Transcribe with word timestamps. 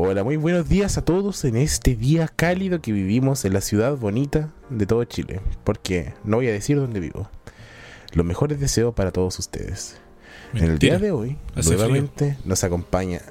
Hola, 0.00 0.22
muy 0.22 0.36
buenos 0.36 0.68
días 0.68 0.96
a 0.96 1.04
todos 1.04 1.44
en 1.44 1.56
este 1.56 1.96
día 1.96 2.28
cálido 2.28 2.80
que 2.80 2.92
vivimos 2.92 3.44
en 3.44 3.52
la 3.52 3.60
ciudad 3.60 3.96
bonita 3.96 4.48
de 4.70 4.86
todo 4.86 5.02
Chile. 5.02 5.40
Porque 5.64 6.14
no 6.22 6.36
voy 6.36 6.46
a 6.46 6.52
decir 6.52 6.76
dónde 6.76 7.00
vivo. 7.00 7.28
Los 8.12 8.24
mejores 8.24 8.60
deseos 8.60 8.94
para 8.94 9.10
todos 9.10 9.36
ustedes. 9.40 9.98
En 10.54 10.62
el 10.62 10.78
día 10.78 11.00
de 11.00 11.10
hoy, 11.10 11.36
Hace 11.56 11.70
nuevamente 11.70 12.38
nos 12.44 12.62
acompaña. 12.62 13.22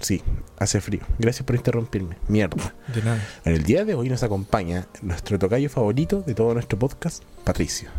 Sí, 0.00 0.22
hace 0.58 0.80
frío. 0.80 1.02
Gracias 1.18 1.44
por 1.44 1.56
interrumpirme. 1.56 2.16
Mierda. 2.26 2.74
De 2.94 3.02
nada. 3.02 3.22
En 3.44 3.52
el 3.52 3.64
día 3.64 3.84
de 3.84 3.92
hoy 3.92 4.08
nos 4.08 4.22
acompaña 4.22 4.86
nuestro 5.02 5.38
tocayo 5.38 5.68
favorito 5.68 6.22
de 6.22 6.34
todo 6.34 6.54
nuestro 6.54 6.78
podcast, 6.78 7.22
Patricio. 7.44 7.90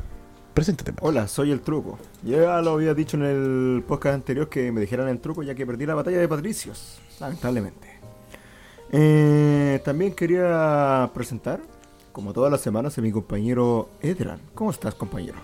Preséntate, 0.55 0.93
Pat. 0.93 1.05
Hola, 1.05 1.27
soy 1.27 1.51
el 1.51 1.61
truco. 1.61 1.99
Ya 2.23 2.59
lo 2.63 2.71
había 2.71 2.95
dicho 2.95 3.17
en 3.17 3.23
el 3.23 3.83
podcast 3.87 4.15
anterior 4.15 4.49
que 4.49 4.71
me 4.71 4.81
dijeran 4.81 5.09
el 5.09 5.19
truco 5.19 5.43
ya 5.43 5.53
que 5.53 5.67
perdí 5.67 5.85
la 5.85 5.93
batalla 5.93 6.17
de 6.17 6.27
Patricios, 6.27 6.99
lamentablemente. 7.19 7.98
Eh, 8.91 9.79
también 9.85 10.13
quería 10.13 11.09
presentar, 11.13 11.59
como 12.11 12.33
todas 12.33 12.51
las 12.51 12.61
semanas, 12.61 12.97
a 12.97 13.01
mi 13.01 13.11
compañero 13.11 13.89
Edran. 14.01 14.39
¿Cómo 14.55 14.71
estás, 14.71 14.95
compañero? 14.95 15.37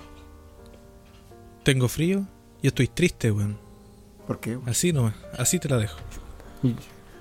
Tengo 1.63 1.87
frío 1.87 2.25
y 2.61 2.67
estoy 2.67 2.87
triste, 2.87 3.31
weón. 3.31 3.57
¿Por 4.27 4.39
qué? 4.39 4.57
Así 4.65 4.91
nomás, 4.93 5.13
así 5.37 5.59
te 5.59 5.69
la 5.69 5.77
dejo. 5.77 5.97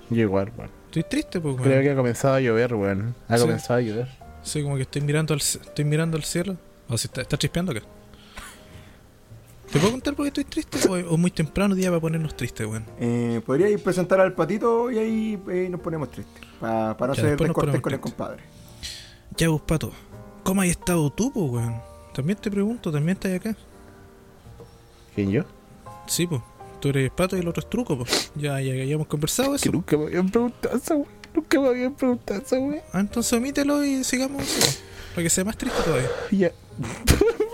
Yo 0.09 0.21
igual, 0.21 0.51
weón. 0.57 0.71
Estoy 0.85 1.03
triste, 1.03 1.39
pues, 1.39 1.55
Creo 1.57 1.71
weón. 1.73 1.83
que 1.83 1.91
ha 1.91 1.95
comenzado 1.95 2.35
a 2.35 2.39
llover, 2.41 2.73
weón. 2.75 3.15
Ha 3.27 3.37
Sí. 3.37 3.43
comenzado 3.43 3.79
a 3.79 3.81
llover. 3.81 4.07
Sí, 4.41 4.63
como 4.63 4.75
que 4.75 4.83
estoy 4.83 5.01
mirando 5.01 5.33
al, 5.33 5.39
estoy 5.39 5.85
mirando 5.85 6.17
al 6.17 6.23
cielo. 6.23 6.57
O 6.87 6.97
si 6.97 7.07
está, 7.07 7.21
está 7.21 7.37
chispeando 7.37 7.71
acá. 7.71 7.81
¿Te 9.71 9.79
puedo 9.79 9.91
contar 9.91 10.13
por 10.15 10.23
qué 10.25 10.27
estoy 10.29 10.43
triste? 10.45 10.77
O, 10.87 11.13
o 11.13 11.17
muy 11.17 11.31
temprano 11.31 11.75
día 11.75 11.89
para 11.89 11.99
ponernos 11.99 12.35
tristes, 12.37 12.65
weón. 12.67 12.85
Eh, 12.99 13.41
¿Podría 13.45 13.69
ir 13.69 13.81
presentar 13.83 14.19
al 14.21 14.33
patito 14.33 14.89
y 14.91 14.97
ahí 14.97 15.39
eh, 15.49 15.67
nos 15.69 15.81
ponemos 15.81 16.09
tristes? 16.11 16.41
Pa- 16.59 16.95
para 16.97 17.09
no 17.11 17.15
Ya, 17.15 17.21
ser 17.23 17.37
descortés 17.37 17.81
con 17.81 17.93
el 17.93 17.99
compadre. 17.99 18.43
Ya, 19.37 19.49
vos, 19.49 19.61
pato. 19.61 19.91
¿Cómo 20.43 20.61
has 20.61 20.67
estado 20.67 21.09
tú, 21.11 21.31
pues, 21.33 21.49
weón? 21.51 21.75
También 22.13 22.37
te 22.39 22.49
pregunto, 22.49 22.91
¿también 22.91 23.17
estás 23.17 23.33
acá? 23.33 23.55
¿Quién 25.13 25.31
yo? 25.31 25.43
Sí, 26.07 26.25
pues. 26.27 26.41
Tú 26.79 26.89
eres 26.89 27.09
pato 27.11 27.35
y 27.35 27.39
el 27.39 27.47
otro 27.47 27.61
es 27.63 27.69
truco, 27.69 27.97
pues. 27.97 28.31
Ya, 28.35 28.61
ya, 28.61 28.75
ya 28.75 28.93
hemos 28.93 29.07
conversado 29.07 29.51
Que 29.51 29.55
eso. 29.57 29.71
nunca 29.71 29.97
me 29.97 30.05
habían 30.05 30.29
preguntado 30.29 30.77
esa 30.77 30.93
weón. 30.95 31.07
Nunca 31.33 31.59
me 31.59 31.67
habían 31.67 31.93
preguntado 31.95 32.41
esa 32.41 32.59
weón. 32.59 32.81
Ah, 32.93 32.99
entonces 33.01 33.33
omítelo 33.33 33.83
y 33.83 34.03
sigamos 34.05 34.43
po, 34.43 34.65
para 35.15 35.23
que 35.23 35.29
sea 35.29 35.43
más 35.43 35.57
triste 35.57 35.81
todavía. 35.83 36.09
Ya. 36.31 36.51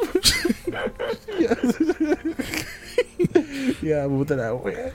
ya. 3.82 4.08
puta 4.08 4.36
la 4.36 4.54
wea. 4.54 4.92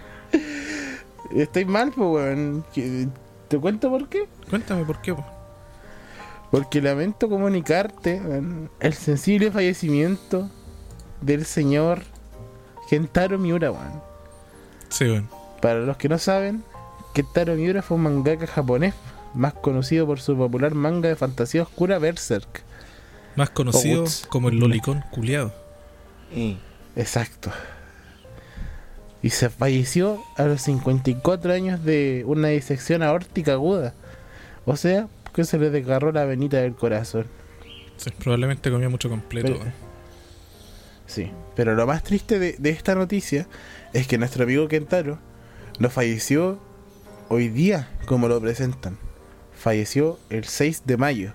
Estoy 1.35 1.65
mal, 1.65 1.93
pues, 1.95 2.09
weón. 2.09 2.65
¿Qué- 2.73 3.09
¿Te 3.49 3.59
cuento 3.59 3.91
por 3.91 4.09
qué? 4.09 4.29
Cuéntame 4.51 4.85
por 4.85 5.01
qué, 5.01 5.15
po. 5.15 5.25
Porque 6.51 6.81
lamento 6.81 7.29
comunicarte 7.29 8.21
weón, 8.25 8.71
el 8.81 8.95
sensible 8.95 9.51
fallecimiento 9.51 10.49
del 11.21 11.45
señor 11.45 12.03
Kentaro 12.91 13.39
Miura, 13.39 13.71
weón. 13.71 14.03
Sí, 14.89 15.05
weón. 15.05 15.29
Para 15.61 15.81
los 15.81 15.97
que 15.97 16.09
no 16.09 16.19
saben, 16.19 16.63
Kentaro 17.15 17.55
Miura 17.55 17.83
fue 17.83 17.97
un 17.97 18.05
mangaka 18.05 18.47
japonés, 18.47 18.95
más 19.35 19.55
conocido 19.55 20.07
por 20.07 20.21
su 20.21 20.37
popular 20.37 20.75
manga 20.75 21.09
de 21.09 21.17
fantasía 21.17 21.63
oscura 21.63 21.99
Berserk. 21.99 22.63
Más 23.37 23.51
conocido 23.51 24.05
como 24.29 24.49
el 24.49 24.59
lolicón 24.59 25.05
culiado. 25.11 25.53
Eh, 26.33 26.57
Exacto. 26.97 27.51
Y 29.23 29.31
se 29.31 29.51
falleció 29.51 30.23
a 30.37 30.45
los 30.45 30.63
54 30.63 31.53
años 31.53 31.85
de 31.85 32.23
una 32.27 32.49
disección 32.49 33.03
aórtica 33.03 33.53
aguda. 33.53 33.95
O 34.65 34.77
sea, 34.77 35.09
que 35.35 35.45
se 35.45 35.59
le 35.59 35.71
desgarró 35.71 36.13
la 36.13 36.25
venita 36.25 36.59
del 36.59 36.75
corazón. 36.75 37.27
Sí, 37.97 38.11
probablemente 38.19 38.71
comía 38.71 38.89
mucho 38.89 39.09
completo. 39.09 39.57
Pero-. 39.59 39.73
Sí. 41.07 41.31
Pero 41.55 41.75
lo 41.75 41.87
más 41.87 42.03
triste 42.03 42.39
de, 42.39 42.57
de 42.59 42.71
esta 42.71 42.95
noticia 42.95 43.47
es 43.93 44.07
que 44.07 44.19
nuestro 44.19 44.45
amigo 44.45 44.69
Kentaro 44.69 45.19
no 45.79 45.91
falleció 45.91 46.59
hoy 47.29 47.49
día 47.49 47.89
como 48.07 48.29
lo 48.29 48.41
presentan. 48.41 48.99
Falleció 49.53 50.19
el 50.31 50.45
6 50.45 50.83
de 50.87 50.97
mayo. 50.97 51.33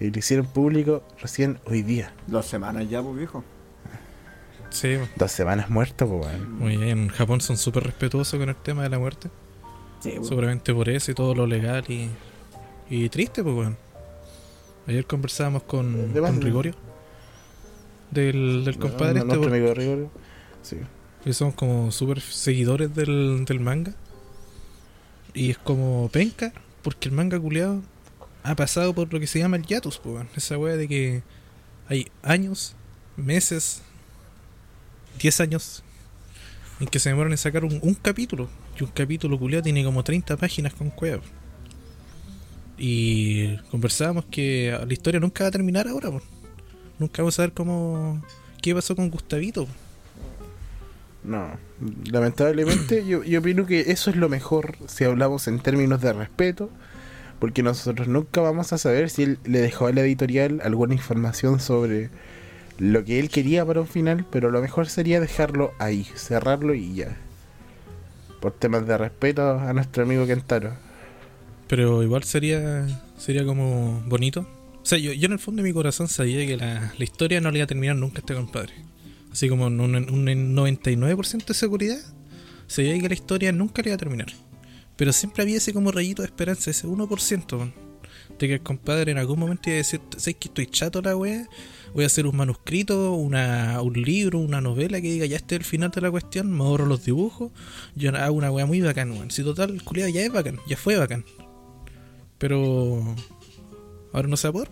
Y 0.00 0.10
lo 0.10 0.18
hicieron 0.18 0.46
público 0.46 1.02
recién 1.20 1.58
hoy 1.66 1.82
día. 1.82 2.12
dos 2.26 2.46
semanas 2.46 2.88
ya, 2.88 3.02
pues 3.02 3.16
viejo. 3.16 3.44
Sí. 4.72 4.96
Dos 5.16 5.30
semanas 5.32 5.68
muerto, 5.70 6.08
pues, 6.08 6.26
weón. 6.26 6.52
muy 6.58 6.76
bien. 6.76 6.98
En 6.98 7.08
Japón 7.08 7.40
son 7.40 7.56
súper 7.56 7.84
respetuosos 7.84 8.38
con 8.38 8.48
el 8.48 8.56
tema 8.56 8.82
de 8.82 8.88
la 8.88 8.98
muerte. 8.98 9.30
Sí, 10.00 10.12
pues. 10.16 10.28
Seguramente 10.28 10.72
por 10.74 10.88
eso 10.88 11.10
y 11.10 11.14
todo 11.14 11.34
lo 11.34 11.46
legal 11.46 11.84
y, 11.88 12.08
y 12.90 13.08
triste, 13.08 13.42
pues, 13.42 13.54
weón. 13.54 13.76
Ayer 14.86 15.06
conversábamos 15.06 15.62
con, 15.64 16.12
De 16.12 16.20
con 16.20 16.40
Rigorio. 16.40 16.74
Del, 18.10 18.64
del 18.64 18.78
compadre 18.78 19.18
este, 19.20 19.24
Nuestro 19.24 19.40
weón, 19.42 19.52
amigo 19.54 19.74
Rigorio. 19.74 20.10
Sí. 20.62 20.76
que 21.24 21.32
somos 21.32 21.54
como 21.54 21.90
súper 21.92 22.20
seguidores 22.20 22.94
del, 22.94 23.44
del 23.44 23.60
manga. 23.60 23.94
Y 25.34 25.50
es 25.50 25.58
como 25.58 26.08
penca, 26.12 26.52
porque 26.82 27.08
el 27.08 27.14
manga 27.14 27.38
culiado 27.38 27.80
ha 28.42 28.54
pasado 28.56 28.92
por 28.94 29.12
lo 29.12 29.20
que 29.20 29.26
se 29.26 29.38
llama 29.38 29.56
el 29.56 29.64
hiatus, 29.66 29.98
pues, 29.98 30.14
weón. 30.14 30.28
Esa 30.34 30.58
wea 30.58 30.76
de 30.76 30.88
que 30.88 31.22
hay 31.88 32.08
años, 32.22 32.74
meses, 33.16 33.82
10 35.18 35.40
años 35.40 35.82
en 36.80 36.86
que 36.88 36.98
se 36.98 37.10
demoran 37.10 37.32
en 37.32 37.38
sacar 37.38 37.64
un, 37.64 37.78
un 37.82 37.94
capítulo. 37.94 38.48
Y 38.78 38.84
un 38.84 38.90
capítulo 38.90 39.38
culiado 39.38 39.62
tiene 39.62 39.84
como 39.84 40.02
30 40.02 40.36
páginas 40.36 40.74
con 40.74 40.90
cueva. 40.90 41.22
Y 42.78 43.56
conversábamos 43.70 44.24
que 44.26 44.76
la 44.86 44.92
historia 44.92 45.20
nunca 45.20 45.44
va 45.44 45.48
a 45.48 45.52
terminar 45.52 45.86
ahora. 45.86 46.10
Nunca 46.98 47.22
vamos 47.22 47.34
a 47.34 47.36
saber 47.36 47.52
cómo. 47.52 48.22
qué 48.60 48.74
pasó 48.74 48.96
con 48.96 49.10
Gustavito. 49.10 49.68
No, 51.24 51.56
lamentablemente 52.10 53.06
yo, 53.06 53.22
yo 53.22 53.38
opino 53.38 53.64
que 53.66 53.92
eso 53.92 54.10
es 54.10 54.16
lo 54.16 54.28
mejor 54.28 54.76
si 54.88 55.04
hablamos 55.04 55.46
en 55.46 55.60
términos 55.60 56.00
de 56.00 56.12
respeto, 56.12 56.68
porque 57.38 57.62
nosotros 57.62 58.08
nunca 58.08 58.40
vamos 58.40 58.72
a 58.72 58.78
saber 58.78 59.08
si 59.08 59.22
él 59.22 59.38
le 59.44 59.60
dejó 59.60 59.86
a 59.86 59.92
la 59.92 60.00
editorial 60.00 60.60
alguna 60.64 60.94
información 60.94 61.60
sobre 61.60 62.10
lo 62.82 63.04
que 63.04 63.20
él 63.20 63.28
quería 63.28 63.64
para 63.64 63.80
un 63.80 63.86
final, 63.86 64.26
pero 64.28 64.50
lo 64.50 64.60
mejor 64.60 64.88
sería 64.88 65.20
dejarlo 65.20 65.72
ahí, 65.78 66.04
cerrarlo 66.16 66.74
y 66.74 66.94
ya. 66.94 67.16
Por 68.40 68.54
temas 68.54 68.84
de 68.88 68.98
respeto 68.98 69.60
a 69.60 69.72
nuestro 69.72 70.02
amigo 70.02 70.26
Kentaro. 70.26 70.74
Pero 71.68 72.02
igual 72.02 72.24
sería 72.24 72.84
sería 73.16 73.44
como 73.44 74.02
bonito. 74.08 74.48
O 74.82 74.84
sea, 74.84 74.98
yo, 74.98 75.12
yo 75.12 75.26
en 75.26 75.32
el 75.32 75.38
fondo 75.38 75.62
de 75.62 75.68
mi 75.68 75.72
corazón 75.72 76.08
sabía 76.08 76.44
que 76.44 76.56
la, 76.56 76.92
la 76.98 77.04
historia 77.04 77.40
no 77.40 77.52
le 77.52 77.58
iba 77.58 77.64
a 77.64 77.68
terminar 77.68 77.94
nunca 77.94 78.18
a 78.18 78.20
este 78.22 78.34
compadre. 78.34 78.72
Así 79.30 79.48
como 79.48 79.68
en 79.68 79.80
un, 79.80 79.94
un 79.94 80.26
99% 80.56 81.46
de 81.46 81.54
seguridad, 81.54 82.00
sabía 82.66 82.98
que 82.98 83.08
la 83.08 83.14
historia 83.14 83.52
nunca 83.52 83.82
le 83.82 83.90
iba 83.90 83.94
a 83.94 83.98
terminar. 83.98 84.26
Pero 84.96 85.12
siempre 85.12 85.44
había 85.44 85.58
ese 85.58 85.72
como 85.72 85.92
rayito 85.92 86.22
de 86.22 86.26
esperanza, 86.26 86.72
ese 86.72 86.88
1%, 86.88 87.58
man, 87.58 87.72
de 88.40 88.48
que 88.48 88.54
el 88.54 88.60
compadre 88.60 89.12
en 89.12 89.18
algún 89.18 89.38
momento 89.38 89.70
iba 89.70 89.74
a 89.74 89.78
decir, 89.78 90.00
¿sabes 90.16 90.34
que 90.34 90.48
estoy 90.48 90.66
chato 90.66 91.00
la 91.00 91.16
wea? 91.16 91.46
Voy 91.94 92.04
a 92.04 92.06
hacer 92.06 92.26
un 92.26 92.36
manuscrito, 92.36 93.12
una, 93.12 93.80
un 93.82 93.92
libro, 93.92 94.38
una 94.38 94.60
novela 94.62 95.00
que 95.00 95.08
diga, 95.12 95.26
ya 95.26 95.36
este 95.36 95.56
es 95.56 95.60
el 95.60 95.64
final 95.66 95.90
de 95.90 96.00
la 96.00 96.10
cuestión, 96.10 96.50
me 96.50 96.64
ahorro 96.64 96.86
los 96.86 97.04
dibujos, 97.04 97.52
yo 97.94 98.16
hago 98.16 98.34
una 98.34 98.50
wea 98.50 98.64
muy 98.64 98.80
bacán, 98.80 99.10
weón. 99.10 99.30
Si 99.30 99.42
total, 99.42 99.70
el 99.70 99.82
culiado 99.84 100.10
ya 100.10 100.22
es 100.22 100.32
bacán, 100.32 100.58
ya 100.66 100.76
fue 100.76 100.96
bacán. 100.96 101.24
Pero 102.38 103.02
ahora 104.12 104.26
no 104.28 104.36
se 104.36 104.48
va 104.48 104.50
a 104.50 104.52
poder. 104.52 104.70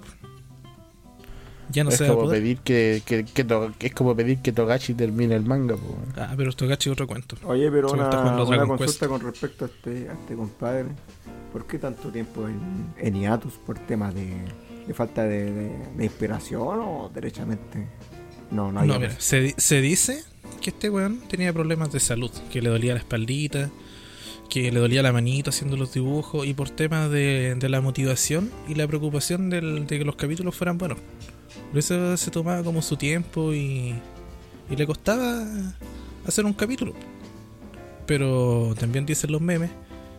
Ya 1.72 1.84
no 1.84 1.90
es 1.90 1.98
se 1.98 2.04
va 2.04 2.10
a 2.10 2.14
como 2.14 2.24
poder. 2.26 2.40
pedir 2.42 2.58
que, 2.58 3.02
que, 3.06 3.24
que 3.24 3.44
To- 3.44 3.70
es 3.78 3.94
como 3.94 4.16
pedir 4.16 4.38
que 4.38 4.50
Togashi 4.50 4.94
termine 4.94 5.36
el 5.36 5.44
manga, 5.44 5.76
po. 5.76 5.98
Ah, 6.16 6.34
pero 6.36 6.50
esto 6.50 6.66
gachi 6.66 6.90
otro 6.90 7.06
cuento. 7.06 7.36
Oye, 7.44 7.70
pero 7.70 7.92
una, 7.92 8.42
una 8.42 8.66
consulta 8.66 9.06
con 9.06 9.20
respecto 9.20 9.66
a 9.66 9.68
este, 9.68 10.08
a 10.08 10.14
este 10.14 10.34
compadre. 10.34 10.86
¿Por 11.52 11.66
qué 11.68 11.78
tanto 11.78 12.08
tiempo 12.08 12.48
en, 12.48 12.58
en 12.98 13.14
hiatus? 13.20 13.52
¿Por 13.64 13.78
temas 13.78 14.14
de, 14.14 14.34
de 14.90 14.94
falta 14.94 15.22
de, 15.22 15.52
de- 15.52 15.72
de 15.96 16.04
inspiración 16.04 16.80
o 16.80 17.10
derechamente? 17.14 17.86
No, 18.50 18.72
no, 18.72 18.82
No, 18.84 18.94
había 18.94 18.98
mira, 19.08 19.20
se, 19.20 19.54
se 19.56 19.80
dice 19.80 20.24
que 20.60 20.70
este 20.70 20.90
weón 20.90 21.20
tenía 21.28 21.52
problemas 21.52 21.92
de 21.92 22.00
salud, 22.00 22.32
que 22.52 22.60
le 22.60 22.68
dolía 22.70 22.94
la 22.94 22.98
espaldita, 22.98 23.70
que 24.48 24.72
le 24.72 24.80
dolía 24.80 25.00
la 25.04 25.12
manito 25.12 25.50
haciendo 25.50 25.76
los 25.76 25.92
dibujos 25.94 26.44
y 26.44 26.54
por 26.54 26.70
temas 26.70 27.08
de, 27.12 27.54
de 27.54 27.68
la 27.68 27.80
motivación 27.80 28.50
y 28.68 28.74
la 28.74 28.88
preocupación 28.88 29.48
del- 29.48 29.86
de 29.86 29.98
que 30.00 30.04
los 30.04 30.16
capítulos 30.16 30.56
fueran 30.56 30.76
buenos. 30.76 30.98
Por 31.70 31.78
eso 31.78 32.16
se 32.16 32.30
tomaba 32.32 32.64
como 32.64 32.82
su 32.82 32.96
tiempo 32.96 33.54
y, 33.54 33.94
y 34.68 34.76
le 34.76 34.86
costaba 34.88 35.46
hacer 36.26 36.44
un 36.44 36.52
capítulo. 36.52 36.94
Pero 38.06 38.74
también 38.78 39.06
dicen 39.06 39.30
los 39.30 39.40
memes 39.40 39.70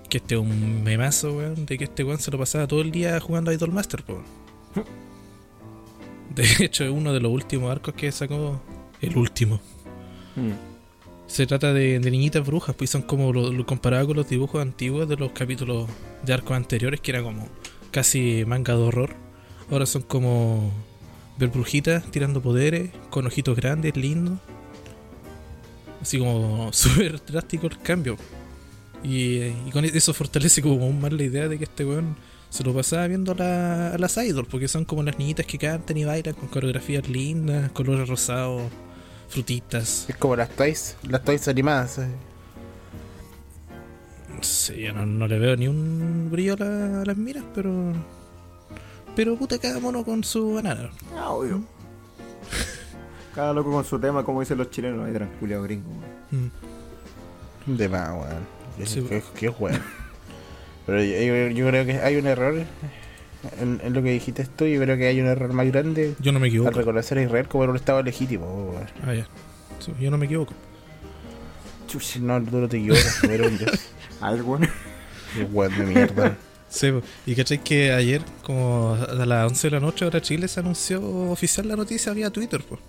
que 0.10 0.18
este 0.18 0.36
es 0.36 0.42
un 0.42 0.84
memazo, 0.84 1.34
weón, 1.38 1.66
de 1.66 1.78
que 1.78 1.84
este 1.86 2.04
weón 2.06 2.20
se 2.20 2.32
lo 2.32 2.38
pasaba 2.38 2.68
todo 2.68 2.82
el 2.82 2.92
día 2.92 3.20
jugando 3.20 3.52
a 3.52 3.54
Idol 3.54 3.72
Master, 3.72 4.04
po. 4.04 4.22
De 6.36 6.46
hecho, 6.66 6.84
es 6.84 6.90
uno 6.90 7.14
de 7.14 7.20
los 7.20 7.32
últimos 7.32 7.72
arcos 7.72 7.94
que 7.94 8.12
sacó. 8.12 8.62
El 9.02 9.18
último. 9.18 9.60
Mm. 10.36 10.52
Se 11.26 11.48
trata 11.48 11.74
de, 11.74 12.00
de 12.00 12.12
niñitas 12.12 12.46
brujas, 12.46 12.76
pues 12.76 12.90
son 12.90 13.02
como 13.02 13.34
lo, 13.34 13.52
lo 13.52 13.66
comparado 13.66 14.08
con 14.08 14.18
los 14.18 14.30
dibujos 14.30 14.62
antiguos 14.62 15.10
de 15.10 15.18
los 15.18 15.32
capítulos 15.32 15.90
de 16.24 16.34
arcos 16.34 16.56
anteriores, 16.56 17.02
que 17.02 17.12
era 17.12 17.24
como 17.24 17.48
casi 17.90 18.44
manga 18.46 18.76
de 18.76 18.82
horror. 18.84 19.16
Ahora 19.72 19.86
son 19.86 20.04
como 20.04 20.72
ver 21.38 21.50
brujitas 21.50 22.04
tirando 22.12 22.42
poderes, 22.42 22.92
con 23.10 23.26
ojitos 23.26 23.56
grandes, 23.56 23.96
lindos. 23.98 24.40
Así 26.02 26.20
como 26.20 26.72
súper 26.74 27.24
drástico 27.26 27.68
el 27.68 27.80
cambio. 27.80 28.18
Y, 29.04 29.38
eh, 29.38 29.56
y 29.68 29.72
con 29.72 29.84
eso 29.84 30.14
fortalece 30.14 30.62
como 30.62 30.84
aún 30.84 31.02
más 31.02 31.12
la 31.12 31.24
idea 31.24 31.48
de 31.48 31.58
que 31.58 31.64
este 31.64 31.86
weón 31.86 32.16
se 32.52 32.64
lo 32.64 32.72
pasaba 32.74 33.08
viendo 33.08 33.32
a, 33.32 33.36
la- 33.36 33.94
a 33.94 33.98
las 33.98 34.16
idols, 34.18 34.48
porque 34.48 34.68
son 34.68 34.86
como 34.86 35.02
las 35.02 35.18
niñitas 35.18 35.46
que 35.48 35.58
cantan 35.58 35.98
y 35.98 36.04
bailan 36.06 36.36
con 36.36 36.48
coreografías 36.50 37.10
lindas, 37.10 37.72
colores 37.72 38.08
rosados, 38.08 38.62
frutitas. 39.30 40.06
Es 40.08 40.16
como 40.18 40.36
las 40.36 40.50
toys, 40.50 40.96
las 41.10 41.24
toys 41.24 41.48
animadas. 41.48 41.98
eh. 41.98 42.08
Sí, 44.42 44.82
yo 44.82 44.94
no, 44.94 45.06
no 45.06 45.28
le 45.28 45.38
veo 45.40 45.56
ni 45.56 45.68
un 45.68 46.30
brillo 46.32 46.54
a, 46.54 46.58
la- 46.58 47.02
a 47.02 47.06
las 47.06 47.18
miras, 47.18 47.44
pero. 47.54 47.94
Pero 49.16 49.36
puta, 49.38 49.58
cada 49.60 49.80
mono 49.80 50.04
con 50.04 50.24
su 50.24 50.54
banana. 50.54 50.90
Ah, 51.18 51.32
obvio. 51.32 51.64
Cada 53.36 53.54
loco 53.54 53.72
con 53.72 53.86
su 53.86 53.98
tema, 54.00 54.26
como 54.26 54.42
dicen 54.42 54.58
los 54.58 54.70
chilenos, 54.72 55.06
ahí 55.08 55.14
tranquilo, 55.14 55.64
gringo. 55.64 55.90
Mm. 56.32 57.78
De 57.78 57.88
más, 57.88 58.10
weón. 58.10 58.86
Sí, 58.88 59.06
que 59.36 59.48
weón. 59.50 59.82
Pero 60.86 61.04
yo, 61.50 61.68
creo 61.68 61.86
que 61.86 62.00
hay 62.00 62.16
un 62.16 62.28
error 62.28 62.64
en, 63.60 63.82
en 63.84 63.94
lo 63.94 64.02
que 64.02 64.12
dijiste 64.12 64.46
tú. 64.46 64.66
Yo 64.66 64.82
creo 64.82 64.98
que 64.98 65.08
hay 65.08 65.22
un 65.22 65.28
error 65.28 65.54
más 65.54 65.68
grande 65.68 66.16
Yo 66.20 66.32
no 66.32 66.40
me 66.40 66.50
al 66.50 66.74
reconocer 66.74 67.18
a 67.18 67.24
Israel 67.24 67.48
como 67.48 67.66
un 67.66 67.76
estado 67.76 68.02
legítimo. 68.02 68.74
Ah, 69.06 69.14
ya. 69.14 69.28
Yo 70.00 70.12
no 70.12 70.18
me 70.18 70.26
equivoco. 70.26 70.54
Chucha. 71.88 72.20
No, 72.20 72.42
tú 72.44 72.58
no 72.58 72.68
te 72.68 72.78
equivocas, 72.78 73.24
eres 73.24 73.48
un 73.48 73.58
dios. 73.58 73.92
A 74.22 74.32
ver, 74.32 74.44
weón. 74.44 74.70
Qué 75.36 75.44
weón 75.44 75.78
de 75.78 75.86
mierda. 75.86 76.38
Sí, 76.70 76.90
y 77.26 77.36
cachai 77.36 77.62
que 77.62 77.92
ayer, 77.92 78.22
como 78.44 78.94
a 78.94 79.26
las 79.26 79.52
11 79.52 79.68
de 79.68 79.72
la 79.72 79.80
noche, 79.82 80.06
ahora 80.06 80.22
Chile 80.22 80.48
se 80.48 80.62
anunció 80.62 81.02
oficial 81.30 81.68
la 81.68 81.76
noticia 81.76 82.14
vía 82.14 82.30
Twitter, 82.30 82.64
pues. 82.68 82.80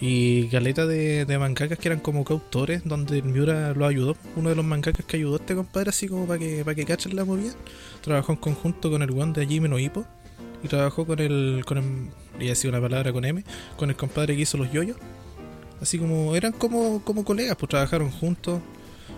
Y 0.00 0.48
galeta 0.48 0.86
de, 0.86 1.26
de 1.26 1.38
mangakas 1.38 1.78
que 1.78 1.88
eran 1.88 2.00
como 2.00 2.24
coautores, 2.24 2.82
donde 2.84 3.18
el 3.18 3.24
Miura 3.24 3.74
lo 3.74 3.84
ayudó. 3.84 4.16
Uno 4.34 4.48
de 4.48 4.56
los 4.56 4.64
mangakas 4.64 5.04
que 5.04 5.18
ayudó 5.18 5.34
a 5.34 5.36
este 5.36 5.54
compadre, 5.54 5.90
así 5.90 6.08
como 6.08 6.26
para 6.26 6.38
que, 6.38 6.64
para 6.64 6.74
que 6.74 6.86
cachen 6.86 7.14
la 7.14 7.26
movida. 7.26 7.52
Trabajó 8.00 8.32
en 8.32 8.38
conjunto 8.38 8.90
con 8.90 9.02
el 9.02 9.10
one 9.10 9.34
de 9.34 9.46
Jimmy 9.46 9.68
no 9.68 9.78
Hippo. 9.78 10.06
Y 10.62 10.68
trabajó 10.68 11.06
con 11.06 11.18
el. 11.18 11.62
con 11.66 11.78
el. 11.78 12.68
una 12.68 12.80
palabra 12.80 13.12
con 13.12 13.24
M. 13.26 13.44
Con 13.76 13.90
el 13.90 13.96
compadre 13.96 14.36
que 14.36 14.42
hizo 14.42 14.56
los 14.56 14.72
yoyos. 14.72 14.96
Así 15.82 15.98
como. 15.98 16.34
eran 16.34 16.52
como, 16.52 17.02
como 17.04 17.22
colegas, 17.22 17.56
pues 17.56 17.68
trabajaron 17.68 18.10
juntos. 18.10 18.60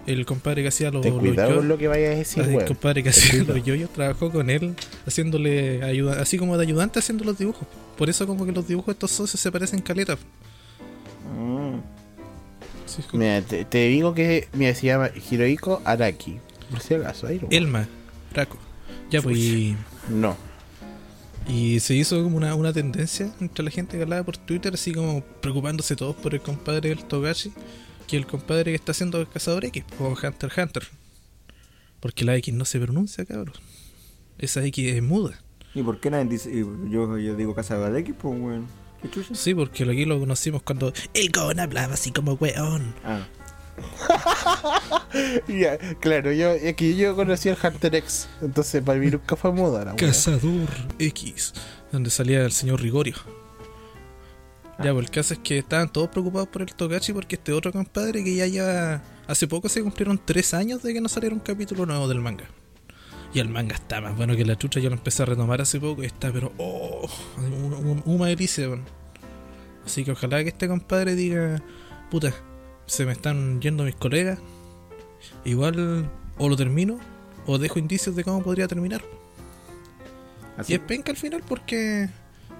El 0.04 0.26
compadre 0.26 0.62
que 0.62 0.68
hacía 0.68 0.90
los, 0.90 1.02
Ten 1.02 1.14
los 1.14 1.22
yoyos. 1.22 1.54
con 1.54 1.68
lo 1.68 1.78
que 1.78 1.86
vayas 1.86 2.14
a 2.16 2.18
decir, 2.18 2.42
Así, 2.42 2.54
el 2.56 2.64
compadre 2.64 3.04
que 3.04 3.10
hacía 3.10 3.44
los 3.44 3.62
yoyos 3.62 3.92
trabajó 3.92 4.32
con 4.32 4.50
él 4.50 4.74
haciéndole 5.06 5.84
ayuda, 5.84 6.20
así 6.20 6.38
como 6.38 6.56
de 6.56 6.64
ayudante 6.64 6.98
haciendo 6.98 7.22
los 7.22 7.38
dibujos. 7.38 7.68
Por 7.96 8.10
eso 8.10 8.26
como 8.26 8.44
que 8.44 8.50
los 8.50 8.66
dibujos 8.66 8.86
de 8.88 8.92
estos 8.94 9.12
socios 9.12 9.40
se 9.40 9.52
parecen 9.52 9.80
caleta. 9.80 10.18
Mm. 11.32 11.80
Sí, 12.86 13.02
Mira, 13.12 13.40
te, 13.42 13.64
te 13.64 13.88
digo 13.88 14.12
que 14.14 14.48
mira, 14.52 14.74
se 14.74 14.86
llama 14.86 15.10
Hirohiko 15.30 15.80
Araki. 15.84 16.38
Por 16.70 16.80
si 16.80 16.94
acaso, 16.94 17.26
ahí 17.26 17.38
no. 17.40 17.48
Elma, 17.50 17.88
Draco. 18.32 18.58
Ya 19.10 19.20
pues 19.22 19.36
y, 19.38 19.76
No. 20.08 20.36
y 21.48 21.80
se 21.80 21.94
hizo 21.94 22.22
como 22.22 22.36
una, 22.36 22.54
una 22.54 22.72
tendencia 22.72 23.32
entre 23.40 23.64
la 23.64 23.70
gente 23.70 23.96
que 23.96 24.02
hablaba 24.02 24.24
por 24.24 24.36
Twitter, 24.36 24.74
así 24.74 24.92
como 24.92 25.22
preocupándose 25.40 25.96
todos 25.96 26.16
por 26.16 26.34
el 26.34 26.40
compadre 26.40 26.88
del 26.90 27.04
Togashi, 27.04 27.52
que 28.06 28.16
el 28.16 28.26
compadre 28.26 28.72
que 28.72 28.74
está 28.76 28.92
haciendo 28.92 29.26
Cazador 29.28 29.64
X, 29.66 29.84
o 29.98 30.08
Hunter 30.08 30.50
x 30.50 30.58
Hunter. 30.58 30.88
Porque 32.00 32.24
la 32.24 32.36
X 32.36 32.52
no 32.52 32.64
se 32.64 32.80
pronuncia, 32.80 33.24
cabrón. 33.24 33.54
Esa 34.38 34.64
X 34.64 34.92
es 34.94 35.02
muda. 35.02 35.38
¿Y 35.74 35.82
por 35.82 36.00
qué 36.00 36.10
nadie 36.10 36.24
dice.? 36.28 36.50
yo, 36.54 37.16
yo 37.18 37.36
digo 37.36 37.54
casa 37.54 37.78
de 37.78 38.00
X, 38.00 38.14
pues, 38.20 38.38
weón. 38.40 38.66
Sí, 39.32 39.54
porque 39.54 39.84
aquí 39.84 40.04
lo 40.04 40.18
conocimos 40.18 40.62
cuando 40.62 40.92
el 41.14 41.30
Gon 41.30 41.60
hablaba 41.60 41.94
así 41.94 42.12
como 42.12 42.34
weón. 42.34 42.94
Ah, 43.04 43.26
Ya, 45.48 45.78
claro, 46.00 46.32
yo, 46.32 46.54
que 46.76 46.96
yo 46.96 47.16
conocí 47.16 47.48
al 47.48 47.58
Hunter 47.62 47.94
X, 47.96 48.28
entonces 48.40 48.82
para 48.82 48.98
mí 48.98 49.10
nunca 49.10 49.36
fue 49.36 49.52
moda 49.52 49.84
la. 49.84 49.96
Cazador 49.96 50.68
X, 50.98 51.52
donde 51.90 52.10
salía 52.10 52.44
el 52.44 52.52
señor 52.52 52.80
Rigorio. 52.80 53.16
Ah. 54.78 54.84
Ya, 54.84 54.92
pues 54.92 55.06
el 55.06 55.10
caso 55.10 55.34
es 55.34 55.40
que 55.40 55.58
estaban 55.58 55.92
todos 55.92 56.08
preocupados 56.08 56.48
por 56.48 56.62
el 56.62 56.74
Togashi 56.74 57.12
porque 57.12 57.36
este 57.36 57.52
otro 57.52 57.72
compadre 57.72 58.24
que 58.24 58.34
ya 58.34 58.46
lleva... 58.46 59.02
Hace 59.26 59.46
poco 59.46 59.68
se 59.68 59.82
cumplieron 59.82 60.20
tres 60.24 60.54
años 60.54 60.82
de 60.82 60.92
que 60.92 61.00
no 61.00 61.08
saliera 61.08 61.34
un 61.34 61.40
capítulo 61.40 61.86
nuevo 61.86 62.08
del 62.08 62.20
manga. 62.20 62.48
Y 63.34 63.38
el 63.38 63.48
manga 63.48 63.74
está 63.74 64.00
más 64.00 64.14
bueno 64.16 64.36
que 64.36 64.44
la 64.44 64.56
chucha, 64.58 64.78
yo 64.80 64.90
lo 64.90 64.96
empecé 64.96 65.22
a 65.22 65.26
retomar 65.26 65.60
hace 65.60 65.80
poco 65.80 66.02
y 66.02 66.06
está, 66.06 66.30
pero... 66.32 66.52
¡Oh! 66.58 67.08
un- 67.38 67.72
un- 67.72 68.02
Una 68.04 68.26
delicia. 68.26 68.68
Así 69.86 70.04
que 70.04 70.12
ojalá 70.12 70.42
que 70.42 70.50
este 70.50 70.68
compadre 70.68 71.14
diga... 71.14 71.62
Puta, 72.10 72.34
se 72.86 73.06
me 73.06 73.12
están 73.12 73.60
yendo 73.62 73.84
mis 73.84 73.94
colegas. 73.94 74.38
Igual 75.44 76.10
o 76.36 76.48
lo 76.48 76.56
termino 76.56 76.98
o 77.46 77.56
dejo 77.58 77.78
indicios 77.78 78.14
de 78.14 78.22
cómo 78.24 78.42
podría 78.42 78.68
terminar. 78.68 79.02
Y 80.68 80.74
es 80.74 80.80
penca 80.80 81.10
al 81.10 81.16
final 81.16 81.42
porque 81.48 82.08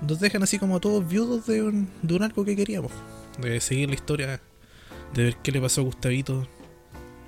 nos 0.01 0.21
dejan 0.21 0.43
así 0.43 0.59
como 0.59 0.81
todos 0.81 1.07
viudos 1.07 1.47
de 1.47 1.63
un, 1.63 1.89
de 2.01 2.15
un 2.15 2.23
arco 2.23 2.45
que 2.45 2.57
queríamos. 2.57 2.91
De 3.39 3.61
seguir 3.61 3.89
la 3.91 3.95
historia, 3.95 4.41
de 5.15 5.23
ver 5.23 5.37
qué 5.43 5.53
le 5.53 5.61
pasó 5.61 5.83
a 5.83 5.85
Gustavito 5.85 6.47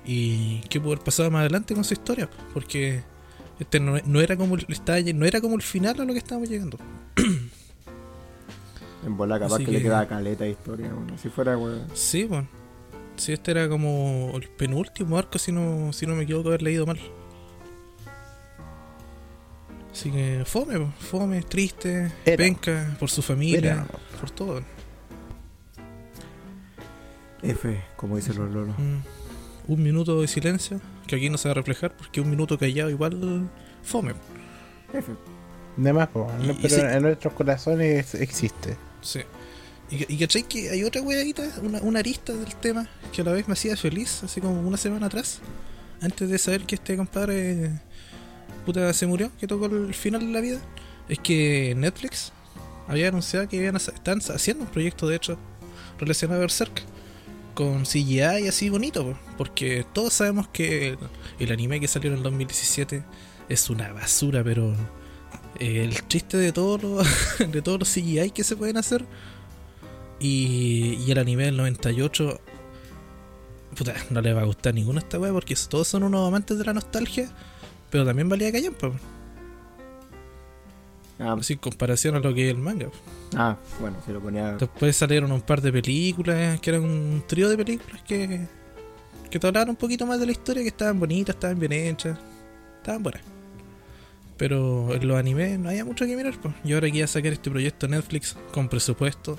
y 0.03 0.61
qué 0.69 0.79
pudo 0.81 0.93
haber 0.93 1.03
pasado 1.03 1.29
más 1.29 1.41
adelante 1.41 1.75
con 1.75 1.83
su 1.83 1.93
historia. 1.93 2.27
Porque 2.53 3.03
este 3.59 3.79
no, 3.79 3.97
no 4.05 4.21
era 4.21 4.35
como 4.37 4.55
el, 4.55 4.65
estaba- 4.69 4.99
no 5.01 5.25
era 5.25 5.39
como 5.41 5.55
el 5.55 5.61
final 5.61 5.99
a 5.99 6.05
lo 6.05 6.13
que 6.13 6.19
estábamos 6.19 6.49
llegando. 6.49 6.77
En 9.05 9.15
bola 9.17 9.39
capaz 9.39 9.59
que, 9.59 9.67
le 9.67 9.77
que- 9.77 9.83
queda 9.83 10.07
caleta 10.07 10.43
de 10.45 10.51
historia, 10.51 10.87
weón. 10.87 11.17
Si 11.19 11.29
fuera, 11.29 11.57
weón. 11.57 11.87
Sí, 11.93 12.23
bueno. 12.25 12.47
Sí, 13.17 13.31
este 13.33 13.51
era 13.51 13.69
como 13.69 14.31
el 14.35 14.49
penúltimo 14.49 15.17
arco, 15.17 15.37
si 15.39 15.51
no, 15.51 15.93
si 15.93 16.05
no 16.05 16.15
me 16.15 16.23
equivoco, 16.23 16.49
haber 16.49 16.61
leído 16.63 16.85
mal. 16.85 16.99
Así 19.91 20.11
que 20.11 20.43
fome, 20.45 20.91
fome, 20.99 21.41
triste, 21.43 22.11
Era. 22.25 22.35
penca, 22.37 22.95
por 22.99 23.09
su 23.09 23.21
familia, 23.21 23.71
Era. 23.73 23.87
por 24.19 24.29
todo. 24.31 24.61
F, 27.41 27.81
como 27.95 28.17
dicen 28.17 28.37
los 28.37 28.51
lolos. 28.51 28.75
Mm, 28.77 29.71
un 29.71 29.83
minuto 29.83 30.19
de 30.19 30.27
silencio, 30.27 30.81
que 31.05 31.15
aquí 31.15 31.29
no 31.29 31.37
se 31.37 31.47
va 31.47 31.51
a 31.51 31.55
reflejar 31.55 31.95
porque 31.95 32.21
un 32.21 32.29
minuto 32.29 32.57
callado 32.57 32.89
igual 32.89 33.49
fome. 33.83 34.13
De 35.77 35.93
más, 35.93 36.07
po, 36.07 36.31
Y- 36.41 36.53
pero 36.61 36.89
en 36.89 37.03
nuestros 37.03 37.33
corazones 37.33 38.15
existe. 38.15 38.77
Sí. 39.01 39.19
Y, 39.91 40.13
y 40.13 40.17
cachai 40.17 40.43
que 40.43 40.69
hay 40.69 40.83
otra 40.83 41.01
weadita, 41.01 41.43
una, 41.61 41.79
una 41.81 41.99
arista 41.99 42.33
del 42.33 42.55
tema 42.55 42.87
que 43.13 43.21
a 43.21 43.23
la 43.25 43.33
vez 43.33 43.47
me 43.47 43.53
hacía 43.53 43.75
feliz, 43.77 44.23
así 44.23 44.41
como 44.41 44.59
una 44.61 44.77
semana 44.77 45.07
atrás, 45.07 45.41
antes 46.01 46.29
de 46.29 46.37
saber 46.37 46.63
que 46.65 46.75
este 46.75 46.95
compadre 46.97 47.71
puta 48.65 48.91
se 48.93 49.05
murió, 49.05 49.31
que 49.39 49.45
tocó 49.47 49.67
el 49.67 49.93
final 49.93 50.21
de 50.25 50.33
la 50.33 50.41
vida, 50.41 50.59
es 51.07 51.19
que 51.19 51.75
Netflix 51.77 52.31
había 52.87 53.09
anunciado 53.09 53.47
que 53.47 53.57
iban 53.57 53.75
a, 53.75 53.77
están 53.77 54.19
haciendo 54.33 54.63
un 54.63 54.69
proyecto 54.71 55.07
de 55.07 55.17
hecho 55.17 55.37
relacionado 55.99 56.39
a 56.39 56.41
Berserk 56.41 56.81
con 57.55 57.83
CGI 57.83 58.47
así 58.47 58.69
bonito, 58.69 59.03
po, 59.03 59.17
porque 59.37 59.85
todos 59.93 60.13
sabemos 60.13 60.47
que 60.49 60.97
el, 61.39 61.51
anime 61.51 61.79
que 61.79 61.87
salió 61.87 62.11
en 62.11 62.17
el 62.17 62.23
2017 62.23 63.03
es 63.49 63.69
una 63.69 63.91
basura, 63.93 64.43
pero 64.43 64.75
el 65.59 66.07
chiste 66.07 66.37
de 66.37 66.51
todos 66.51 66.83
los 66.83 67.07
de 67.51 67.61
todos 67.61 67.79
los 67.79 67.89
CGI 67.89 68.31
que 68.31 68.43
se 68.43 68.55
pueden 68.55 68.77
hacer 68.77 69.05
y, 70.19 70.99
y 71.05 71.11
el 71.11 71.17
anime 71.17 71.45
del 71.45 71.57
98 71.57 72.39
puta, 73.75 73.95
no 74.09 74.21
le 74.21 74.33
va 74.33 74.41
a 74.41 74.45
gustar 74.45 74.73
ninguno 74.73 74.99
a 74.99 75.01
esta 75.01 75.17
wea 75.17 75.31
porque 75.31 75.55
todos 75.69 75.87
son 75.87 76.03
unos 76.03 76.27
amantes 76.27 76.57
de 76.57 76.65
la 76.65 76.73
nostalgia 76.73 77.29
pero 77.89 78.05
también 78.05 78.29
valía 78.29 78.51
callampa 78.51 78.91
Ah, 81.19 81.35
así 81.39 81.53
en 81.53 81.59
comparación 81.59 82.15
a 82.15 82.19
lo 82.19 82.33
que 82.33 82.49
es 82.49 82.55
el 82.55 82.61
manga 82.61 82.87
ah, 83.37 83.55
bueno, 83.79 83.97
se 84.05 84.11
lo 84.11 84.19
ponía. 84.19 84.53
después 84.53 84.95
salieron 84.97 85.31
un 85.31 85.41
par 85.41 85.61
de 85.61 85.71
películas 85.71 86.59
que 86.59 86.69
eran 86.71 86.83
un 86.83 87.23
trío 87.27 87.47
de 87.49 87.55
películas 87.57 88.01
que 88.03 88.47
que 89.29 89.39
te 89.39 89.47
hablaban 89.47 89.69
un 89.69 89.75
poquito 89.77 90.05
más 90.05 90.19
de 90.19 90.25
la 90.25 90.31
historia 90.33 90.61
que 90.61 90.69
estaban 90.69 90.99
bonitas, 90.99 91.35
estaban 91.35 91.57
bien 91.59 91.71
hechas 91.73 92.17
estaban 92.77 93.01
buenas 93.03 93.21
pero 94.37 94.93
en 94.93 95.07
los 95.07 95.17
animes 95.17 95.57
no 95.59 95.69
había 95.69 95.85
mucho 95.85 96.05
que 96.05 96.15
mirar 96.15 96.33
pues. 96.41 96.53
y 96.65 96.73
ahora 96.73 96.89
que 96.91 96.97
iba 96.97 97.05
a 97.05 97.07
sacar 97.07 97.31
este 97.31 97.49
proyecto 97.49 97.87
Netflix 97.87 98.35
con 98.51 98.67
presupuesto 98.67 99.37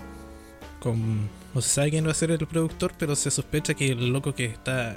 con 0.81 1.29
no 1.55 1.61
se 1.61 1.69
sabe 1.69 1.91
quién 1.91 2.07
va 2.07 2.11
a 2.13 2.15
ser 2.15 2.31
el 2.31 2.39
productor 2.47 2.93
pero 2.99 3.15
se 3.17 3.31
sospecha 3.31 3.75
que 3.75 3.89
el 3.93 4.09
loco 4.13 4.35
que 4.35 4.47
está 4.47 4.97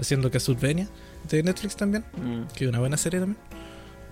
haciendo 0.00 0.30
Castlevania 0.30 0.88
de 1.30 1.42
Netflix 1.42 1.76
también 1.76 2.04
Mm. 2.16 2.42
que 2.56 2.64
es 2.64 2.68
una 2.70 2.80
buena 2.80 2.96
serie 2.96 3.20
también 3.20 3.38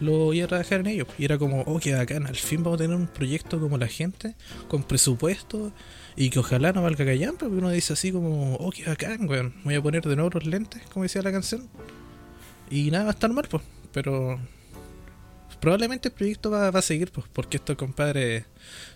lo 0.01 0.33
iba 0.33 0.45
a 0.45 0.49
trabajar 0.49 0.81
en 0.81 0.87
ello. 0.89 1.07
Y 1.19 1.25
era 1.25 1.39
como, 1.39 1.63
oh, 1.63 1.79
qué 1.79 1.95
bacán, 1.95 2.27
al 2.27 2.37
fin 2.37 2.63
vamos 2.63 2.81
a 2.81 2.85
tener 2.85 2.97
un 2.97 3.07
proyecto 3.07 3.61
como 3.61 3.79
la 3.79 3.89
gente, 3.89 4.35
con 4.69 4.83
presupuesto, 4.83 5.73
y 6.17 6.31
que 6.31 6.39
ojalá 6.39 6.73
no 6.73 6.83
valga 6.83 7.05
callampa, 7.05 7.47
porque 7.47 7.59
uno 7.59 7.71
dice 7.71 7.93
así 7.93 8.13
como, 8.13 8.57
oh, 8.57 8.71
qué 8.71 8.85
bacán, 8.85 9.29
weón, 9.29 9.55
voy 9.65 9.75
a 9.75 9.83
poner 9.83 10.03
de 10.03 10.17
nuevo 10.17 10.31
los 10.35 10.47
lentes, 10.47 10.83
como 10.93 11.05
decía 11.05 11.23
la 11.23 11.33
canción. 11.33 11.69
Y 12.71 12.91
nada 12.91 13.05
va 13.05 13.11
a 13.11 13.15
estar 13.15 13.33
mal, 13.33 13.47
pues, 13.49 13.63
pero 13.93 14.41
probablemente 15.61 16.09
el 16.09 16.15
proyecto 16.15 16.51
va, 16.51 16.71
va 16.71 16.79
a 16.81 16.83
seguir, 16.83 17.13
pues, 17.13 17.27
porque 17.33 17.59
estos 17.59 17.77
compadres 17.77 18.45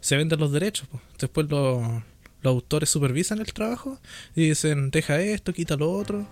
se 0.01 0.17
venden 0.17 0.41
los 0.41 0.53
derechos, 0.53 0.89
pues. 0.91 1.03
Después 1.19 1.49
los, 1.49 2.03
los 2.43 2.53
autores 2.53 2.89
supervisan 2.91 3.39
el 3.39 3.53
trabajo 3.53 3.99
y 4.35 4.49
dicen, 4.49 4.91
deja 4.91 5.21
esto, 5.21 5.53
quita 5.53 5.77
lo 5.77 5.91
otro. 5.93 6.27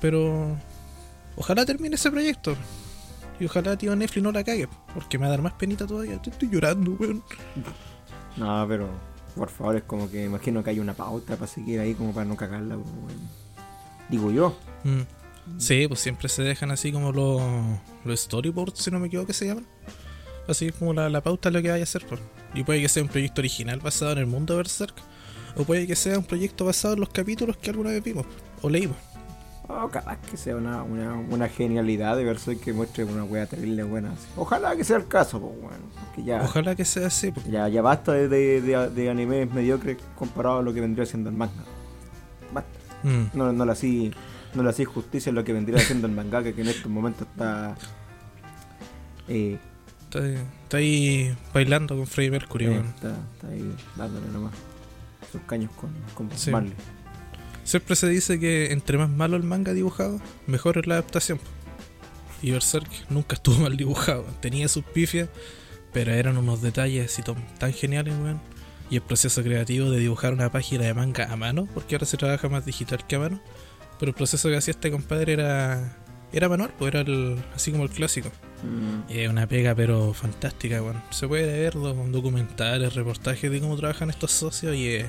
Pero 0.00 0.58
ojalá 1.36 1.64
termine 1.64 1.94
ese 1.94 2.10
proyecto. 2.10 2.56
Y 3.42 3.46
ojalá 3.46 3.76
tío 3.76 3.96
Netflix 3.96 4.22
no 4.22 4.30
la 4.30 4.44
cague, 4.44 4.68
porque 4.94 5.18
me 5.18 5.22
va 5.22 5.26
a 5.26 5.30
dar 5.30 5.42
más 5.42 5.54
penita 5.54 5.84
todavía. 5.84 6.14
Estoy, 6.14 6.32
estoy 6.32 6.48
llorando, 6.48 6.92
weón. 6.92 7.24
No, 8.36 8.64
pero 8.68 8.88
por 9.34 9.48
favor, 9.50 9.74
es 9.74 9.82
como 9.82 10.08
que 10.08 10.26
imagino 10.26 10.62
que 10.62 10.70
hay 10.70 10.78
una 10.78 10.94
pauta 10.94 11.34
para 11.34 11.48
seguir 11.48 11.80
ahí 11.80 11.94
como 11.94 12.14
para 12.14 12.24
no 12.24 12.36
cagarla. 12.36 12.76
weón. 12.76 13.28
Digo 14.08 14.30
yo. 14.30 14.56
Mm. 14.84 15.58
Sí, 15.58 15.88
pues 15.88 15.98
siempre 15.98 16.28
se 16.28 16.44
dejan 16.44 16.70
así 16.70 16.92
como 16.92 17.10
los, 17.10 17.42
los 18.04 18.20
storyboards, 18.20 18.78
si 18.78 18.92
no 18.92 19.00
me 19.00 19.08
equivoco 19.08 19.26
que 19.26 19.32
se 19.32 19.46
llaman. 19.46 19.66
Así 20.46 20.70
como 20.70 20.94
la, 20.94 21.08
la 21.08 21.20
pauta 21.20 21.50
de 21.50 21.54
lo 21.54 21.62
que 21.62 21.70
vaya 21.70 21.82
a 21.82 21.84
hacer. 21.84 22.06
Pues. 22.06 22.20
Y 22.54 22.62
puede 22.62 22.80
que 22.80 22.88
sea 22.88 23.02
un 23.02 23.08
proyecto 23.08 23.40
original 23.40 23.80
basado 23.80 24.12
en 24.12 24.18
el 24.18 24.26
mundo 24.26 24.54
de 24.54 24.58
Berserk. 24.58 24.94
O 25.56 25.64
puede 25.64 25.88
que 25.88 25.96
sea 25.96 26.16
un 26.16 26.24
proyecto 26.24 26.64
basado 26.64 26.94
en 26.94 27.00
los 27.00 27.08
capítulos 27.08 27.56
que 27.56 27.70
alguna 27.70 27.90
vez 27.90 28.04
vimos 28.04 28.24
o 28.62 28.70
leímos. 28.70 28.96
Oh, 29.68 29.88
capaz 29.88 30.18
que 30.18 30.36
sea 30.36 30.56
una, 30.56 30.82
una, 30.82 31.14
una 31.14 31.48
genialidad 31.48 32.16
de 32.16 32.24
verse 32.24 32.58
que 32.58 32.72
muestre 32.72 33.04
una 33.04 33.24
wea 33.24 33.46
terrible 33.46 33.84
buena. 33.84 34.12
así. 34.12 34.26
Ojalá 34.36 34.76
que 34.76 34.84
sea 34.84 34.96
el 34.96 35.06
caso, 35.08 35.40
pues. 35.40 35.74
Porque 36.04 36.24
ya, 36.24 36.42
Ojalá 36.42 36.74
que 36.74 36.84
sea 36.84 37.06
así. 37.06 37.30
pues. 37.30 37.46
ya, 37.46 37.68
ya 37.68 37.80
basta 37.80 38.12
de, 38.12 38.28
de, 38.28 38.60
de, 38.60 38.90
de 38.90 39.10
animes 39.10 39.50
mediocres 39.52 39.96
comparado 40.16 40.58
a 40.58 40.62
lo 40.62 40.74
que 40.74 40.80
vendría 40.80 41.06
siendo 41.06 41.30
el 41.30 41.36
manga. 41.36 41.62
Basta. 42.52 42.70
Mm. 43.04 43.30
No, 43.34 43.52
no 43.52 43.64
le 43.64 43.72
así 43.72 44.12
no 44.54 44.62
le 44.62 44.68
hacía 44.68 44.84
justicia 44.84 45.32
a 45.32 45.34
lo 45.34 45.42
que 45.44 45.52
vendría 45.54 45.78
siendo 45.78 46.06
el 46.06 46.12
mangaka 46.12 46.52
que 46.52 46.60
en 46.60 46.68
estos 46.68 46.90
momentos 46.92 47.26
está 47.26 47.74
eh, 49.28 49.58
Está, 50.04 50.18
ahí- 50.18 50.38
está 50.64 50.76
ahí 50.76 51.36
bailando 51.54 51.96
con 51.96 52.06
Freddie 52.06 52.30
Mercury, 52.32 52.66
eh, 52.66 52.82
está 52.94 53.14
ahí 53.48 53.74
dándole 53.96 54.26
nomás 54.30 54.52
sus 55.32 55.40
caños 55.42 55.70
con, 55.72 55.90
con 56.14 56.30
Sí. 56.36 56.50
Marley. 56.50 56.74
Siempre 57.64 57.96
se 57.96 58.08
dice 58.08 58.40
que 58.40 58.72
entre 58.72 58.98
más 58.98 59.08
malo 59.10 59.36
el 59.36 59.42
manga 59.44 59.72
dibujado, 59.72 60.20
mejor 60.46 60.78
es 60.78 60.86
la 60.86 60.94
adaptación. 60.94 61.38
Y 62.42 62.50
Berserk 62.50 62.88
nunca 63.08 63.36
estuvo 63.36 63.56
mal 63.62 63.76
dibujado. 63.76 64.24
Tenía 64.40 64.68
sus 64.68 64.84
pifias, 64.84 65.28
pero 65.92 66.12
eran 66.12 66.36
unos 66.38 66.60
detalles 66.62 67.12
así 67.12 67.22
tan- 67.22 67.72
geniales, 67.72 68.14
weón. 68.20 68.40
Y 68.90 68.96
el 68.96 69.02
proceso 69.02 69.42
creativo 69.42 69.90
de 69.90 70.00
dibujar 70.00 70.32
una 70.34 70.50
página 70.52 70.84
de 70.84 70.92
manga 70.92 71.32
a 71.32 71.36
mano, 71.36 71.66
porque 71.72 71.94
ahora 71.94 72.04
se 72.06 72.16
trabaja 72.18 72.48
más 72.48 72.66
digital 72.66 73.06
que 73.06 73.16
a 73.16 73.20
mano. 73.20 73.40
Pero 73.98 74.10
el 74.10 74.14
proceso 74.16 74.48
que 74.48 74.56
hacía 74.56 74.72
este 74.72 74.90
compadre 74.90 75.32
era 75.34 75.98
era 76.34 76.48
manual, 76.48 76.72
pues 76.78 76.94
era 76.94 77.02
el, 77.02 77.42
así 77.54 77.70
como 77.72 77.84
el 77.84 77.90
clásico. 77.90 78.30
Mm, 78.62 79.12
Y 79.12 79.18
es 79.20 79.28
una 79.30 79.46
pega, 79.46 79.74
pero 79.74 80.12
fantástica, 80.14 80.82
weón. 80.82 81.00
Se 81.10 81.28
puede 81.28 81.46
ver 81.60 81.74
do- 81.74 81.94
documentales, 82.08 82.94
reportajes 82.94 83.50
de 83.50 83.60
cómo 83.60 83.76
trabajan 83.76 84.08
estos 84.10 84.32
socios 84.32 84.74
y 84.74 84.88
es, 84.88 85.06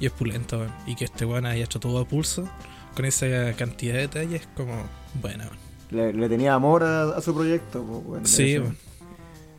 y 0.00 0.06
es 0.06 0.12
pulento, 0.12 0.58
weón. 0.58 0.72
Y 0.86 0.94
que 0.96 1.04
este 1.04 1.24
weón 1.24 1.46
haya 1.46 1.64
hecho 1.64 1.80
todo 1.80 1.98
a 2.00 2.04
pulso, 2.06 2.48
con 2.94 3.04
esa 3.04 3.26
cantidad 3.56 3.94
de 3.94 4.00
detalles, 4.02 4.48
como 4.56 4.74
buena, 5.20 5.44
weón. 5.44 5.58
le, 5.90 6.12
le 6.12 6.28
tenía 6.28 6.54
amor 6.54 6.82
a, 6.84 7.02
a 7.16 7.20
su 7.20 7.34
proyecto. 7.34 7.82
pues, 8.06 8.30
Sí. 8.30 8.58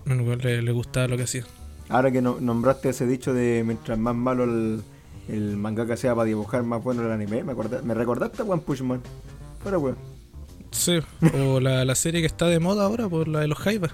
Bueno, 0.05 0.35
le, 0.35 0.61
le 0.61 0.71
gustaba 0.71 1.07
lo 1.07 1.17
que 1.17 1.23
hacía. 1.23 1.43
Ahora 1.89 2.11
que 2.11 2.21
no- 2.21 2.39
nombraste 2.39 2.89
ese 2.89 3.05
dicho 3.07 3.33
de 3.33 3.63
mientras 3.65 3.97
más 3.97 4.15
malo 4.15 4.43
el, 4.43 4.81
el 5.27 5.57
mangaka 5.57 5.97
sea 5.97 6.13
para 6.15 6.25
dibujar, 6.25 6.63
más 6.63 6.83
bueno 6.83 7.03
el 7.05 7.11
anime, 7.11 7.43
me, 7.43 7.51
acorda- 7.53 7.81
me 7.81 7.93
recordaste 7.93 8.41
a 8.41 8.45
One 8.45 8.61
Punch 8.61 8.81
Man. 8.81 9.01
Pero 9.63 9.79
weón. 9.79 9.97
Sí, 10.71 10.99
o 11.33 11.59
la, 11.61 11.83
la 11.85 11.95
serie 11.95 12.21
que 12.21 12.27
está 12.27 12.45
de 12.45 12.59
moda 12.59 12.85
ahora, 12.85 13.09
por 13.09 13.27
la 13.27 13.39
de 13.39 13.47
los 13.47 13.57
Jaivas. 13.57 13.91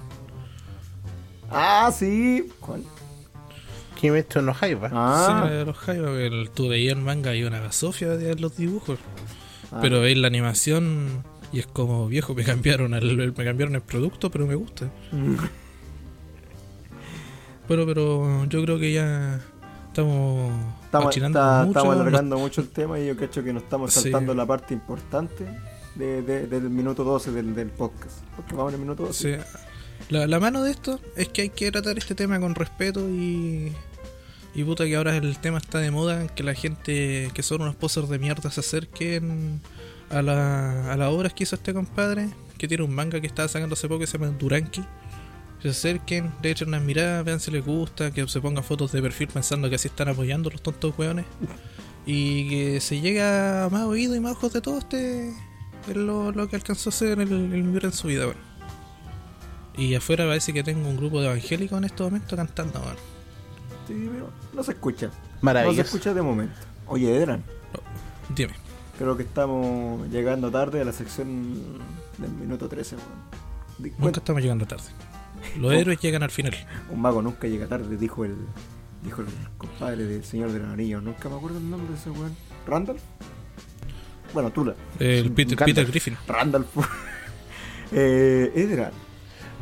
Ah, 1.50 1.92
sí. 1.98 2.50
¿Cuál? 2.60 2.84
Kimetsu 4.06 4.42
no 4.42 4.54
Haiba. 4.60 4.90
Sí, 4.90 4.96
Ah, 4.98 5.48
de 5.52 5.66
los 5.66 5.78
Jaivas, 5.78 6.12
el, 6.20 6.50
tú 6.54 6.68
veías 6.70 6.96
el 6.98 7.04
manga 7.04 7.36
y 7.36 7.44
una 7.44 7.60
basofia 7.60 8.10
de 8.10 8.36
los 8.36 8.56
dibujos. 8.58 9.00
ah. 9.72 9.80
Pero 9.82 10.02
veis 10.02 10.18
la 10.18 10.28
animación 10.28 11.24
y 11.52 11.60
es 11.60 11.68
como 11.68 12.08
viejo, 12.08 12.34
me 12.34 12.44
cambiaron 12.44 12.94
el, 12.94 13.18
me 13.36 13.44
cambiaron 13.46 13.76
el 13.76 13.82
producto, 13.82 14.30
pero 14.32 14.46
me 14.48 14.56
gusta. 14.56 14.86
Mm. 15.12 15.36
Pero, 17.68 17.86
pero 17.86 18.46
yo 18.46 18.62
creo 18.64 18.78
que 18.80 18.94
ya 18.94 19.40
estamos 19.88 20.52
Estamos, 20.86 21.08
achinando 21.08 21.40
está- 21.40 21.58
mucho. 21.66 21.80
estamos 21.80 21.96
alargando 21.96 22.38
mucho 22.38 22.62
el 22.62 22.70
tema 22.70 23.00
y 23.00 23.08
yo 23.08 23.18
cacho 23.18 23.44
que 23.44 23.54
nos 23.54 23.64
estamos 23.64 23.92
Sí. 23.94 24.02
saltando 24.04 24.34
la 24.36 24.46
parte 24.46 24.74
importante 24.74 25.46
de, 25.96 26.22
de- 26.22 26.48
del 26.48 26.70
minuto 26.70 27.04
12 27.04 27.32
del, 27.32 27.56
del 27.56 27.70
podcast. 27.70 28.20
Porque 28.36 28.54
vamos 28.56 28.72
en 28.74 28.76
el 28.80 28.82
minuto 28.82 29.04
12. 29.06 29.38
Sí. 29.40 29.60
La, 30.10 30.28
la 30.28 30.40
mano 30.40 30.62
de 30.64 30.72
esto 30.72 31.00
es 31.16 31.30
que 31.30 31.44
hay 31.44 31.50
que 31.50 31.72
tratar 31.72 31.98
este 31.98 32.14
tema 32.14 32.40
con 32.40 32.54
respeto 32.54 33.10
y. 33.10 33.72
Y 34.56 34.64
puta 34.64 34.86
que 34.86 34.96
ahora 34.96 35.16
el 35.18 35.38
tema 35.38 35.58
está 35.58 35.80
de 35.80 35.92
moda, 35.92 36.28
que 36.28 36.42
la 36.42 36.54
gente 36.54 37.30
que 37.34 37.44
son 37.44 37.62
unos 37.62 37.76
posers 37.76 38.08
de 38.08 38.18
mierda 38.20 38.50
se 38.50 38.62
acerquen 38.62 39.60
a, 40.10 40.22
la, 40.22 40.94
a 40.94 40.96
las 40.96 41.10
obras 41.10 41.34
que 41.34 41.44
hizo 41.44 41.56
este 41.56 41.74
compadre, 41.74 42.30
que 42.58 42.68
tiene 42.68 42.84
un 42.84 42.96
manga 42.96 43.20
que 43.20 43.28
estaba 43.28 43.50
sacando 43.50 43.74
hace 43.74 43.90
poco 43.90 44.00
que 44.00 44.08
se 44.08 44.18
llama 44.18 44.32
Duranki. 44.32 44.82
Se 45.62 45.70
acerquen, 45.70 46.32
le 46.42 46.52
echen 46.52 46.70
unas 46.70 46.84
miradas, 46.84 47.26
vean 47.26 47.40
si 47.42 47.52
les 47.52 47.66
gusta, 47.66 48.12
que 48.12 48.26
se 48.30 48.40
pongan 48.40 48.64
fotos 48.64 48.94
de 48.94 49.02
perfil 49.02 49.28
pensando 49.28 49.70
que 49.70 49.76
así 49.76 49.90
están 49.90 50.08
apoyando 50.08 50.50
los 50.50 50.62
tontos 50.62 50.98
hueones. 50.98 51.26
Y 52.06 52.48
que 52.48 52.80
se 52.80 53.02
llega 53.02 53.66
a 53.66 53.70
más 53.70 53.84
oídos 53.84 54.16
y 54.16 54.20
más 54.22 54.34
ojos 54.34 54.54
de 54.54 54.62
todo 54.62 54.78
este 54.78 55.34
es 55.90 55.96
lo, 55.96 56.32
lo 56.32 56.48
que 56.48 56.56
alcanzó 56.56 56.90
a 56.90 56.94
hacer 56.94 57.20
el, 57.20 57.32
el 57.32 57.80
en 57.84 57.92
su 57.92 58.08
vida, 58.08 58.26
weón. 58.26 58.38
Y 59.76 59.96
afuera 59.96 60.26
parece 60.26 60.54
que 60.54 60.64
tengo 60.64 60.88
un 60.88 60.96
grupo 60.96 61.20
de 61.20 61.28
evangélicos 61.28 61.78
en 61.78 61.84
este 61.84 62.04
momento 62.04 62.38
cantando, 62.38 62.80
weón. 62.80 63.15
Sí, 63.88 64.10
pero 64.12 64.30
no 64.54 64.64
se 64.64 64.72
escucha. 64.72 65.08
No 65.08 65.12
se 65.14 65.46
Maravilloso. 65.46 65.82
escucha 65.82 66.14
de 66.14 66.22
momento. 66.22 66.56
Oye, 66.88 67.16
Edran, 67.16 67.44
Dime. 68.36 68.54
creo 68.98 69.16
que 69.18 69.24
estamos 69.24 70.08
llegando 70.10 70.50
tarde 70.52 70.82
a 70.82 70.86
la 70.86 70.92
sección 70.94 71.80
del 72.18 72.32
minuto 72.32 72.68
13. 72.70 72.96
weón. 72.96 73.08
Di- 73.78 73.90
Nunca 73.90 74.02
cuenta- 74.02 74.20
estamos 74.20 74.42
llegando 74.42 74.66
tarde. 74.66 74.84
Los 75.60 75.74
héroes 75.74 76.00
llegan 76.00 76.24
al 76.24 76.32
final. 76.32 76.54
Un 76.90 77.02
mago 77.02 77.22
nunca 77.22 77.48
llega 77.48 77.68
tarde, 77.68 77.98
dijo 77.98 78.26
el 78.26 78.36
dijo 79.04 79.22
el 79.22 79.28
compadre 79.58 80.04
del 80.06 80.24
Señor 80.24 80.52
de 80.52 80.60
los 80.60 80.70
Anillos. 80.70 81.04
Nunca 81.04 81.30
me 81.30 81.36
acuerdo 81.36 81.58
el 81.60 81.70
nombre 81.70 81.92
de 81.94 82.00
ese 82.00 82.10
weón. 82.10 82.36
¿Randall? 82.66 82.98
Bueno, 84.34 84.50
Tula. 84.52 84.74
El 85.00 85.32
Peter. 85.32 85.58
Peter 85.58 85.86
Griffin. 85.86 86.18
Randall. 86.28 86.66
eh, 87.92 88.52
Edran, 88.56 88.92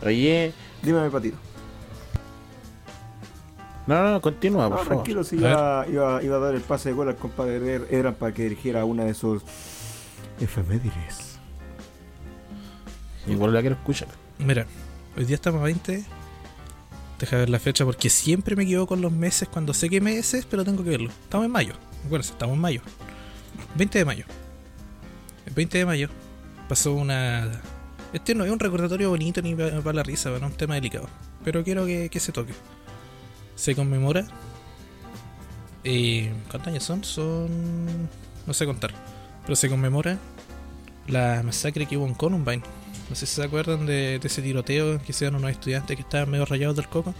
Oye, 0.05 0.53
dime 0.81 1.03
mi 1.03 1.09
patito. 1.09 1.37
No, 3.87 4.11
no, 4.11 4.21
continúa, 4.21 4.69
por 4.69 4.77
No, 4.79 4.83
favor. 4.85 4.93
tranquilo, 5.03 5.23
si 5.23 5.37
A 5.37 5.39
iba, 5.39 5.85
iba, 5.89 6.23
iba 6.23 6.35
a 6.37 6.39
dar 6.39 6.55
el 6.55 6.61
pase 6.61 6.89
de 6.89 6.95
gol 6.95 7.09
al 7.09 7.15
compadre 7.15 7.75
Edran 7.89 8.15
para 8.15 8.33
que 8.33 8.43
dirigiera 8.43 8.85
una 8.85 9.03
de 9.05 9.13
sus 9.13 9.41
efemérides. 10.39 11.37
Igual 13.27 13.53
la 13.53 13.61
quiero 13.61 13.75
escuchar. 13.75 14.07
Mira, 14.39 14.65
hoy 15.17 15.25
día 15.25 15.35
estamos 15.35 15.61
a 15.61 15.65
20. 15.65 16.03
Deja 17.19 17.37
ver 17.37 17.49
la 17.49 17.59
fecha 17.59 17.85
porque 17.85 18.09
siempre 18.09 18.55
me 18.55 18.63
equivoco 18.63 18.87
con 18.87 19.01
los 19.01 19.11
meses 19.11 19.47
cuando 19.47 19.73
sé 19.73 19.89
qué 19.89 20.01
meses, 20.01 20.45
pero 20.49 20.65
tengo 20.65 20.83
que 20.83 20.89
verlo. 20.89 21.09
Estamos 21.23 21.45
en 21.45 21.51
mayo. 21.51 21.73
Acuérdense, 22.05 22.33
estamos 22.33 22.55
en 22.55 22.61
mayo. 22.61 22.81
20 23.75 23.99
de 23.99 24.05
mayo. 24.05 24.25
El 25.45 25.53
20 25.53 25.77
de 25.77 25.85
mayo 25.85 26.09
pasó 26.67 26.93
una. 26.93 27.49
Este 28.11 28.35
no 28.35 28.43
es 28.43 28.51
un 28.51 28.59
recordatorio 28.59 29.09
bonito 29.09 29.41
ni 29.41 29.55
para 29.55 29.93
la 29.93 30.03
risa, 30.03 30.29
bueno, 30.31 30.47
es 30.47 30.51
un 30.51 30.57
tema 30.57 30.75
delicado. 30.75 31.07
Pero 31.43 31.63
quiero 31.63 31.85
que, 31.85 32.09
que 32.09 32.19
se 32.19 32.31
toque. 32.31 32.53
Se 33.55 33.75
conmemora. 33.75 34.25
Eh, 35.83 36.31
¿Cuántos 36.49 36.67
años 36.69 36.83
son? 36.83 37.03
Son. 37.03 38.09
No 38.45 38.53
sé 38.53 38.65
contar. 38.65 38.91
Pero 39.43 39.55
se 39.55 39.69
conmemora 39.69 40.17
la 41.07 41.41
masacre 41.43 41.85
que 41.85 41.97
hubo 41.97 42.07
en 42.07 42.13
Columbine. 42.13 42.63
No 43.09 43.15
sé 43.15 43.25
si 43.25 43.35
se 43.35 43.43
acuerdan 43.43 43.85
de, 43.85 44.19
de 44.19 44.27
ese 44.27 44.41
tiroteo 44.41 44.97
que 44.99 45.11
hicieron 45.11 45.35
unos 45.35 45.51
estudiantes 45.51 45.95
que 45.95 46.01
estaban 46.01 46.29
medio 46.31 46.45
rayados 46.45 46.75
del 46.77 46.87
coco. 46.87 47.13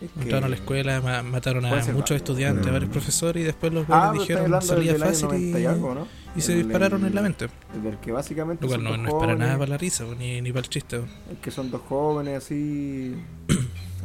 Es 0.00 0.10
que- 0.10 0.20
Entraron 0.22 0.44
a 0.44 0.48
la 0.48 0.56
escuela, 0.56 1.00
ma- 1.00 1.22
mataron 1.22 1.64
a 1.64 1.74
muchos 1.92 2.16
estudiantes, 2.16 2.66
a 2.66 2.70
Mm. 2.70 2.72
varios 2.72 2.90
profesores 2.90 3.42
y 3.42 3.44
después 3.46 3.72
los 3.72 3.86
Ah, 3.88 4.12
dijeron 4.12 4.62
salía 4.62 4.94
fácil 4.96 5.26
90 5.26 5.58
y 5.58 5.62
y, 5.62 5.66
algo, 5.66 5.94
¿no? 5.94 6.06
y 6.36 6.40
se 6.42 6.52
El- 6.52 6.64
dispararon 6.64 7.00
el- 7.00 7.08
en 7.08 7.14
la 7.14 7.22
mente. 7.22 7.48
El 7.74 7.82
del 7.82 7.98
que 7.98 8.12
básicamente 8.12 8.62
Lo 8.62 8.68
cual 8.68 8.84
no, 8.84 8.96
no 8.96 9.08
es 9.08 9.14
para 9.14 9.34
nada 9.34 9.58
para 9.58 9.70
la 9.70 9.78
risa 9.78 10.04
ni, 10.18 10.40
ni 10.42 10.50
para 10.52 10.60
el 10.64 10.68
chiste. 10.68 10.96
el 11.30 11.36
que 11.42 11.50
son 11.50 11.70
dos 11.70 11.80
jóvenes 11.88 12.44
así, 12.44 13.16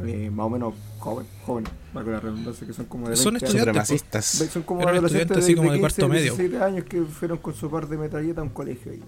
eh, 0.04 0.30
más 0.30 0.46
o 0.46 0.50
menos 0.50 0.74
jóvenes, 0.98 1.30
jóvenes, 1.44 1.72
valga 1.92 2.12
la 2.12 2.20
redundancia, 2.20 2.66
que 2.66 2.72
son 2.72 2.86
como 2.86 3.04
de 3.04 3.10
20 3.10 3.22
Son 3.22 3.34
años. 3.34 3.42
estudiantes. 3.42 3.88
Supremacistas. 3.88 4.26
Son 4.52 4.62
como 4.62 4.80
adolescentes 4.88 5.12
estudiantes 5.12 5.44
así 5.44 5.54
como 5.54 5.72
de 5.72 5.78
15, 5.78 5.80
cuarto 5.80 6.08
medio. 6.08 6.36
17 6.36 6.64
años 6.64 6.84
que 6.84 7.02
fueron 7.02 7.38
con 7.38 7.54
su 7.54 7.70
par 7.70 7.88
de 7.88 7.96
metralleta 7.96 8.40
a 8.40 8.44
un 8.44 8.50
colegio 8.50 8.94
y. 8.94 9.02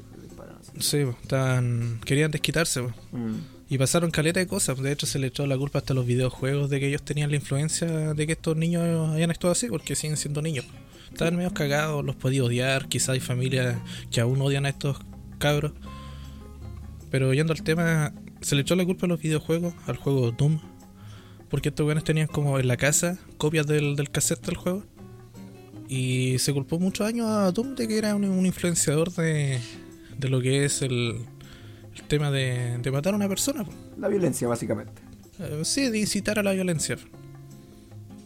Sí, 0.78 0.98
estaban, 1.22 2.00
querían 2.04 2.30
desquitarse. 2.30 2.82
Mm. 2.82 3.36
Y 3.68 3.78
pasaron 3.78 4.10
caleta 4.10 4.40
de 4.40 4.46
cosas. 4.46 4.78
De 4.78 4.92
hecho, 4.92 5.06
se 5.06 5.18
le 5.18 5.28
echó 5.28 5.46
la 5.46 5.56
culpa 5.56 5.78
hasta 5.78 5.92
a 5.92 5.96
los 5.96 6.06
videojuegos 6.06 6.68
de 6.70 6.80
que 6.80 6.88
ellos 6.88 7.02
tenían 7.02 7.30
la 7.30 7.36
influencia 7.36 8.14
de 8.14 8.26
que 8.26 8.32
estos 8.32 8.56
niños 8.56 9.10
hayan 9.10 9.30
estado 9.30 9.52
así, 9.52 9.68
porque 9.68 9.94
siguen 9.94 10.16
siendo 10.16 10.42
niños. 10.42 10.66
Estaban 11.10 11.36
medio 11.36 11.54
cagados, 11.54 12.04
los 12.04 12.16
podía 12.16 12.44
odiar. 12.44 12.88
Quizás 12.88 13.10
hay 13.10 13.20
familias 13.20 13.76
que 14.10 14.20
aún 14.20 14.40
odian 14.42 14.66
a 14.66 14.70
estos 14.70 14.98
cabros. 15.38 15.72
Pero 17.10 17.32
yendo 17.32 17.52
al 17.52 17.62
tema, 17.62 18.12
se 18.40 18.56
le 18.56 18.62
echó 18.62 18.74
la 18.74 18.84
culpa 18.84 19.06
a 19.06 19.08
los 19.08 19.20
videojuegos, 19.20 19.74
al 19.86 19.96
juego 19.96 20.32
Doom. 20.32 20.58
Porque 21.54 21.68
estos 21.68 21.86
weones 21.86 22.02
tenían 22.02 22.26
como 22.26 22.58
en 22.58 22.66
la 22.66 22.76
casa 22.76 23.16
copias 23.36 23.64
del, 23.64 23.94
del 23.94 24.10
cassette 24.10 24.44
del 24.44 24.56
juego. 24.56 24.82
Y 25.88 26.36
se 26.40 26.52
culpó 26.52 26.80
muchos 26.80 27.06
años 27.06 27.28
a 27.28 27.52
Doom 27.52 27.76
de 27.76 27.86
que 27.86 27.96
era 27.96 28.16
un, 28.16 28.24
un 28.24 28.44
influenciador 28.44 29.12
de, 29.12 29.60
de 30.18 30.28
lo 30.28 30.40
que 30.40 30.64
es 30.64 30.82
el, 30.82 31.14
el 31.94 32.02
tema 32.08 32.32
de, 32.32 32.78
de 32.78 32.90
matar 32.90 33.12
a 33.12 33.16
una 33.16 33.28
persona. 33.28 33.64
La 33.96 34.08
violencia, 34.08 34.48
básicamente. 34.48 35.00
Eh, 35.38 35.60
sí, 35.62 35.90
de 35.90 36.00
incitar 36.00 36.40
a 36.40 36.42
la 36.42 36.50
violencia. 36.50 36.96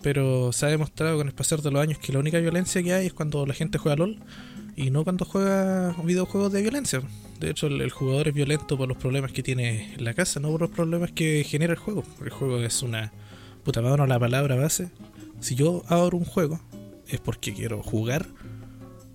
Pero 0.01 0.51
se 0.55 0.65
ha 0.65 0.71
demostrado 0.71 1.19
con 1.19 1.27
el 1.27 1.35
pasar 1.35 1.61
de 1.61 1.71
los 1.71 1.83
años 1.83 1.99
que 1.99 2.15
la 2.15 2.21
única 2.21 2.39
violencia 2.39 2.83
que 2.83 2.95
hay 2.95 3.07
es 3.09 3.13
cuando 3.13 3.45
la 3.45 3.53
gente 3.53 3.77
juega 3.77 3.97
LOL 3.97 4.21
y 4.79 4.91
no 4.93 5.03
cuando 5.03 5.25
juega 5.25 5.93
videojuegos 6.05 6.53
de 6.53 6.63
violencia. 6.63 7.03
De 7.41 7.51
hecho, 7.51 7.67
el, 7.67 7.81
el 7.81 7.91
jugador 7.91 8.29
es 8.29 8.35
violento 8.35 8.79
por 8.79 8.89
los 8.89 8.97
problemas 8.97 9.33
que 9.33 9.43
tiene 9.43 9.95
en 9.95 10.05
la 10.05 10.15
casa, 10.15 10.39
no 10.39 10.53
por 10.53 10.61
los 10.61 10.71
problemas 10.71 11.11
que 11.11 11.43
genera 11.43 11.73
el 11.73 11.79
juego. 11.81 12.05
El 12.23 12.31
juego 12.31 12.61
es 12.61 12.81
una. 12.83 13.13
Puta, 13.65 13.83
me 13.83 14.07
la 14.07 14.19
palabra 14.21 14.55
base. 14.55 14.91
Si 15.41 15.57
yo 15.57 15.83
abro 15.89 16.17
un 16.17 16.25
juego, 16.25 16.61
es 17.09 17.19
porque 17.19 17.53
quiero 17.53 17.83
jugar 17.83 18.27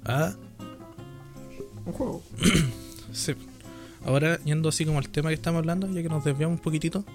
a 0.04 0.36
Un 1.86 1.94
juego. 1.94 2.24
Sí. 3.14 3.36
Ahora, 4.06 4.40
yendo 4.44 4.70
así 4.70 4.86
como 4.86 4.98
al 4.98 5.08
tema 5.08 5.30
que 5.30 5.36
estamos 5.36 5.60
hablando, 5.60 5.88
ya 5.88 6.02
que 6.02 6.10
nos 6.10 6.24
desviamos 6.24 6.58
un 6.58 6.64
poquitito. 6.64 7.06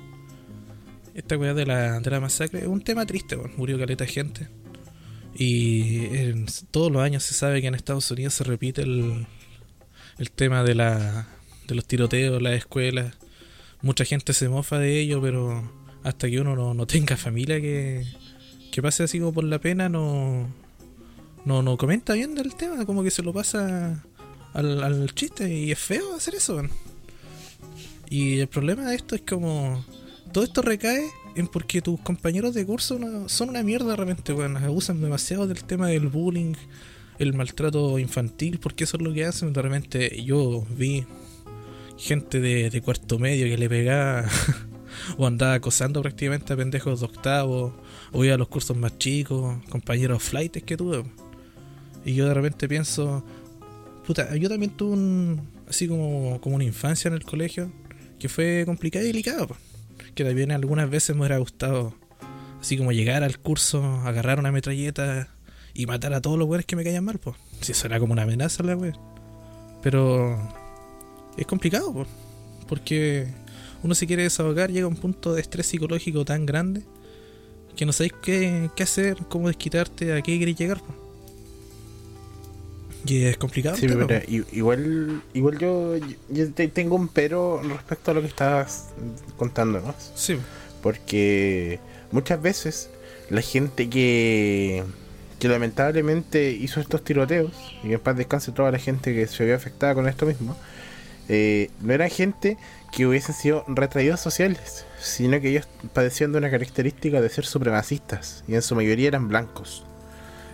Esta 1.12 1.36
weá 1.36 1.52
de 1.54 1.66
la, 1.66 1.98
de 1.98 2.08
la 2.08 2.20
masacre 2.20 2.60
es 2.60 2.68
un 2.68 2.80
tema 2.80 3.04
triste, 3.04 3.36
weón. 3.36 3.50
Murió 3.56 3.76
caleta 3.78 4.04
de 4.04 4.10
gente. 4.10 4.48
Y 5.34 6.44
todos 6.70 6.90
los 6.90 7.02
años 7.02 7.22
se 7.22 7.34
sabe 7.34 7.60
que 7.60 7.68
en 7.68 7.74
Estados 7.74 8.10
Unidos 8.10 8.34
se 8.34 8.44
repite 8.44 8.82
el, 8.82 9.26
el 10.18 10.30
tema 10.30 10.62
de, 10.64 10.74
la, 10.74 11.28
de 11.66 11.74
los 11.74 11.86
tiroteos 11.86 12.42
las 12.42 12.54
escuelas. 12.54 13.14
Mucha 13.82 14.04
gente 14.04 14.32
se 14.32 14.48
mofa 14.48 14.78
de 14.78 14.98
ello, 15.00 15.22
pero 15.22 15.70
hasta 16.02 16.28
que 16.28 16.40
uno 16.40 16.56
no, 16.56 16.74
no 16.74 16.86
tenga 16.86 17.16
familia 17.16 17.60
que, 17.60 18.04
que 18.72 18.82
pase 18.82 19.04
así 19.04 19.18
como 19.18 19.32
por 19.32 19.44
la 19.44 19.60
pena, 19.60 19.88
no, 19.88 20.48
no, 21.44 21.62
no 21.62 21.76
comenta 21.76 22.14
bien 22.14 22.34
del 22.34 22.54
tema, 22.56 22.84
como 22.84 23.02
que 23.02 23.10
se 23.10 23.22
lo 23.22 23.32
pasa 23.32 24.04
al, 24.54 24.82
al 24.82 25.14
chiste 25.14 25.52
y 25.54 25.70
es 25.70 25.78
feo 25.78 26.14
hacer 26.16 26.34
eso. 26.34 26.62
Y 28.10 28.40
el 28.40 28.48
problema 28.48 28.88
de 28.88 28.96
esto 28.96 29.14
es 29.14 29.22
como 29.22 29.84
todo 30.32 30.44
esto 30.44 30.62
recae 30.62 31.04
en 31.38 31.46
porque 31.46 31.80
tus 31.80 32.00
compañeros 32.00 32.54
de 32.54 32.66
curso 32.66 32.98
son 33.28 33.50
una 33.50 33.62
mierda 33.62 33.90
de 33.90 33.96
repente, 33.96 34.32
weón. 34.32 34.56
Abusan 34.56 35.00
demasiado 35.00 35.46
del 35.46 35.64
tema 35.64 35.88
del 35.88 36.08
bullying, 36.08 36.54
el 37.18 37.32
maltrato 37.32 37.98
infantil, 37.98 38.58
porque 38.58 38.84
eso 38.84 38.96
es 38.96 39.02
lo 39.02 39.12
que 39.12 39.24
hacen. 39.24 39.52
De 39.52 39.62
repente 39.62 40.22
yo 40.22 40.66
vi 40.76 41.06
gente 41.96 42.40
de, 42.40 42.80
cuarto 42.82 43.18
medio 43.18 43.46
que 43.46 43.56
le 43.56 43.68
pegaba 43.68 44.28
o 45.16 45.26
andaba 45.26 45.54
acosando 45.54 46.02
prácticamente 46.02 46.52
a 46.52 46.56
pendejos 46.56 47.00
de 47.00 47.06
octavo, 47.06 47.74
o 48.12 48.24
iba 48.24 48.34
a 48.34 48.38
los 48.38 48.48
cursos 48.48 48.76
más 48.76 48.98
chicos, 48.98 49.56
compañeros 49.68 50.22
flights 50.22 50.62
que 50.64 50.76
tuve. 50.76 51.04
Y 52.04 52.14
yo 52.14 52.26
de 52.26 52.34
repente 52.34 52.68
pienso, 52.68 53.24
puta, 54.06 54.34
yo 54.36 54.48
también 54.48 54.76
tuve 54.76 54.92
un, 54.92 55.48
así 55.68 55.86
como, 55.86 56.40
como 56.40 56.56
una 56.56 56.64
infancia 56.64 57.08
en 57.08 57.14
el 57.14 57.24
colegio 57.24 57.70
que 58.18 58.28
fue 58.28 58.64
complicada 58.66 59.04
y 59.04 59.08
delicada. 59.08 59.46
Que 60.18 60.24
también 60.24 60.50
algunas 60.50 60.90
veces 60.90 61.14
me 61.14 61.20
hubiera 61.20 61.38
gustado 61.38 61.94
así 62.60 62.76
como 62.76 62.90
llegar 62.90 63.22
al 63.22 63.38
curso, 63.38 63.84
agarrar 64.04 64.40
una 64.40 64.50
metralleta 64.50 65.28
y 65.74 65.86
matar 65.86 66.12
a 66.12 66.20
todos 66.20 66.36
los 66.36 66.48
weones 66.48 66.66
que 66.66 66.74
me 66.74 66.82
caían 66.82 67.04
mal, 67.04 67.20
pues. 67.20 67.36
Si 67.60 67.70
eso 67.70 67.88
como 68.00 68.14
una 68.14 68.22
amenaza 68.22 68.64
la 68.64 68.74
wea. 68.76 68.94
Pero 69.80 70.36
es 71.36 71.46
complicado, 71.46 71.92
po, 71.92 72.06
porque 72.66 73.28
uno 73.84 73.94
se 73.94 74.08
quiere 74.08 74.24
desahogar, 74.24 74.72
llega 74.72 74.86
a 74.86 74.88
un 74.88 74.96
punto 74.96 75.34
de 75.34 75.40
estrés 75.40 75.66
psicológico 75.66 76.24
tan 76.24 76.46
grande 76.46 76.82
que 77.76 77.86
no 77.86 77.92
sabéis 77.92 78.14
qué, 78.20 78.70
qué 78.74 78.82
hacer, 78.82 79.18
cómo 79.28 79.46
desquitarte, 79.46 80.14
a 80.14 80.20
qué 80.20 80.36
queréis 80.36 80.58
llegar. 80.58 80.80
po. 80.80 81.07
Y 83.06 83.24
es 83.24 83.36
complicado. 83.36 83.76
Sí, 83.76 83.86
pero 83.88 84.06
igual, 84.28 85.22
igual 85.32 85.58
yo, 85.58 85.94
yo 86.28 86.52
te- 86.52 86.68
tengo 86.68 86.96
un 86.96 87.08
pero 87.08 87.62
respecto 87.62 88.10
a 88.10 88.14
lo 88.14 88.20
que 88.20 88.26
estabas 88.26 88.88
contándonos. 89.36 89.94
Sí, 90.14 90.34
po. 90.34 90.42
Porque 90.82 91.78
muchas 92.12 92.40
veces 92.42 92.90
la 93.30 93.40
gente 93.42 93.88
que, 93.88 94.82
que 95.38 95.48
lamentablemente 95.48 96.50
hizo 96.50 96.80
estos 96.80 97.04
tiroteos, 97.04 97.52
y 97.84 97.92
en 97.92 98.00
paz 98.00 98.16
descanse 98.16 98.52
toda 98.52 98.70
la 98.70 98.78
gente 98.78 99.14
que 99.14 99.26
se 99.26 99.44
vio 99.44 99.54
afectada 99.54 99.94
con 99.94 100.08
esto 100.08 100.26
mismo, 100.26 100.56
eh, 101.28 101.70
no 101.82 101.92
era 101.92 102.08
gente 102.08 102.56
que 102.92 103.06
hubiesen 103.06 103.34
sido 103.34 103.64
retraídos 103.68 104.20
sociales, 104.20 104.86
sino 105.00 105.40
que 105.40 105.50
ellos 105.50 105.68
padecían 105.92 106.32
de 106.32 106.38
una 106.38 106.50
característica 106.50 107.20
de 107.20 107.28
ser 107.28 107.44
supremacistas, 107.44 108.44
y 108.48 108.54
en 108.54 108.62
su 108.62 108.74
mayoría 108.74 109.08
eran 109.08 109.28
blancos, 109.28 109.84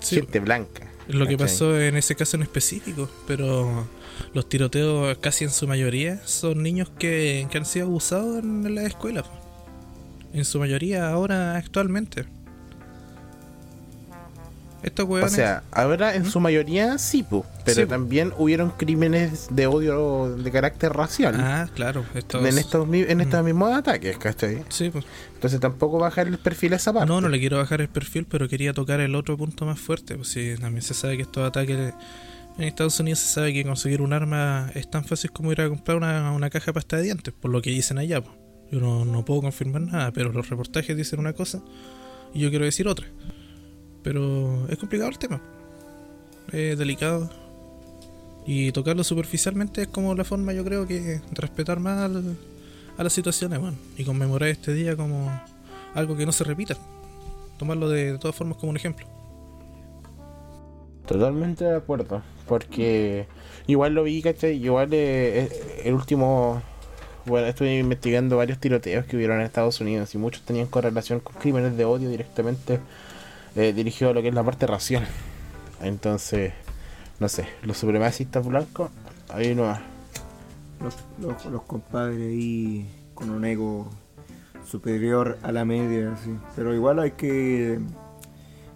Sí, 0.01 0.17
gente 0.17 0.41
blanca. 0.41 0.89
Lo 1.09 1.27
que 1.27 1.37
pasó 1.37 1.79
en 1.79 1.97
ese 1.97 2.15
caso 2.15 2.37
en 2.37 2.43
específico, 2.43 3.11
pero 3.27 3.87
los 4.33 4.49
tiroteos 4.49 5.19
casi 5.19 5.45
en 5.45 5.51
su 5.51 5.67
mayoría 5.69 6.21
son 6.27 6.63
niños 6.63 6.91
que, 6.99 7.47
que 7.51 7.59
han 7.59 7.67
sido 7.67 7.87
abusados 7.87 8.43
en 8.43 8.75
la 8.75 8.85
escuela. 8.85 9.25
En 10.33 10.45
su 10.45 10.59
mayoría 10.59 11.11
ahora 11.11 11.57
actualmente. 11.57 12.25
Estos 14.85 15.09
O 15.09 15.29
sea, 15.29 15.63
ahora 15.73 16.15
en 16.15 16.25
su 16.27 16.39
mayoría 16.41 16.99
sí, 16.99 17.25
pero 17.29 17.45
Sí, 17.67 17.87
también 17.87 18.33
hubieron 18.39 18.71
crímenes 18.71 19.49
de 19.51 19.67
odio 19.67 20.37
de 20.37 20.51
carácter 20.51 20.93
racial 20.93 21.35
ah, 21.39 21.69
claro. 21.75 22.05
Estos... 22.15 22.45
en 22.45 22.59
estos, 22.59 22.87
en 22.93 23.21
estos 23.21 23.43
Mm. 23.43 23.47
mismos 23.47 23.73
ataques, 23.73 24.19
¿cachai? 24.19 24.63
Sí, 24.69 24.91
pues. 24.91 25.05
Entonces 25.35 25.59
tampoco 25.61 25.99
bajar 25.99 26.29
el 26.29 26.39
perfil 26.39 26.75
a 26.75 26.77
esa 26.77 26.93
parte. 26.93 27.09
No, 27.09 27.21
no 27.21 27.29
le 27.29 27.39
quiero 27.41 27.57
bajar 27.59 27.81
el 27.81 27.89
perfil, 27.89 28.27
pero 28.29 28.49
quería 28.49 28.73
tocar 28.73 29.01
el 29.01 29.15
otro 29.15 29.37
punto 29.37 29.65
más 29.67 29.81
fuerte. 29.81 30.17
Pues 30.17 30.29
sí, 30.29 30.55
también 30.61 30.83
se 30.83 30.95
sabe 30.95 31.17
que 31.17 31.23
estos 31.23 31.47
ataques 31.47 31.93
en 32.59 32.65
Estados 32.65 33.01
Unidos 33.01 33.19
se 33.21 33.29
sabe 33.33 33.53
que 33.53 33.65
conseguir 33.65 34.01
un 34.03 34.13
arma 34.13 34.71
es 34.75 34.89
tan 34.91 35.05
fácil 35.05 35.31
como 35.33 35.51
ir 35.51 35.61
a 35.61 35.69
comprar 35.69 35.97
una, 35.97 36.31
una 36.33 36.51
caja 36.51 36.67
de 36.67 36.73
pasta 36.75 36.97
de 36.99 37.03
dientes, 37.05 37.35
por 37.35 37.51
lo 37.51 37.61
que 37.63 37.71
dicen 37.71 37.99
allá. 37.99 38.21
pues. 38.21 38.37
Yo 38.71 38.81
no, 38.81 39.05
no 39.05 39.25
puedo 39.25 39.41
confirmar 39.43 39.83
nada, 39.83 40.11
pero 40.13 40.33
los 40.33 40.49
reportajes 40.49 40.97
dicen 40.97 41.21
una 41.21 41.33
cosa 41.33 41.63
y 42.33 42.41
yo 42.41 42.51
quiero 42.51 42.65
decir 42.65 42.89
otra. 42.89 43.07
Pero 44.05 44.67
es 44.69 44.79
complicado 44.79 45.11
el 45.11 45.19
tema. 45.19 45.41
Es 46.53 46.79
delicado. 46.79 47.29
Y 48.47 48.71
tocarlo 48.71 49.03
superficialmente 49.03 49.83
es 49.83 49.89
como 49.89 50.15
la 50.15 50.23
forma, 50.23 50.53
yo 50.53 50.65
creo, 50.65 50.87
que 50.87 51.21
respetar 51.33 51.81
más 51.81 51.99
al- 51.99 52.37
a 52.97 53.03
las 53.03 53.13
situaciones, 53.13 53.59
bueno, 53.59 53.77
y 53.97 54.05
conmemorar 54.05 54.51
este 54.51 54.73
día 54.73 54.95
como 54.97 55.29
algo 55.95 56.17
que 56.17 56.27
no 56.27 56.31
se 56.33 56.45
repita. 56.45 56.77
Tomarlo 57.59 57.89
de, 57.89 58.13
de 58.13 58.19
todas 58.19 58.37
formas 58.37 58.59
como 58.59 58.71
un 58.71 58.77
ejemplo. 58.77 59.07
Totalmente 61.07 61.65
de 61.65 61.77
acuerdo. 61.77 62.23
Porque 62.47 63.27
igual 63.67 63.95
lo 63.95 64.03
vi, 64.03 64.21
¿cachai? 64.23 64.63
Igual 64.63 64.93
eh, 64.93 65.45
eh, 65.45 65.83
el 65.85 65.95
último. 65.95 66.63
Bueno, 67.27 67.47
estuve 67.47 67.79
investigando 67.79 68.37
varios 68.37 68.59
tiroteos 68.59 69.07
que 69.07 69.17
hubieron 69.17 69.41
en 69.41 69.47
Estados 69.47 69.81
Unidos 69.81 70.15
y 70.15 70.19
muchos 70.19 70.43
tenían 70.43 70.67
correlación 70.67 71.21
con 71.21 71.35
crímenes 71.37 71.75
de 71.75 71.87
odio 71.87 72.11
directamente 72.11 72.81
eh, 73.57 73.73
dirigido 73.73 74.11
a 74.11 74.15
lo 74.15 74.23
que 74.23 74.29
es 74.29 74.35
la 74.35 74.43
parte 74.43 74.67
racial. 74.67 75.07
Entonces, 75.81 76.53
no 77.21 77.29
sé, 77.29 77.47
los 77.63 77.77
supremacistas 77.79 78.47
blancos, 78.47 78.91
ahí 79.29 79.55
no 79.55 79.67
Los, 80.81 80.97
los, 81.19 81.45
los 81.47 81.63
compadres 81.63 82.21
ahí 82.21 82.89
con 83.15 83.31
un 83.31 83.45
ego 83.45 83.89
superior 84.67 85.39
a 85.43 85.53
la 85.53 85.65
media, 85.65 86.13
así. 86.13 86.35
Pero 86.57 86.75
igual 86.75 86.99
hay 86.99 87.13
que, 87.13 87.79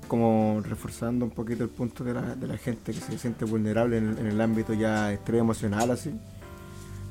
como 0.06 0.60
reforzando 0.62 1.24
un 1.24 1.30
poquito 1.30 1.64
el 1.64 1.70
punto 1.70 2.04
de 2.04 2.14
la, 2.14 2.34
de 2.34 2.46
la 2.46 2.56
gente 2.56 2.92
que 2.92 3.00
se 3.00 3.18
siente 3.18 3.44
vulnerable 3.44 3.98
en 3.98 4.10
el, 4.10 4.18
en 4.18 4.26
el 4.26 4.40
ámbito 4.40 4.74
ya 4.74 5.12
estrés 5.12 5.40
emocional, 5.40 5.90
así. 5.90 6.12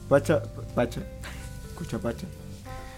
Pacha, 0.07 0.41
Pacha, 0.73 1.01
escucha 1.69 1.99
Pacha. 1.99 2.27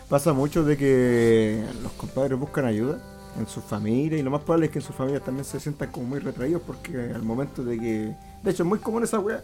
Pasa 0.10 0.34
mucho 0.34 0.64
de 0.64 0.76
que 0.78 1.64
los 1.82 1.92
compadres 1.94 2.38
buscan 2.38 2.66
ayuda 2.66 3.00
en 3.38 3.48
su 3.48 3.62
familia 3.62 4.18
y 4.18 4.22
lo 4.24 4.32
más 4.32 4.42
probable 4.42 4.66
es 4.68 4.72
que 4.72 4.80
en 4.80 4.86
sus 4.86 4.96
familias 4.96 5.24
también 5.24 5.46
se 5.46 5.60
sientan 5.60 5.92
como 5.92 6.08
muy 6.08 6.20
retraídos 6.20 6.62
porque 6.66 7.12
al 7.14 7.22
momento 7.24 7.64
de 7.64 7.78
que... 7.78 8.16
De 8.44 8.52
hecho 8.52 8.64
es 8.64 8.70
muy 8.70 8.80
común 8.80 9.04
esa 9.04 9.20
weá. 9.20 9.44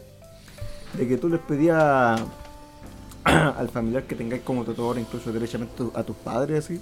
De 0.97 1.07
que 1.07 1.17
tú 1.17 1.29
les 1.29 1.39
pedías 1.41 2.21
al 3.23 3.69
familiar 3.69 4.03
que 4.03 4.15
tengáis 4.15 4.41
como 4.43 4.63
tutor, 4.63 4.97
incluso 4.97 5.31
derechamente 5.31 5.83
a 5.93 6.03
tus 6.03 6.15
padres, 6.15 6.65
así, 6.65 6.79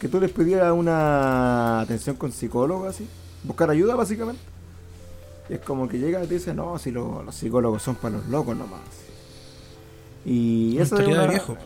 que 0.00 0.08
tú 0.08 0.20
les 0.20 0.30
pedías 0.30 0.70
una 0.72 1.80
atención 1.80 2.16
con 2.16 2.32
psicólogo, 2.32 2.86
así, 2.86 3.06
buscar 3.44 3.70
ayuda 3.70 3.94
básicamente. 3.94 4.40
Y 5.48 5.54
es 5.54 5.60
como 5.60 5.88
que 5.88 5.98
llega 5.98 6.22
y 6.22 6.26
te 6.26 6.34
dice, 6.34 6.52
no, 6.54 6.78
si 6.78 6.90
lo- 6.90 7.22
los 7.22 7.34
psicólogos 7.34 7.82
son 7.82 7.94
para 7.96 8.16
los 8.18 8.26
locos 8.28 8.56
nomás. 8.56 8.80
Y 10.24 10.78
eso 10.78 10.98
es 10.98 11.06
una, 11.06 11.22
de 11.22 11.28
viejo. 11.28 11.56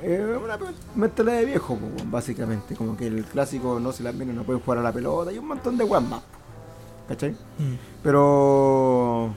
una 0.45 0.59
mentalidad 0.95 1.39
de 1.39 1.45
viejo, 1.47 1.79
básicamente. 2.07 2.75
Como 2.75 2.97
que 2.97 3.07
el 3.07 3.25
clásico 3.25 3.81
no 3.81 3.93
se 3.93 4.03
las 4.03 4.17
viene, 4.17 4.33
no 4.33 4.45
pueden 4.45 4.63
jugar 4.63 4.79
a 4.79 4.83
la 4.83 4.93
pelota 4.93 5.33
y 5.33 5.39
un 5.39 5.49
montón 5.49 5.77
de 5.77 5.85
más. 5.85 6.23
¿Cachai? 7.09 7.33
Mm. 7.33 7.75
Pero. 8.03 9.35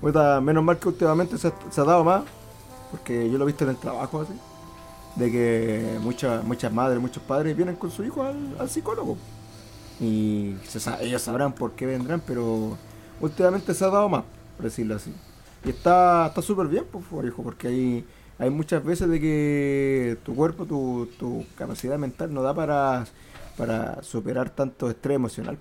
puta, 0.00 0.40
menos 0.40 0.64
mal 0.64 0.78
que 0.78 0.88
últimamente 0.88 1.38
se 1.38 1.48
ha, 1.48 1.52
se 1.70 1.80
ha 1.80 1.84
dado 1.84 2.04
más. 2.04 2.22
Porque 2.90 3.30
yo 3.30 3.38
lo 3.38 3.44
he 3.44 3.46
visto 3.48 3.64
en 3.64 3.70
el 3.70 3.76
trabajo 3.76 4.22
así. 4.22 4.32
De 5.16 5.30
que 5.30 5.98
muchas 6.00 6.44
muchas 6.44 6.72
madres, 6.72 7.00
muchos 7.00 7.22
padres 7.22 7.56
vienen 7.56 7.76
con 7.76 7.90
su 7.90 8.04
hijo 8.04 8.22
al, 8.22 8.56
al 8.58 8.68
psicólogo. 8.68 9.16
Y 10.00 10.56
se 10.66 10.78
ellos 11.00 11.22
sabrán 11.22 11.52
por 11.52 11.72
qué 11.72 11.86
vendrán, 11.86 12.22
pero 12.26 12.76
últimamente 13.20 13.72
se 13.72 13.84
ha 13.84 13.88
dado 13.88 14.08
más, 14.08 14.24
por 14.56 14.64
decirlo 14.64 14.96
así. 14.96 15.12
Y 15.66 15.70
está 15.70 16.26
está 16.28 16.40
súper 16.42 16.68
bien, 16.68 16.84
pues, 16.90 17.04
por 17.06 17.26
hijo, 17.26 17.42
porque 17.42 17.68
hay, 17.68 18.04
hay 18.38 18.50
muchas 18.50 18.84
veces 18.84 19.08
de 19.08 19.20
que 19.20 20.16
tu 20.24 20.34
cuerpo, 20.34 20.64
tu, 20.64 21.08
tu 21.18 21.44
capacidad 21.56 21.98
mental 21.98 22.32
no 22.32 22.40
da 22.42 22.54
para, 22.54 23.04
para 23.58 24.02
superar 24.02 24.50
tanto 24.50 24.88
estrés 24.88 25.16
emocional. 25.16 25.58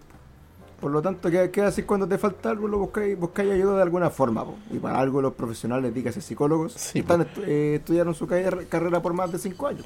Por 0.79 0.91
lo 0.91 1.01
tanto, 1.01 1.31
¿qué, 1.31 1.49
qué 1.49 1.61
haces 1.61 1.85
cuando 1.85 2.07
te 2.07 2.17
falta 2.17 2.49
algo? 2.51 2.67
Lo 2.67 2.77
buscáis, 2.77 3.17
buscáis 3.17 3.51
ayuda 3.51 3.77
de 3.77 3.81
alguna 3.81 4.09
forma. 4.11 4.45
po. 4.45 4.55
Y 4.71 4.77
para 4.77 4.99
algo 4.99 5.21
los 5.21 5.33
profesionales, 5.33 5.93
dígase 5.93 6.21
psicólogos, 6.21 6.73
Sí, 6.73 6.99
están 6.99 7.21
estu- 7.21 7.43
eh, 7.47 7.75
estudiaron 7.75 8.13
su 8.13 8.27
carrera, 8.27 8.57
carrera 8.69 9.01
por 9.01 9.13
más 9.13 9.31
de 9.31 9.39
5 9.39 9.67
años 9.67 9.85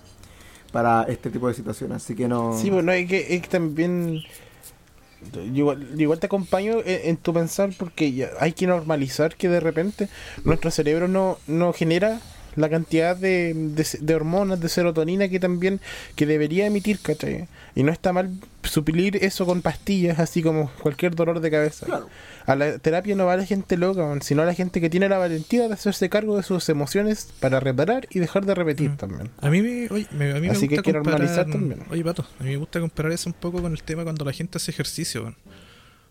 para 0.73 1.03
este 1.03 1.29
tipo 1.29 1.47
de 1.47 1.53
situaciones. 1.53 1.97
Así 1.97 2.15
que 2.15 2.27
no... 2.27 2.57
Sí, 2.57 2.69
bueno, 2.69 2.91
es 2.91 3.07
que, 3.07 3.35
es 3.35 3.41
que 3.41 3.47
también. 3.47 4.19
Igual, 5.53 5.99
igual 5.99 6.19
te 6.19 6.27
acompaño 6.27 6.79
en, 6.79 7.09
en 7.09 7.17
tu 7.17 7.33
pensar 7.33 7.71
porque 7.77 8.13
ya 8.13 8.29
hay 8.39 8.53
que 8.53 8.67
normalizar 8.67 9.35
que 9.35 9.49
de 9.49 9.59
repente 9.59 10.07
nuestro 10.45 10.71
cerebro 10.71 11.07
no, 11.07 11.37
no 11.47 11.73
genera 11.73 12.19
la 12.55 12.69
cantidad 12.69 13.15
de, 13.15 13.53
de, 13.53 13.85
de 13.99 14.15
hormonas, 14.15 14.59
de 14.59 14.69
serotonina 14.69 15.27
que 15.29 15.39
también 15.39 15.79
que 16.15 16.25
debería 16.25 16.65
emitir, 16.65 16.99
¿cachai? 16.99 17.47
Y 17.75 17.83
no 17.83 17.91
está 17.91 18.11
mal 18.13 18.29
suplir 18.63 19.17
eso 19.17 19.45
con 19.45 19.61
pastillas, 19.61 20.19
así 20.19 20.41
como 20.43 20.69
cualquier 20.81 21.15
dolor 21.15 21.39
de 21.39 21.49
cabeza. 21.51 21.85
Claro. 21.85 22.07
A 22.45 22.55
la 22.55 22.79
terapia 22.79 23.15
no 23.15 23.25
va 23.27 23.37
la 23.37 23.45
gente 23.45 23.77
loca, 23.77 24.03
sino 24.21 24.43
la 24.43 24.53
gente 24.55 24.81
que 24.81 24.89
tiene 24.89 25.07
la 25.07 25.17
valentía 25.19 25.67
de 25.67 25.73
hacerse 25.73 26.09
cargo 26.09 26.35
de 26.35 26.43
sus 26.43 26.67
emociones 26.69 27.29
para 27.39 27.59
reparar 27.59 28.07
y 28.09 28.19
dejar 28.19 28.45
de 28.45 28.55
repetir 28.55 28.89
Mm. 28.91 28.97
también. 28.97 29.29
A 29.39 29.49
mí 29.49 29.61
me, 29.61 29.87
oye, 29.91 30.07
me- 30.11 30.31
a 30.31 30.35
mí 30.35 30.41
me 30.41 30.49
Así 30.49 30.67
gusta 30.67 30.81
que 30.81 30.93
comparar, 30.93 31.19
normalizar 31.19 31.45
también. 31.51 31.83
Oye, 31.91 32.03
Pato, 32.03 32.25
a 32.39 32.43
mí 32.43 32.49
me 32.49 32.57
gusta 32.57 32.79
comparar 32.79 33.11
eso 33.11 33.29
un 33.29 33.33
poco 33.33 33.61
con 33.61 33.71
el 33.71 33.83
tema 33.83 34.03
cuando 34.03 34.25
la 34.25 34.33
gente 34.33 34.57
hace 34.57 34.71
ejercicio. 34.71 35.35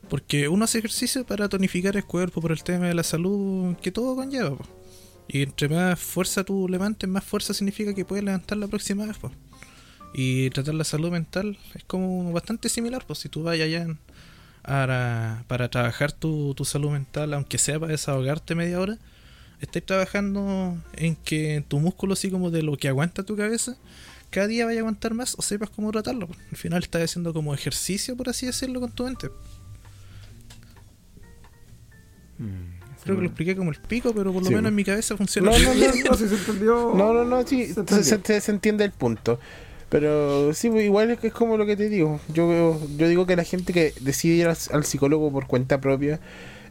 Porque 0.09 0.48
uno 0.48 0.64
hace 0.64 0.79
ejercicio 0.79 1.24
para 1.27 1.48
tonificar 1.48 1.96
el 1.96 2.05
cuerpo 2.05 2.40
por 2.40 2.53
el 2.53 2.62
tema 2.62 2.87
de 2.87 2.94
la 2.94 3.03
salud 3.03 3.74
que 3.83 3.90
todo 3.92 4.14
conlleva, 4.16 4.57
po. 4.57 4.64
Y 5.29 5.43
entre 5.43 5.69
más 5.69 6.01
fuerza 6.01 6.43
tú 6.43 6.69
levantes, 6.69 7.09
más 7.09 7.25
fuerza 7.25 7.53
significa 7.53 7.95
que 7.95 8.05
puedes 8.05 8.25
levantar 8.25 8.59
la 8.59 8.67
próxima 8.67 9.07
vez, 9.07 9.19
po. 9.19 9.31
Y 10.14 10.49
tratar 10.51 10.75
la 10.75 10.85
salud 10.85 11.11
mental 11.11 11.59
es 11.75 11.85
como 11.85 12.33
bastante 12.33 12.69
similar, 12.69 13.05
pues 13.07 13.19
si 13.19 13.29
tú 13.29 13.43
vas 13.43 13.55
allá 13.55 13.87
para, 14.62 15.45
para 15.49 15.69
trabajar 15.69 16.12
tu, 16.12 16.55
tu 16.55 16.64
salud 16.64 16.91
mental, 16.91 17.35
aunque 17.35 17.59
sea 17.59 17.79
para 17.79 17.93
desahogarte 17.93 18.55
media 18.55 18.81
hora, 18.81 18.99
estás 19.61 19.83
trabajando 19.85 20.79
en 20.95 21.14
que 21.17 21.62
tu 21.69 21.79
músculo, 21.79 22.14
así 22.14 22.31
como 22.31 22.51
de 22.51 22.62
lo 22.62 22.77
que 22.77 22.88
aguanta 22.88 23.23
tu 23.23 23.37
cabeza, 23.37 23.77
cada 24.31 24.47
día 24.47 24.67
vaya 24.67 24.81
a 24.81 24.83
aguantar 24.83 25.14
más 25.14 25.35
o 25.38 25.43
sepas 25.43 25.71
cómo 25.71 25.91
tratarlo. 25.91 26.27
pues. 26.27 26.38
Al 26.51 26.57
final 26.57 26.83
estás 26.83 27.03
haciendo 27.03 27.33
como 27.33 27.55
ejercicio, 27.55 28.17
por 28.17 28.29
así 28.29 28.47
decirlo, 28.47 28.81
con 28.81 28.93
tu 28.93 29.05
mente. 29.05 29.31
Mm, 32.38 32.78
Creo 33.09 33.16
que 33.16 33.23
lo 33.23 33.29
expliqué 33.29 33.57
como 33.57 33.71
el 33.71 33.79
pico, 33.79 34.12
pero 34.14 34.33
por 34.33 34.42
lo 34.42 34.49
Sí. 34.49 34.55
menos 34.55 34.68
en 34.68 34.75
mi 34.75 34.85
cabeza 34.85 35.16
funciona. 35.16 35.51
No, 35.51 35.59
no, 35.59 35.75
no, 35.75 35.81
No, 36.11 36.14
si 36.16 36.29
se 36.29 36.35
entendió. 36.35 36.92
No, 36.94 37.12
no, 37.12 37.25
no, 37.25 37.47
sí, 37.47 37.66
Se 37.66 37.75
se, 37.75 37.81
entendió. 37.81 38.21
se- 38.25 38.40
se 38.40 38.51
entiende 38.53 38.85
el 38.85 38.92
punto. 38.92 39.38
Pero 39.88 40.53
sí, 40.53 40.68
pues, 40.68 40.85
igual 40.85 41.11
es 41.11 41.18
que 41.18 41.29
es 41.29 41.33
como 41.33 41.57
lo 41.57 41.64
que 41.64 41.75
te 41.77 41.88
digo. 41.88 42.21
Yo, 42.35 42.47
veo- 42.49 42.81
yo 42.99 43.09
digo 43.09 43.25
que 43.27 43.37
la 43.37 43.44
gente 43.44 43.73
que 43.73 43.94
decide 44.01 44.35
ir 44.35 44.47
al, 44.49 44.57
al 44.73 44.85
psicólogo 44.85 45.33
por 45.33 45.47
cuenta 45.47 45.81
propia 45.81 46.21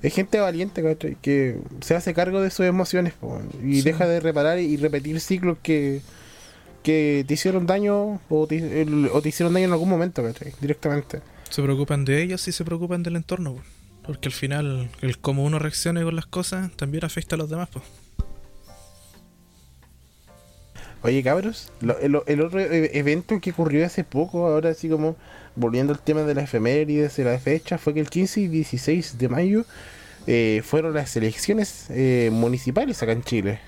es 0.03 0.13
gente 0.13 0.39
valiente, 0.39 0.83
¿cachai? 0.83 1.17
Que 1.21 1.57
se 1.81 1.95
hace 1.95 2.13
cargo 2.13 2.41
de 2.41 2.51
sus 2.51 2.67
emociones 2.67 3.13
po, 3.13 3.41
y 3.63 3.77
Sí. 3.77 3.81
deja 3.81 4.07
de 4.07 4.19
reparar 4.19 4.59
y 4.59 4.77
repetir 4.77 5.19
ciclos 5.19 5.57
que, 5.63 6.01
que 6.83 7.25
te 7.27 7.33
hicieron 7.33 7.65
daño 7.65 8.21
o 8.29 8.45
te, 8.47 8.81
el- 8.83 9.09
o 9.11 9.19
te 9.23 9.29
hicieron 9.29 9.51
daño 9.53 9.65
en 9.65 9.71
algún 9.71 9.89
momento, 9.89 10.21
¿cachai? 10.21 10.53
Directamente. 10.61 11.21
Se 11.49 11.63
preocupan 11.63 12.05
de 12.05 12.21
ellos 12.21 12.47
y 12.47 12.51
se 12.51 12.63
preocupan 12.63 13.01
del 13.01 13.15
entorno, 13.15 13.53
pues. 13.55 13.65
Porque 14.07 14.29
al 14.29 14.33
final 14.33 14.89
el 15.01 15.19
cómo 15.19 15.43
uno 15.43 15.59
reaccione 15.59 16.01
con 16.03 16.15
las 16.15 16.25
cosas 16.25 16.71
también 16.75 17.05
afecta 17.05 17.35
a 17.35 17.37
los 17.37 17.49
demás. 17.49 17.69
Pues. 17.71 17.83
Oye, 21.03 21.21
cabros, 21.23 21.71
lo- 21.81 21.97
el, 21.99 22.17
el 22.25 22.41
otro 22.41 22.59
e- 22.59 22.97
evento 22.97 23.39
que 23.39 23.51
ocurrió 23.51 23.85
hace 23.85 24.03
poco, 24.03 24.47
ahora 24.47 24.71
así 24.71 24.89
como 24.89 25.15
volviendo 25.55 25.93
al 25.93 25.99
tema 25.99 26.21
de 26.23 26.33
las 26.33 26.45
efemérides 26.45 27.15
de 27.17 27.23
la 27.23 27.39
fecha, 27.39 27.77
fue 27.77 27.93
que 27.93 27.99
el 27.99 28.09
15 28.09 28.41
y 28.41 28.47
16 28.47 29.17
de 29.17 29.29
mayo 29.29 29.65
eh, 30.25 30.61
fueron 30.65 30.93
las 30.93 31.15
elecciones 31.15 31.85
eh, 31.89 32.29
municipales 32.31 33.01
acá 33.03 33.11
en 33.11 33.23
Chile. 33.23 33.59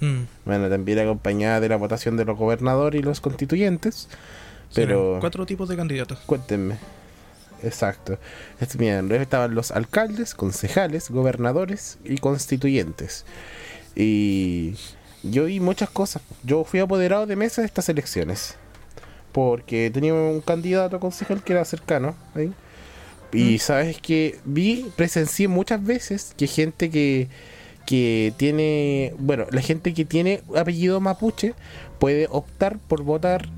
Mm. 0.00 0.22
Bueno, 0.44 0.68
también 0.68 0.98
acompañada 0.98 1.60
de 1.60 1.68
la 1.70 1.76
votación 1.76 2.16
de 2.16 2.24
los 2.24 2.36
gobernadores 2.36 3.00
y 3.00 3.02
los 3.02 3.20
constituyentes. 3.20 4.08
Pero 4.74 5.18
cuatro 5.20 5.44
tipos 5.46 5.68
de 5.68 5.76
candidatos. 5.76 6.18
cuéntenme. 6.26 6.76
Exacto. 7.62 8.18
Es- 8.60 8.76
Miren, 8.78 9.10
estaban 9.12 9.54
los 9.54 9.70
alcaldes, 9.70 10.34
concejales, 10.34 11.10
gobernadores 11.10 11.98
y 12.04 12.18
constituyentes. 12.18 13.24
Y 13.94 14.74
yo 15.22 15.44
vi 15.44 15.60
muchas 15.60 15.90
cosas. 15.90 16.22
Yo 16.44 16.64
fui 16.64 16.80
apoderado 16.80 17.26
de 17.26 17.36
mesa 17.36 17.62
de 17.62 17.66
estas 17.66 17.88
elecciones. 17.88 18.56
Porque 19.32 19.90
tenía 19.90 20.12
un 20.14 20.40
candidato 20.40 20.96
a 20.96 21.00
concejal 21.00 21.42
que 21.42 21.52
era 21.54 21.64
cercano. 21.64 22.14
ahí. 22.34 22.52
Y 23.32 23.54
Mm. 23.54 23.58
sabes 23.60 23.98
que 24.00 24.38
vi, 24.44 24.90
presencié 24.96 25.48
muchas 25.48 25.82
veces 25.82 26.34
que 26.36 26.46
gente 26.46 26.90
que, 26.90 27.28
que 27.86 28.34
tiene, 28.36 29.14
bueno, 29.18 29.46
la 29.50 29.62
gente 29.62 29.94
que 29.94 30.04
tiene 30.04 30.42
apellido 30.54 31.00
mapuche 31.00 31.54
puede 31.98 32.26
optar 32.30 32.78
por 32.78 33.02
votar 33.02 33.48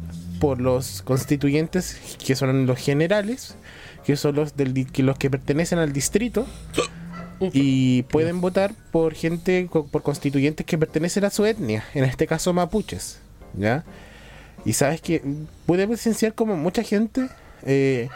por 0.41 0.61
los 0.61 1.03
constituyentes 1.03 1.97
que 2.25 2.37
son 2.37 2.67
los 2.67 2.79
generales, 2.79 3.57
que 4.05 4.17
son 4.17 4.35
los 4.35 4.57
del 4.57 4.87
que 5.19 5.31
pertenecen 5.31 5.79
al 5.79 5.93
distrito 5.93 6.47
y 7.41 8.03
pueden 8.05 8.41
votar 8.41 8.75
por 8.91 9.15
gente 9.15 9.69
por 9.71 10.03
constituyentes 10.03 10.65
que 10.65 10.79
pertenecen 10.79 11.25
a 11.25 11.31
su 11.31 11.45
etnia, 11.45 11.85
en 11.95 12.05
este 12.05 12.27
caso 12.27 12.53
mapuches, 12.53 13.19
¿ya? 13.55 13.85
Y 14.65 14.73
sabes 14.73 15.01
que 15.01 15.23
pude 15.67 15.87
presenciar 15.87 16.35
como 16.35 16.57
mucha 16.57 16.83
gente 16.83 17.29
eh, 17.67 18.09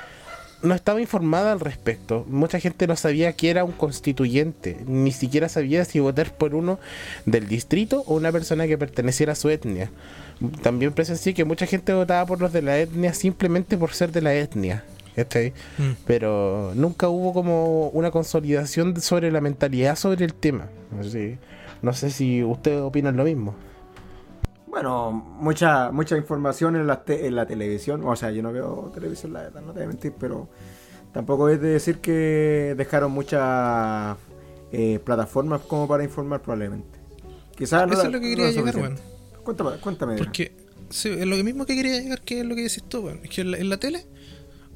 no 0.62 0.74
estaba 0.74 1.00
informada 1.00 1.52
al 1.52 1.60
respecto. 1.60 2.24
Mucha 2.28 2.58
gente 2.58 2.86
no 2.86 2.96
sabía 2.96 3.32
que 3.32 3.50
era 3.50 3.64
un 3.64 3.72
constituyente, 3.72 4.76
ni 4.86 5.12
siquiera 5.12 5.48
sabía 5.48 5.84
si 5.84 6.00
votar 6.00 6.32
por 6.34 6.54
uno 6.54 6.78
del 7.26 7.46
distrito 7.46 8.02
o 8.06 8.14
una 8.14 8.32
persona 8.32 8.66
que 8.66 8.78
perteneciera 8.78 9.32
a 9.32 9.36
su 9.36 9.50
etnia. 9.50 9.90
También 10.62 10.92
presencié 10.92 11.34
que 11.34 11.44
mucha 11.44 11.66
gente 11.66 11.92
votaba 11.92 12.26
por 12.26 12.40
los 12.40 12.52
de 12.52 12.62
la 12.62 12.78
etnia 12.78 13.14
simplemente 13.14 13.76
por 13.76 13.92
ser 13.92 14.12
de 14.12 14.22
la 14.22 14.34
etnia. 14.34 14.84
¿Cachai? 15.18 15.52
Mm. 15.78 15.92
Pero 16.06 16.72
nunca 16.74 17.08
hubo 17.08 17.32
como 17.32 17.88
una 17.90 18.10
consolidación 18.10 19.00
sobre 19.00 19.30
la 19.30 19.40
mentalidad 19.40 19.96
sobre 19.96 20.24
el 20.24 20.32
tema. 20.34 20.68
Así, 20.98 21.36
no 21.82 21.92
sé 21.92 22.10
si 22.10 22.42
ustedes 22.44 22.80
opinan 22.80 23.16
lo 23.16 23.24
mismo. 23.24 23.54
Bueno, 24.66 25.10
mucha 25.12 25.90
mucha 25.90 26.16
información 26.16 26.76
en 26.76 26.86
la, 26.86 27.02
te- 27.02 27.26
en 27.26 27.34
la 27.34 27.46
televisión. 27.46 28.02
O 28.04 28.14
sea, 28.16 28.30
yo 28.30 28.42
no 28.42 28.52
veo 28.52 28.90
televisión, 28.94 29.32
la 29.32 29.42
verdad, 29.42 29.60
no 29.62 29.72
te 29.72 29.78
voy 29.80 29.84
a 29.84 29.88
mentir, 29.88 30.12
pero 30.18 30.48
tampoco 31.12 31.48
es 31.48 31.60
de 31.60 31.68
decir 31.68 31.98
que 31.98 32.74
dejaron 32.76 33.10
muchas 33.12 34.16
eh, 34.70 35.00
plataformas 35.04 35.62
como 35.62 35.88
para 35.88 36.04
informar 36.04 36.42
probablemente. 36.42 36.98
Quizás 37.56 37.86
no 37.88 37.94
Eso 37.94 38.04
es 38.04 38.12
lo 38.12 38.20
que 38.20 38.28
quería 38.30 38.50
llegar, 38.50 38.72
suficiente. 38.74 39.02
Cuéntame, 39.42 39.70
cuéntame. 39.80 40.16
Porque 40.16 40.52
sí, 40.90 41.08
es 41.08 41.26
lo 41.26 41.36
mismo 41.42 41.64
que 41.66 41.74
quería 41.74 41.98
llegar, 42.00 42.20
que 42.20 42.40
es 42.40 42.46
lo 42.46 42.54
que 42.54 42.62
decís 42.62 42.84
tú, 42.88 43.00
weón. 43.00 43.20
Es 43.24 43.30
que 43.30 43.40
en 43.40 43.50
la, 43.50 43.56
en 43.58 43.68
la 43.70 43.78
tele, 43.78 44.06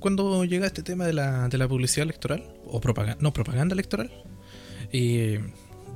cuando 0.02 0.44
llega 0.44 0.66
este 0.66 0.82
tema 0.82 1.06
de 1.06 1.14
la, 1.14 1.48
de 1.48 1.56
la 1.56 1.66
publicidad 1.66 2.02
electoral, 2.04 2.52
o 2.66 2.80
propaganda, 2.80 3.18
no, 3.22 3.32
propaganda 3.32 3.72
electoral, 3.72 4.10
y 4.92 5.36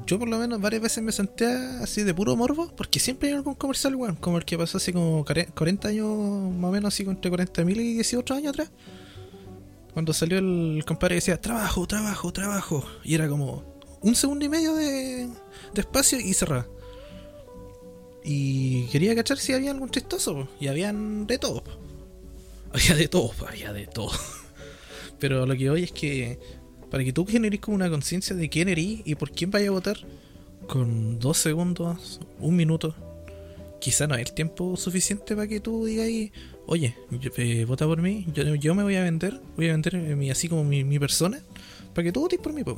yo 0.06 0.18
por 0.18 0.28
lo 0.28 0.38
menos 0.38 0.60
varias 0.60 0.80
veces 0.82 1.02
me 1.02 1.12
senté 1.12 1.46
así 1.46 2.02
de 2.04 2.14
puro 2.14 2.36
morbo, 2.36 2.72
porque 2.76 2.98
siempre 3.00 3.28
hay 3.28 3.34
algún 3.34 3.54
comercial, 3.54 3.94
weón, 3.96 4.16
como 4.16 4.38
el 4.38 4.44
que 4.44 4.56
pasó 4.56 4.78
así 4.78 4.92
como 4.92 5.24
care- 5.24 5.48
40 5.54 5.88
años, 5.88 6.08
más 6.54 6.68
o 6.68 6.72
menos 6.72 6.94
así 6.94 7.02
entre 7.02 7.30
40.000 7.30 7.76
y 7.80 7.94
18 7.94 8.34
años 8.34 8.50
atrás. 8.50 8.70
Cuando 9.92 10.12
salió 10.12 10.38
el 10.38 10.84
compadre 10.86 11.14
que 11.14 11.16
decía, 11.16 11.40
trabajo, 11.40 11.86
trabajo, 11.86 12.32
trabajo. 12.32 12.84
Y 13.02 13.14
era 13.14 13.28
como 13.28 13.64
un 14.02 14.14
segundo 14.14 14.44
y 14.44 14.48
medio 14.48 14.74
de, 14.74 15.26
de 15.74 15.80
espacio 15.80 16.20
y 16.20 16.34
cerraba. 16.34 16.66
Y 18.22 18.86
quería 18.88 19.14
cachar 19.14 19.38
si 19.38 19.52
había 19.54 19.70
algún 19.70 19.88
chistoso, 19.90 20.48
y 20.60 20.66
habían 20.68 21.26
de 21.26 21.38
todo. 21.38 21.62
Había 22.76 22.94
de 22.94 23.08
todo, 23.08 23.32
había 23.48 23.72
de 23.72 23.86
todo. 23.86 24.12
Pero 25.18 25.46
lo 25.46 25.56
que 25.56 25.70
hoy 25.70 25.84
es 25.84 25.92
que 25.92 26.38
para 26.90 27.02
que 27.02 27.12
tú 27.12 27.24
generes 27.26 27.60
como 27.60 27.74
una 27.74 27.88
conciencia 27.90 28.36
de 28.36 28.48
quién 28.48 28.68
eres 28.68 29.00
y 29.04 29.14
por 29.14 29.30
quién 29.30 29.50
vaya 29.50 29.68
a 29.68 29.72
votar, 29.72 29.96
con 30.68 31.18
dos 31.18 31.38
segundos, 31.38 32.20
un 32.38 32.54
minuto, 32.54 32.94
quizá 33.80 34.06
no 34.06 34.14
es 34.14 34.20
el 34.28 34.32
tiempo 34.34 34.76
suficiente 34.76 35.34
para 35.34 35.48
que 35.48 35.60
tú 35.60 35.84
digas 35.84 36.06
ahí, 36.06 36.32
oye, 36.66 36.94
eh, 37.38 37.64
vota 37.66 37.86
por 37.86 38.02
mí, 38.02 38.26
yo, 38.34 38.42
yo 38.56 38.74
me 38.74 38.82
voy 38.82 38.96
a 38.96 39.02
vender, 39.02 39.40
voy 39.56 39.68
a 39.68 39.72
vender 39.72 39.94
eh, 39.96 40.16
mi- 40.16 40.30
así 40.30 40.48
como 40.48 40.64
mi, 40.64 40.98
persona, 40.98 41.40
para 41.94 42.04
que 42.04 42.12
tú 42.12 42.20
votes 42.20 42.38
por 42.40 42.52
mí, 42.52 42.62
pues. 42.62 42.76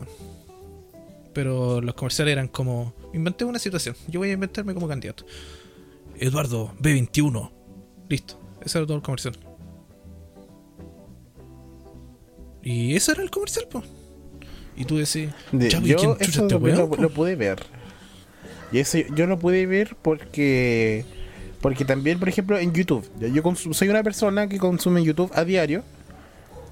Pero 1.32 1.80
los 1.80 1.94
comerciales 1.94 2.32
eran 2.32 2.48
como, 2.48 2.94
inventé 3.14 3.44
una 3.44 3.58
situación, 3.58 3.94
yo 4.06 4.20
voy 4.20 4.30
a 4.30 4.32
inventarme 4.34 4.74
como 4.74 4.88
candidato. 4.88 5.24
Eduardo, 6.18 6.72
B21, 6.80 7.50
listo, 8.08 8.38
ese 8.64 8.78
era 8.78 8.86
todo 8.86 8.96
el 8.96 9.02
comercial. 9.02 9.36
Y 12.62 12.94
ese 12.96 13.12
era 13.12 13.22
el 13.22 13.30
comercial, 13.30 13.66
pues. 13.70 13.84
Y 14.76 14.84
tú 14.84 14.96
decís, 14.96 15.30
De- 15.52 15.70
"Ya, 15.70 15.78
pues, 15.80 15.90
¿y 15.90 15.94
quién 15.94 16.08
yo 16.10 16.14
chucha 16.14 16.24
eso 16.30 16.42
este 16.42 16.54
lo, 16.54 16.60
weón, 16.60 16.78
lo- 16.78 16.88
po?" 16.88 16.96
lo 17.02 17.10
pude 17.10 17.34
ver. 17.36 17.62
Y 18.72 18.78
eso 18.78 18.98
yo 19.14 19.26
lo 19.26 19.38
pude 19.38 19.66
ver 19.66 19.96
porque 20.02 21.04
porque 21.60 21.84
también, 21.84 22.20
por 22.20 22.28
ejemplo, 22.28 22.56
en 22.58 22.72
YouTube. 22.72 23.04
Yo 23.18 23.42
soy 23.72 23.88
una 23.88 24.02
persona 24.04 24.48
que 24.48 24.58
consume 24.58 25.02
YouTube 25.02 25.32
a 25.34 25.44
diario 25.44 25.82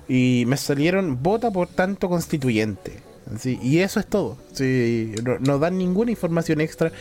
y 0.09 0.45
me 0.47 0.57
salieron 0.57 1.21
vota 1.23 1.51
por 1.51 1.67
tanto 1.69 2.09
constituyente. 2.09 3.03
Y 3.61 3.79
eso 3.79 3.99
es 3.99 4.07
todo. 4.07 4.39
Sí, 4.53 5.13
no, 5.25 5.41
no 5.41 5.59
dan 5.59 5.77
ninguna 5.79 6.13
información 6.13 6.61
extra. 6.61 6.93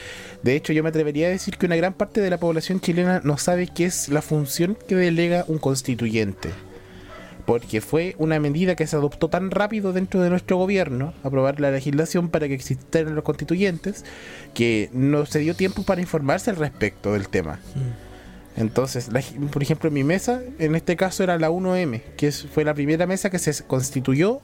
De 0.41 0.55
hecho, 0.55 0.73
yo 0.73 0.81
me 0.81 0.89
atrevería 0.89 1.27
a 1.27 1.29
decir 1.29 1.57
que 1.57 1.67
una 1.67 1.75
gran 1.75 1.93
parte 1.93 2.19
de 2.21 2.31
la 2.31 2.39
población 2.39 2.79
chilena 2.81 3.21
no 3.23 3.37
sabe 3.37 3.67
qué 3.67 3.85
es 3.85 4.09
la 4.09 4.23
función 4.23 4.75
que 4.87 4.95
delega 4.95 5.45
un 5.47 5.59
constituyente 5.59 6.49
porque 7.45 7.79
fue 7.81 8.15
una 8.17 8.39
medida 8.39 8.75
que 8.75 8.87
se 8.87 8.95
adoptó 8.95 9.29
tan 9.29 9.51
rápido 9.51 9.93
dentro 9.93 10.21
de 10.21 10.29
nuestro 10.29 10.57
gobierno, 10.57 11.13
aprobar 11.23 11.59
la 11.59 11.69
legislación 11.71 12.29
para 12.29 12.47
que 12.47 12.53
existieran 12.55 13.13
los 13.15 13.23
constituyentes, 13.23 14.03
que 14.53 14.89
no 14.93 15.25
se 15.25 15.39
dio 15.39 15.55
tiempo 15.55 15.83
para 15.83 16.01
informarse 16.01 16.49
al 16.49 16.55
respecto 16.55 17.13
del 17.13 17.29
tema. 17.29 17.59
Mm. 17.75 18.61
Entonces, 18.61 19.09
la- 19.11 19.21
por 19.51 19.61
ejemplo, 19.61 19.91
mi 19.91 20.03
mesa, 20.03 20.41
en 20.59 20.75
este 20.75 20.95
caso 20.95 21.23
era 21.23 21.37
la 21.37 21.49
1M, 21.51 22.01
que 22.17 22.31
fue 22.31 22.63
la 22.63 22.73
primera 22.73 23.05
mesa 23.05 23.29
que 23.29 23.37
se 23.39 23.63
constituyó 23.65 24.39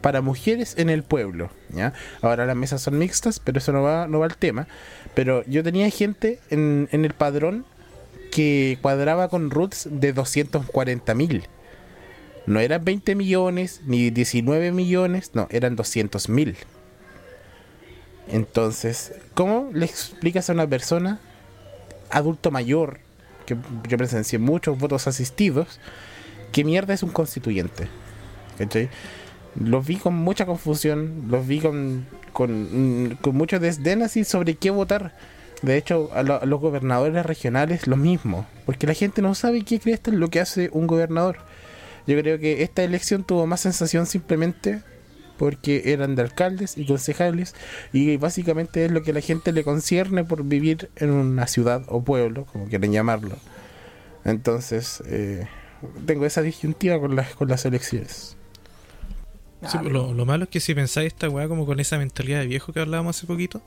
para 0.00 0.20
mujeres 0.20 0.74
en 0.78 0.88
el 0.90 1.02
pueblo. 1.04 1.50
¿ya? 1.70 1.92
Ahora 2.22 2.46
las 2.46 2.56
mesas 2.56 2.80
son 2.82 2.98
mixtas, 2.98 3.38
pero 3.40 3.58
eso 3.58 3.70
no 3.72 3.82
va, 3.82 4.08
no 4.08 4.18
va 4.20 4.26
al 4.26 4.36
tema. 4.36 4.66
Pero 5.14 5.44
yo 5.46 5.62
tenía 5.62 5.88
gente 5.90 6.40
en, 6.50 6.88
en 6.92 7.04
el 7.04 7.12
padrón 7.12 7.64
que 8.32 8.78
cuadraba 8.80 9.28
con 9.28 9.50
roots 9.50 9.86
de 9.90 10.12
240 10.14 11.14
mil. 11.14 11.44
No 12.46 12.60
eran 12.60 12.84
20 12.84 13.14
millones 13.14 13.82
ni 13.86 14.10
19 14.10 14.72
millones, 14.72 15.30
no, 15.34 15.46
eran 15.50 15.76
200 15.76 16.28
mil. 16.28 16.56
Entonces, 18.28 19.14
¿cómo 19.34 19.70
le 19.72 19.86
explicas 19.86 20.48
a 20.48 20.52
una 20.52 20.66
persona 20.66 21.20
adulto 22.10 22.50
mayor, 22.50 22.98
que 23.46 23.56
yo 23.88 23.98
presencié 23.98 24.38
muchos 24.38 24.78
votos 24.78 25.06
asistidos, 25.06 25.80
qué 26.52 26.64
mierda 26.64 26.94
es 26.94 27.02
un 27.02 27.10
constituyente? 27.10 27.88
Los 29.58 29.86
vi 29.86 29.96
con 29.96 30.14
mucha 30.14 30.46
confusión, 30.46 31.24
los 31.28 31.46
vi 31.46 31.60
con, 31.60 32.06
con, 32.32 33.08
mm, 33.10 33.18
mucho 33.32 33.58
desdén 33.58 34.02
así 34.02 34.24
sobre 34.24 34.54
qué 34.54 34.70
votar. 34.70 35.14
De 35.62 35.76
hecho, 35.76 36.10
a 36.12 36.22
los 36.22 36.60
gobernadores 36.60 37.24
regionales 37.24 37.86
lo 37.86 37.96
mismo, 37.96 38.46
porque 38.66 38.86
la 38.86 38.94
gente 38.94 39.22
no 39.22 39.34
sabe 39.34 39.62
qué 39.62 39.78
crees 39.78 40.00
es 40.04 40.12
lo 40.12 40.28
que 40.28 40.40
hace 40.40 40.70
un 40.72 40.86
gobernador. 40.86 41.38
Yo 42.06 42.18
creo 42.18 42.38
que 42.38 42.62
esta 42.62 42.82
elección 42.82 43.24
tuvo 43.24 43.46
más 43.46 43.60
sensación 43.60 44.06
simplemente 44.06 44.82
porque 45.38 45.92
eran 45.92 46.14
de 46.14 46.22
alcaldes 46.22 46.78
y 46.78 46.86
concejales 46.86 47.54
y 47.92 48.16
básicamente 48.16 48.84
es 48.84 48.92
lo 48.92 49.02
que 49.02 49.10
a 49.10 49.14
la 49.14 49.20
gente 49.20 49.52
le 49.52 49.64
concierne 49.64 50.24
por 50.24 50.44
vivir 50.44 50.90
en 50.96 51.10
una 51.10 51.46
ciudad 51.46 51.82
o 51.88 52.02
pueblo, 52.02 52.44
como 52.46 52.66
quieran 52.68 52.92
llamarlo. 52.92 53.36
Entonces, 54.24 55.02
eh, 55.06 55.46
tengo 56.06 56.26
esa 56.26 56.42
disyuntiva 56.42 57.00
con 57.00 57.16
las, 57.16 57.34
con 57.34 57.48
las 57.48 57.64
elecciones. 57.64 58.36
Sí, 59.66 59.78
Ah, 59.78 59.82
lo, 59.82 60.12
lo 60.12 60.26
malo 60.26 60.44
es 60.44 60.50
que 60.50 60.60
si 60.60 60.74
pensáis 60.74 61.08
esta 61.08 61.28
weá 61.28 61.48
como 61.48 61.66
con 61.66 61.78
esa 61.80 61.98
mentalidad 61.98 62.40
de 62.40 62.46
viejo 62.46 62.72
que 62.72 62.80
hablábamos 62.80 63.16
hace 63.16 63.26
poquito, 63.26 63.62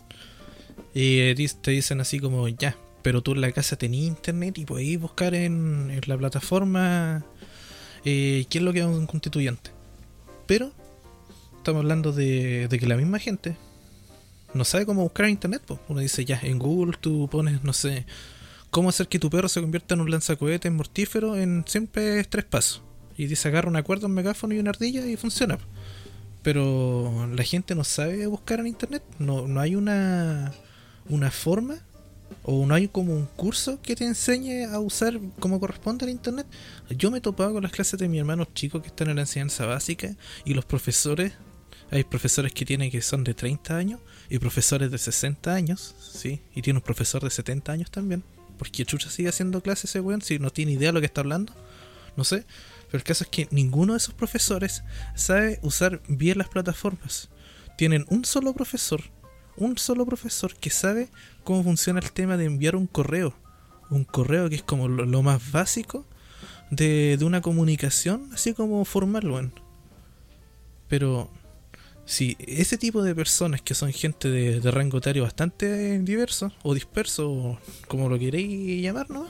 y 0.93 1.19
eh, 1.19 1.36
te 1.62 1.71
dicen 1.71 2.02
así 2.02 2.19
como, 2.19 2.48
ya, 2.48 2.76
pero 3.02 3.21
tú 3.21 3.34
en 3.34 3.41
la 3.41 3.52
casa 3.52 3.76
tenías 3.76 4.08
internet 4.08 4.58
y 4.58 4.65
podéis 4.65 5.00
buscar 5.00 5.36
en, 5.36 5.89
en 5.91 6.02
la 6.06 6.17
plataforma 6.17 7.26
eh, 8.06 8.46
qué 8.50 8.60
es 8.60 8.63
lo 8.63 8.72
que 8.72 8.80
es 8.80 8.86
un 8.86 9.08
constituyente. 9.08 9.72
Pero 10.46 10.72
estamos 11.58 11.82
hablando 11.82 12.12
de, 12.12 12.68
que 12.70 12.88
la 12.88 12.96
misma 12.96 13.20
gente 13.20 13.58
no 14.54 14.63
sabe 14.63 14.86
cómo 14.86 15.04
buscar 15.04 15.26
en 15.26 15.32
internet. 15.32 15.63
po. 15.65 15.80
Uno 15.89 16.00
dice, 16.00 16.24
ya, 16.24 16.39
en 16.44 16.60
Google 16.60 16.96
tú 17.02 17.28
pones, 17.30 17.63
no 17.63 17.74
sé, 17.74 18.06
cómo 18.70 18.89
hacer 18.89 19.08
que 19.08 19.20
tu 19.20 19.30
perro 19.30 19.50
se 19.50 19.62
convierta 19.62 19.96
en 19.96 20.02
un 20.02 20.12
lanzacohetes 20.12 20.72
mortífero 20.72 21.36
en 21.36 21.63
siempre 21.68 22.20
es 22.20 22.30
tres 22.30 22.46
pasos. 22.46 22.84
Y 23.18 23.26
dice, 23.28 23.48
agarra 23.48 23.70
una 23.70 23.84
cuerda, 23.84 24.08
un 24.08 24.13
megáfono 24.13 24.54
y 24.54 24.60
una 24.60 24.70
ardilla 24.70 25.06
y 25.06 25.18
funciona. 25.18 25.58
Pero 26.44 27.28
la 27.34 27.44
gente 27.44 27.74
no 27.74 27.84
sabe 27.84 28.28
buscar 28.28 28.60
en 28.60 28.68
internet. 28.68 29.02
No, 29.18 29.48
no 29.48 29.60
hay 29.60 29.76
una, 29.76 30.54
una 31.10 31.32
forma 31.32 31.80
o 32.48 32.66
no 32.66 32.76
hay 32.76 32.88
como 32.88 33.14
un 33.14 33.26
curso 33.26 33.82
que 33.82 33.96
te 33.96 34.06
enseñe 34.06 34.66
a 34.66 34.80
usar 34.80 35.20
como 35.40 35.60
corresponde 35.60 36.06
el 36.06 36.12
internet. 36.12 36.46
Yo 36.90 37.10
me 37.10 37.18
he 37.18 37.22
topado 37.22 37.54
con 37.54 37.64
las 37.64 37.72
clases 37.72 38.00
de 38.00 38.08
mis 38.08 38.20
hermanos 38.20 38.50
chicos 38.54 38.84
que 38.84 38.90
están 38.90 39.10
en 39.10 39.16
la 39.16 39.24
enseñanza 39.24 39.66
básica 39.66 40.16
y 40.46 40.54
los 40.54 40.64
profesores. 40.64 41.34
Hay 41.90 42.04
profesores 42.04 42.54
que 42.54 42.64
tienen 42.64 42.92
que 42.92 43.02
son 43.02 43.24
de 43.24 43.34
30 43.34 43.76
años 43.76 44.00
y 44.30 44.38
profesores 44.38 44.92
de 44.92 44.98
60 44.98 45.54
años, 45.54 45.96
sí, 46.00 46.42
y 46.54 46.62
tiene 46.62 46.78
un 46.80 46.84
profesor 46.84 47.24
de 47.24 47.32
70 47.32 47.72
años 47.72 47.90
también. 47.90 48.24
Porque 48.60 48.86
chucha 48.86 49.10
sigue 49.10 49.30
haciendo 49.30 49.62
clases 49.62 49.90
ese 49.92 50.00
weón 50.00 50.22
si 50.22 50.38
no 50.38 50.52
tiene 50.52 50.74
idea 50.74 50.90
de 50.90 50.94
lo 50.94 51.00
que 51.00 51.08
está 51.08 51.22
hablando. 51.22 51.52
No 52.16 52.24
sé. 52.24 52.46
Pero 52.86 52.98
el 53.00 53.04
caso 53.04 53.24
es 53.24 53.30
que 53.30 53.48
ninguno 53.50 53.94
de 53.94 53.98
esos 53.98 54.14
profesores 54.14 54.84
sabe 55.16 55.60
usar 55.64 56.02
bien 56.08 56.38
las 56.38 56.50
plataformas. 56.50 57.30
Tienen 57.78 58.06
un 58.10 58.24
solo 58.24 58.54
profesor, 58.54 59.02
un 59.58 59.78
solo 59.78 60.06
profesor 60.06 60.56
que 60.56 60.70
sabe 60.70 61.10
cómo 61.44 61.63
funciona 61.63 62.00
el 62.00 62.12
tema 62.12 62.38
de 62.38 62.46
enviar 62.46 62.76
un 62.76 62.88
correo. 62.88 63.34
Un 63.89 64.04
correo 64.04 64.50
que 64.50 64.56
es 64.56 64.63
como 64.63 64.88
lo, 64.88 65.22
más 65.22 65.52
básico 65.52 66.06
de, 66.72 67.18
de 67.18 67.26
una 67.26 67.41
comunicación, 67.41 68.30
así 68.34 68.54
como 68.54 68.84
formal, 68.86 69.30
weón. 69.30 69.54
Pero 70.88 71.30
si 72.06 72.38
ese 72.39 72.78
tipo 72.78 73.02
de 73.02 73.15
personas 73.15 73.62
que 73.62 73.74
son 73.74 73.91
gente 73.91 74.30
de, 74.30 74.72
rango 74.72 75.00
etario 75.00 75.24
bastante 75.24 76.00
diverso 76.00 76.52
o 76.63 76.74
disperso, 76.74 77.60
como 77.88 78.10
lo 78.10 78.20
queréis 78.20 78.82
llamar, 78.82 79.10
¿no? 79.10 79.28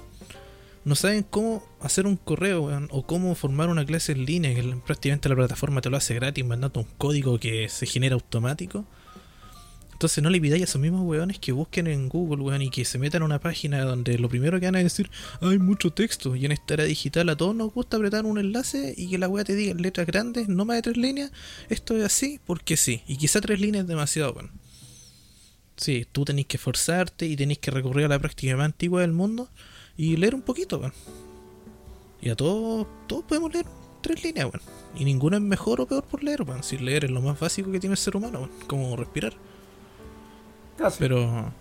No 0.83 0.93
saben 0.93 1.23
cómo 1.23 1.63
hacer 1.81 2.05
un 2.05 2.17
correo 2.17 2.63
weón, 2.63 2.89
o 2.91 3.07
cómo 3.07 3.33
formar 3.33 3.69
una 3.69 3.85
clase 3.85 4.11
en 4.11 4.25
línea, 4.25 4.53
que 4.53 4.61
prácticamente 4.85 5.29
la 5.29 5.35
plataforma 5.35 5.81
te 5.81 5.89
lo 5.89 5.97
hace 5.97 6.13
gratis, 6.13 6.45
mandando 6.45 6.81
un 6.81 6.87
código 6.97 7.39
que 7.39 7.69
se 7.69 7.85
genera 7.85 8.15
automático. 8.15 8.85
Entonces 9.95 10.21
no 10.21 10.29
le 10.29 10.41
pidáis 10.41 10.61
a 10.61 10.65
esos 10.65 10.81
mismos 10.81 11.03
weones 11.03 11.39
que 11.39 11.53
busquen 11.53 11.87
en 11.87 12.09
Google, 12.09 12.43
weón, 12.43 12.61
y 12.61 12.69
que 12.69 12.83
se 12.83 12.99
metan 12.99 13.21
a 13.21 13.25
una 13.25 13.39
página 13.39 13.81
donde 13.85 14.19
lo 14.19 14.27
primero 14.27 14.59
que 14.59 14.65
van 14.65 14.75
a 14.75 14.83
decir, 14.83 15.09
hay 15.39 15.57
mucho 15.57 15.93
texto, 15.93 16.35
y 16.35 16.43
en 16.43 16.51
esta 16.51 16.73
era 16.73 16.83
digital 16.83 17.29
a 17.29 17.37
todos 17.37 17.55
nos 17.55 17.73
gusta 17.73 17.95
apretar 17.95 18.25
un 18.25 18.37
enlace 18.37 18.93
y 18.97 19.09
que 19.09 19.17
la 19.17 19.29
weá 19.29 19.45
te 19.45 19.55
diga 19.55 19.71
en 19.71 19.81
letras 19.81 20.05
grandes, 20.05 20.49
no 20.49 20.65
más 20.65 20.75
de 20.75 20.81
tres 20.81 20.97
líneas, 20.97 21.31
esto 21.69 21.95
es 21.95 22.03
así 22.03 22.41
porque 22.45 22.75
sí, 22.75 23.03
y 23.07 23.15
quizá 23.15 23.39
tres 23.39 23.61
líneas 23.61 23.83
es 23.83 23.87
demasiado, 23.87 24.33
weón. 24.33 24.51
Sí, 25.77 26.05
tú 26.11 26.25
tenés 26.25 26.45
que 26.45 26.57
esforzarte 26.57 27.25
y 27.25 27.37
tenés 27.37 27.59
que 27.59 27.71
recurrir 27.71 28.03
a 28.03 28.09
la 28.09 28.19
práctica 28.19 28.57
más 28.57 28.65
antigua 28.65 28.99
del 28.99 29.13
mundo 29.13 29.49
y 29.95 30.17
leer 30.17 30.35
un 30.35 30.41
poquito, 30.41 30.77
weón. 30.77 30.93
Y 32.21 32.27
a 32.27 32.35
todos, 32.35 32.85
todos 33.07 33.23
podemos 33.23 33.53
leer 33.53 33.65
tres 34.01 34.21
líneas, 34.25 34.47
weón. 34.47 34.61
Y 34.97 35.05
ninguna 35.05 35.37
es 35.37 35.43
mejor 35.43 35.79
o 35.79 35.85
peor 35.85 36.03
por 36.03 36.21
leer, 36.21 36.41
weón. 36.41 36.63
Si 36.63 36.77
leer 36.77 37.05
es 37.05 37.11
lo 37.11 37.21
más 37.21 37.39
básico 37.39 37.71
que 37.71 37.79
tiene 37.79 37.93
el 37.93 37.97
ser 37.97 38.17
humano, 38.17 38.39
weón. 38.39 38.51
Como 38.67 38.97
respirar. 38.97 39.37
Casi. 40.77 40.97
Pero. 40.99 41.51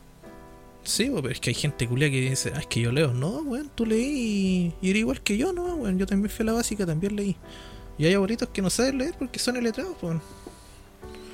Sí, 0.83 1.11
pero 1.15 1.31
es 1.31 1.41
que 1.41 1.51
hay 1.51 1.55
gente 1.55 1.89
culia 1.89 2.11
que 2.11 2.21
dice, 2.21 2.53
ah, 2.55 2.61
es 2.61 2.67
que 2.67 2.81
yo 2.81 2.93
leo. 2.93 3.15
No, 3.15 3.39
weón, 3.41 3.71
tú 3.75 3.87
leí 3.87 4.75
y, 4.83 4.87
y 4.87 4.91
eres 4.91 5.01
igual 5.01 5.21
que 5.23 5.39
yo, 5.39 5.53
no, 5.53 5.77
weón. 5.77 5.99
Yo 5.99 6.07
también 6.07 6.31
fui 6.31 6.43
a 6.43 6.47
la 6.47 6.53
básica, 6.53 6.85
también 6.85 7.17
leí. 7.17 7.37
Y 7.97 8.07
hay 8.07 8.15
abuelitos 8.15 8.49
que 8.49 8.61
no 8.61 8.69
saben 8.71 8.99
leer 8.99 9.15
porque 9.19 9.39
son 9.39 9.57
iletrados, 9.57 9.97
weón. 10.03 10.21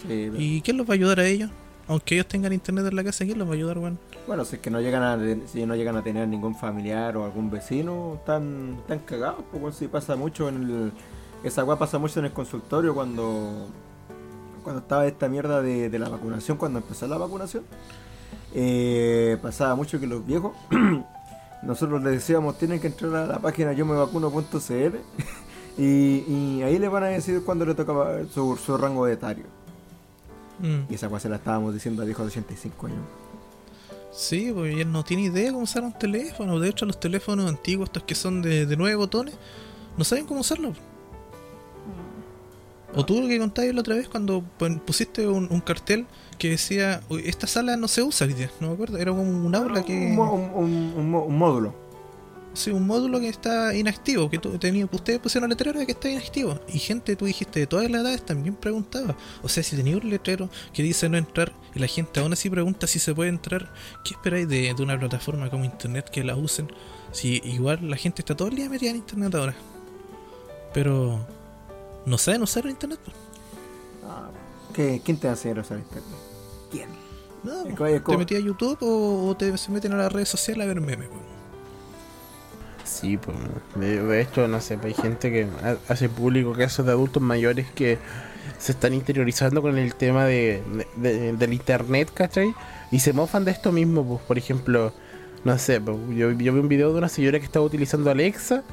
Sí, 0.06 0.30
¿Y 0.38 0.60
quién 0.62 0.76
los 0.76 0.88
va 0.88 0.92
a 0.92 0.94
ayudar 0.94 1.20
a 1.20 1.26
ellos? 1.26 1.50
Aunque 1.88 2.14
ellos 2.14 2.28
tengan 2.28 2.52
internet 2.52 2.86
en 2.86 2.94
la 2.94 3.02
casa, 3.02 3.24
¿quién 3.24 3.38
los 3.38 3.48
va 3.48 3.52
a 3.52 3.54
ayudar, 3.56 3.78
weón? 3.78 3.98
Bueno, 4.26 4.44
si 4.44 4.56
es 4.56 4.62
que 4.62 4.70
no 4.70 4.80
llegan 4.80 5.02
a 5.02 5.18
si 5.48 5.66
no 5.66 5.74
llegan 5.74 5.96
a 5.96 6.04
tener 6.04 6.28
ningún 6.28 6.54
familiar 6.54 7.16
o 7.16 7.24
algún 7.24 7.50
vecino, 7.50 8.14
están, 8.20 8.76
están 8.80 9.00
cagados, 9.00 9.44
pues 9.50 9.74
sí 9.74 9.88
pasa 9.88 10.14
mucho 10.14 10.48
en 10.48 10.62
el 10.62 10.92
esa 11.42 11.64
weá 11.64 11.78
pasa 11.78 11.98
mucho 11.98 12.20
en 12.20 12.26
el 12.26 12.32
consultorio 12.32 12.94
cuando 12.94 13.66
cuando 14.62 14.82
estaba 14.82 15.06
esta 15.06 15.28
mierda 15.28 15.62
de, 15.62 15.90
de 15.90 15.98
la 15.98 16.08
vacunación, 16.08 16.56
cuando 16.56 16.78
empezó 16.78 17.06
la 17.06 17.18
vacunación, 17.18 17.64
eh, 18.54 19.38
pasaba 19.42 19.74
mucho 19.74 20.00
que 20.00 20.06
los 20.06 20.26
viejos 20.26 20.52
nosotros 21.62 22.02
les 22.02 22.14
decíamos 22.14 22.58
tienen 22.58 22.80
que 22.80 22.88
entrar 22.88 23.14
a 23.14 23.26
la 23.26 23.38
página 23.38 23.72
yo 23.72 23.86
me 23.86 23.94
vacuno.cl 23.94 24.96
y, 25.78 25.84
y 26.26 26.62
ahí 26.62 26.78
les 26.78 26.90
van 26.90 27.04
a 27.04 27.08
decir 27.08 27.42
cuándo 27.44 27.64
le 27.64 27.74
toca 27.74 27.92
su, 28.32 28.56
su 28.56 28.76
rango 28.76 29.06
de 29.06 29.14
etario. 29.14 29.44
Mm. 30.58 30.90
Y 30.90 30.94
esa 30.94 31.08
cosa 31.08 31.22
se 31.22 31.28
la 31.28 31.36
estábamos 31.36 31.72
diciendo 31.72 32.02
a 32.02 32.04
viejos 32.04 32.26
de 32.26 32.32
85 32.32 32.86
años. 32.86 32.98
Sí, 34.12 34.50
porque 34.52 34.82
él 34.82 34.90
no 34.90 35.04
tiene 35.04 35.24
idea 35.24 35.52
cómo 35.52 35.64
usar 35.64 35.84
un 35.84 35.92
teléfono. 35.92 36.58
De 36.58 36.68
hecho, 36.68 36.84
los 36.84 36.98
teléfonos 36.98 37.48
antiguos, 37.48 37.88
estos 37.88 38.02
que 38.02 38.14
son 38.14 38.42
de, 38.42 38.66
de 38.66 38.76
nueve 38.76 38.96
botones, 38.96 39.36
no 39.96 40.04
saben 40.04 40.26
cómo 40.26 40.40
usarlo. 40.40 40.72
O 42.94 43.04
tú 43.06 43.20
lo 43.20 43.28
que 43.28 43.38
contabas 43.38 43.72
la 43.74 43.80
otra 43.80 43.94
vez 43.94 44.08
cuando 44.08 44.42
pusiste 44.84 45.26
un, 45.28 45.46
un 45.50 45.60
cartel 45.60 46.06
que 46.38 46.50
decía, 46.50 47.02
"Uy, 47.08 47.22
esta 47.26 47.46
sala 47.46 47.76
no 47.76 47.86
se 47.88 48.02
usa 48.02 48.26
hoy 48.26 48.32
día", 48.34 48.50
no 48.60 48.68
me 48.68 48.74
acuerdo, 48.74 48.98
era 48.98 49.10
como 49.12 49.22
un 49.22 49.54
aula 49.54 49.84
que... 49.84 50.16
Un, 50.18 50.18
un- 50.18 51.12
un- 51.12 51.36
módulo. 51.38 51.74
Sí, 52.52 52.72
un 52.72 52.84
módulo 52.84 53.20
que 53.20 53.28
está 53.28 53.76
inactivo, 53.76 54.28
que 54.28 54.38
tenía, 54.38 54.88
ustedes 54.90 55.20
pusieron 55.20 55.44
un 55.44 55.50
letrero 55.50 55.78
de 55.78 55.86
que 55.86 55.92
está 55.92 56.10
inactivo. 56.10 56.58
Y 56.74 56.80
gente, 56.80 57.14
tú 57.14 57.24
dijiste, 57.26 57.60
de 57.60 57.68
todas 57.68 57.88
las 57.88 58.00
edades 58.00 58.26
también 58.26 58.56
preguntaba. 58.56 59.16
O 59.44 59.48
sea, 59.48 59.62
si 59.62 59.76
tenía 59.76 59.96
un 59.96 60.10
letrero 60.10 60.50
que 60.72 60.82
dice 60.82 61.08
no 61.08 61.16
entrar 61.16 61.52
y 61.76 61.78
la 61.78 61.86
gente 61.86 62.18
aún 62.18 62.32
así 62.32 62.50
pregunta 62.50 62.88
si 62.88 62.98
se 62.98 63.14
puede 63.14 63.30
entrar, 63.30 63.72
¿qué 64.04 64.14
esperáis 64.14 64.48
de, 64.48 64.74
de 64.74 64.82
una 64.82 64.98
plataforma 64.98 65.48
como 65.48 65.64
Internet 65.64 66.10
que 66.10 66.24
la 66.24 66.34
usen? 66.34 66.66
Si 67.12 67.40
igual 67.44 67.88
la 67.88 67.96
gente 67.96 68.22
está 68.22 68.36
todo 68.36 68.48
el 68.48 68.56
día 68.56 68.68
metida 68.68 68.90
en 68.90 68.96
Internet 68.96 69.32
ahora. 69.36 69.54
Pero 70.74 71.24
no 72.10 72.18
saben 72.18 72.42
usar 72.42 72.64
el 72.64 72.70
Internet. 72.72 72.98
pues. 73.04 73.16
Ah, 74.04 74.28
¿qué- 74.74 75.00
¿Quién 75.04 75.16
te 75.18 75.26
va 75.28 75.32
a 75.32 75.34
hacer 75.34 75.58
usar 75.58 75.78
internet? 75.78 76.04
¿Quién? 76.70 76.88
No, 77.44 77.52
Es 77.52 77.62
pues, 77.64 77.74
como- 77.76 77.86
es 77.88 77.94
te 77.96 78.02
como- 78.02 78.18
metías 78.18 78.42
a 78.42 78.44
YouTube 78.46 78.78
o, 78.82 79.28
o 79.28 79.36
te 79.36 79.56
se 79.56 79.70
meten 79.70 79.92
a 79.92 79.96
las 79.96 80.12
redes 80.12 80.28
sociales 80.28 80.64
a 80.64 80.68
ver 80.68 80.80
memes. 80.80 81.08
pues. 81.08 81.20
Sí, 82.84 83.16
pues. 83.16 83.36
De, 83.76 84.20
hecho, 84.20 84.48
no 84.48 84.60
sé, 84.60 84.76
pues, 84.76 84.96
hay 84.98 85.02
gente 85.02 85.30
que 85.30 85.46
ha- 85.62 85.76
hace 85.92 86.08
público 86.08 86.52
casos 86.52 86.84
de 86.86 86.92
adultos 86.92 87.22
mayores 87.22 87.70
que 87.70 87.98
se 88.58 88.72
están 88.72 88.92
interiorizando 88.94 89.62
con 89.62 89.78
el 89.78 89.94
tema 89.94 90.24
de, 90.24 90.62
de- 90.96 91.08
de- 91.10 91.32
del 91.34 91.52
internet, 91.52 92.10
¿cachai? 92.12 92.52
Y 92.90 93.00
se 93.00 93.12
mofan 93.12 93.44
de 93.44 93.52
esto 93.52 93.70
mismo, 93.72 94.04
pues, 94.06 94.20
por 94.22 94.36
ejemplo, 94.38 94.92
no 95.44 95.58
sé, 95.58 95.80
pues, 95.80 95.96
yo, 96.10 96.32
yo 96.32 96.52
vi 96.52 96.58
un 96.58 96.68
video 96.68 96.92
de 96.92 96.98
una 96.98 97.08
señora 97.08 97.38
que 97.38 97.44
estaba 97.44 97.64
utilizando 97.64 98.10
Alexa 98.10 98.64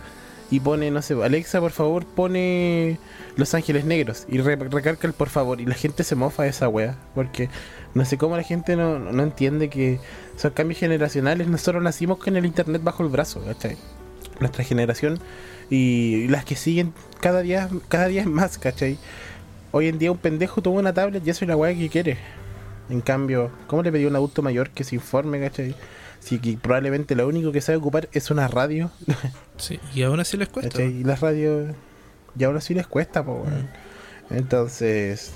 y 0.50 0.60
pone, 0.62 0.92
no 0.92 1.02
sé, 1.02 1.14
Alexa, 1.22 1.60
por 1.60 1.72
favor, 1.72 2.06
pone 2.06 3.00
Los 3.36 3.54
Ángeles 3.54 3.86
Negros 3.86 4.26
y 4.30 4.38
re- 4.40 4.56
recarga 4.56 5.00
el 5.04 5.14
por 5.14 5.30
favor. 5.30 5.60
Y 5.60 5.66
la 5.66 5.76
gente 5.76 6.04
se 6.04 6.16
mofa 6.16 6.44
de 6.44 6.50
esa 6.50 6.70
wea, 6.70 6.98
porque 7.16 7.50
no 7.94 8.06
sé 8.06 8.18
cómo 8.18 8.38
la 8.38 8.44
gente 8.44 8.76
no, 8.76 8.98
no 9.00 9.24
entiende 9.24 9.70
que 9.70 10.00
son 10.38 10.52
cambios 10.52 10.80
generacionales. 10.80 11.48
Nosotros 11.48 11.84
nacimos 11.84 12.18
con 12.18 12.38
el 12.38 12.46
internet 12.46 12.82
bajo 12.84 13.04
el 13.04 13.10
brazo, 13.10 13.44
¿cachai? 13.44 13.78
Nuestra 14.40 14.64
generación 14.64 15.20
y 15.70 16.28
las 16.30 16.46
que 16.46 16.56
siguen 16.56 16.94
cada 17.20 17.42
día, 17.42 17.70
cada 17.90 18.08
día 18.08 18.22
es 18.22 18.28
más, 18.28 18.58
¿cachai? 18.58 18.98
Hoy 19.72 19.88
en 19.90 20.00
día 20.00 20.12
un 20.12 20.18
pendejo 20.18 20.62
toma 20.62 20.80
una 20.80 20.94
tablet 20.94 21.26
y 21.26 21.30
eso 21.30 21.44
es 21.44 21.50
la 21.50 21.58
weá 21.58 21.76
que 21.76 21.90
quiere. 21.90 22.18
En 22.90 23.02
cambio, 23.02 23.52
¿cómo 23.68 23.84
le 23.84 23.92
pedí 23.92 24.06
a 24.06 24.08
un 24.08 24.16
adulto 24.16 24.42
mayor 24.42 24.70
que 24.70 24.86
se 24.86 24.96
informe, 24.96 25.42
¿cachai? 25.42 25.76
Si 26.28 26.40
que 26.40 26.58
probablemente 26.58 27.16
lo 27.16 27.26
único 27.28 27.52
que 27.54 27.62
sabe 27.62 27.78
ocupar 27.78 28.10
es 28.12 28.30
una 28.32 28.48
radio, 28.50 28.92
Sí, 29.58 29.80
y 29.96 30.04
aún 30.04 30.20
así 30.20 30.36
les 30.38 30.50
cuesta. 30.50 30.82
Y 30.84 31.04
las 31.04 31.22
radios, 31.22 31.74
y 32.38 32.44
ahora 32.44 32.60
sí 32.62 32.74
les 32.74 32.86
cuesta, 32.88 33.24
po, 33.24 33.44
weón. 33.46 33.70
Entonces, 34.30 35.32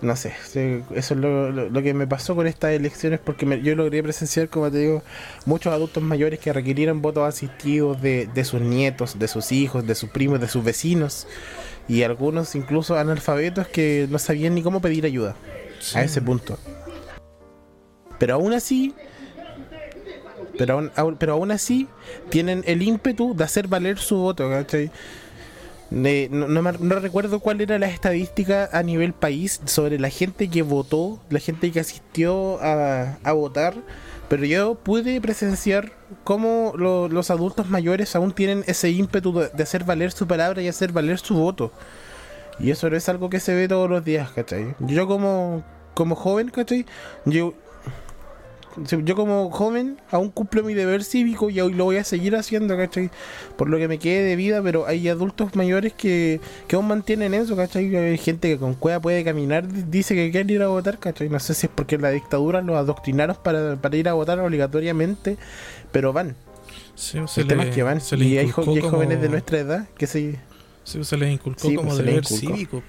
no 0.00 0.14
sé, 0.16 0.32
sí, 0.48 0.80
eso 0.94 1.14
es 1.14 1.20
lo, 1.20 1.50
lo- 1.50 1.68
lo 1.70 1.82
que 1.82 1.92
me 1.92 2.06
pasó 2.06 2.36
con 2.36 2.46
estas 2.46 2.70
elecciones 2.72 3.18
porque 3.18 3.46
me- 3.46 3.60
yo 3.62 3.74
logré 3.74 4.00
presenciar, 4.02 4.48
como 4.48 4.70
te 4.70 4.78
digo, 4.78 5.02
muchos 5.44 5.72
adultos 5.72 6.02
mayores 6.02 6.38
que 6.38 6.52
requirieron 6.52 7.02
votos 7.02 7.28
asistidos 7.28 8.00
de, 8.00 8.28
de 8.32 8.44
sus 8.44 8.60
nietos, 8.60 9.18
de 9.18 9.26
sus 9.28 9.50
hijos, 9.50 9.84
de 9.86 9.94
sus 9.96 10.10
primos, 10.10 10.40
de 10.40 10.46
sus 10.48 10.62
vecinos 10.64 11.26
y 11.88 12.04
algunos 12.04 12.54
incluso 12.54 12.96
analfabetos 12.96 13.66
que 13.66 14.06
no 14.08 14.18
sabían 14.20 14.54
ni 14.54 14.62
cómo 14.62 14.80
pedir 14.80 15.04
ayuda 15.04 15.34
Sí. 15.80 15.98
a 15.98 16.04
ese 16.04 16.22
punto. 16.22 16.58
Pero 18.18 18.34
aún 18.34 18.52
así, 18.52 18.94
pero 20.58 20.74
aún, 20.74 20.90
aún- 20.96 21.16
pero 21.18 21.32
aún 21.34 21.50
así 21.50 21.88
tienen 22.30 22.62
el 22.66 22.82
ímpetu 22.82 23.34
de 23.36 23.44
hacer 23.44 23.68
valer 23.68 23.98
su 23.98 24.16
voto, 24.16 24.48
¿cachai? 24.50 24.90
No, 25.90 26.98
recuerdo 27.00 27.40
cuál 27.40 27.60
era 27.60 27.78
la 27.78 27.86
estadística 27.86 28.70
a 28.72 28.82
nivel 28.82 29.12
país 29.12 29.60
sobre 29.66 29.98
la 29.98 30.08
gente 30.08 30.48
que 30.48 30.62
votó, 30.62 31.20
la 31.28 31.38
gente 31.38 31.70
que 31.70 31.80
asistió 31.80 32.58
a, 32.62 33.18
a 33.22 33.32
votar, 33.32 33.74
pero 34.28 34.46
yo 34.46 34.74
pude 34.74 35.20
presenciar 35.20 35.92
cómo 36.24 36.72
lo- 36.76 37.08
los 37.08 37.30
adultos 37.30 37.68
mayores 37.68 38.16
aún 38.16 38.32
tienen 38.32 38.64
ese 38.66 38.90
ímpetu 38.90 39.34
de, 39.54 39.62
hacer 39.62 39.84
valer 39.84 40.12
su 40.12 40.26
palabra 40.26 40.62
y 40.62 40.68
hacer 40.68 40.92
valer 40.92 41.18
su 41.18 41.34
voto. 41.34 41.70
Y 42.58 42.70
eso 42.70 42.86
es 42.88 43.08
algo 43.10 43.28
que 43.28 43.40
se 43.40 43.54
ve 43.54 43.68
todos 43.68 43.90
los 43.90 44.02
días, 44.02 44.30
¿cachai? 44.30 44.74
Yo 44.80 45.06
como, 45.06 45.62
como 45.92 46.14
joven, 46.14 46.48
¿cachai? 46.48 46.86
Yo 49.04 49.14
como 49.16 49.50
joven 49.50 49.98
aún 50.10 50.30
cumplo 50.30 50.62
mi 50.62 50.74
deber 50.74 51.04
cívico 51.04 51.50
y 51.50 51.60
hoy 51.60 51.72
lo 51.74 51.84
voy 51.84 51.96
a 51.96 52.04
seguir 52.04 52.34
haciendo, 52.36 52.76
¿cachai? 52.76 53.10
Por 53.56 53.68
lo 53.68 53.78
que 53.78 53.88
me 53.88 53.98
quede 53.98 54.22
de 54.22 54.36
vida, 54.36 54.62
pero 54.62 54.86
hay 54.86 55.08
adultos 55.08 55.54
mayores 55.56 55.92
que, 55.92 56.40
que 56.68 56.76
aún 56.76 56.88
mantienen 56.88 57.34
eso, 57.34 57.56
¿cachai? 57.56 57.94
Hay 57.96 58.18
gente 58.18 58.48
que 58.48 58.58
con 58.58 58.74
cueva 58.74 59.00
puede 59.00 59.24
caminar, 59.24 59.66
di- 59.66 59.84
dice 59.88 60.14
que 60.14 60.30
quiere 60.30 60.54
ir 60.54 60.62
a 60.62 60.68
votar, 60.68 60.98
¿cachai? 60.98 61.28
No 61.28 61.38
sé 61.40 61.54
si 61.54 61.66
es 61.66 61.72
porque 61.74 61.98
la 61.98 62.10
dictadura 62.10 62.62
los 62.62 62.76
adoctrinaron 62.76 63.36
para, 63.42 63.76
para 63.76 63.96
ir 63.96 64.08
a 64.08 64.12
votar 64.14 64.38
obligatoriamente, 64.40 65.36
pero 65.90 66.12
van. 66.12 66.34
Sí, 66.94 67.18
El 67.36 67.46
tema 67.46 67.64
es 67.64 67.74
que 67.74 67.82
van. 67.82 68.00
se 68.00 68.16
Y 68.16 68.38
hay, 68.38 68.46
y 68.46 68.50
jóvenes 68.50 69.20
de 69.20 69.28
nuestra 69.28 69.58
edad 69.58 69.88
que 69.96 70.06
sí. 70.06 70.36
Sí, 70.84 71.02
se 71.04 71.16
les 71.16 71.32
inculcó 71.32 71.68
Sí, 71.68 71.74
como 71.74 71.88
pues, 71.88 71.98
se 71.98 72.02
deber 72.04 72.26
cívico. 72.26 72.82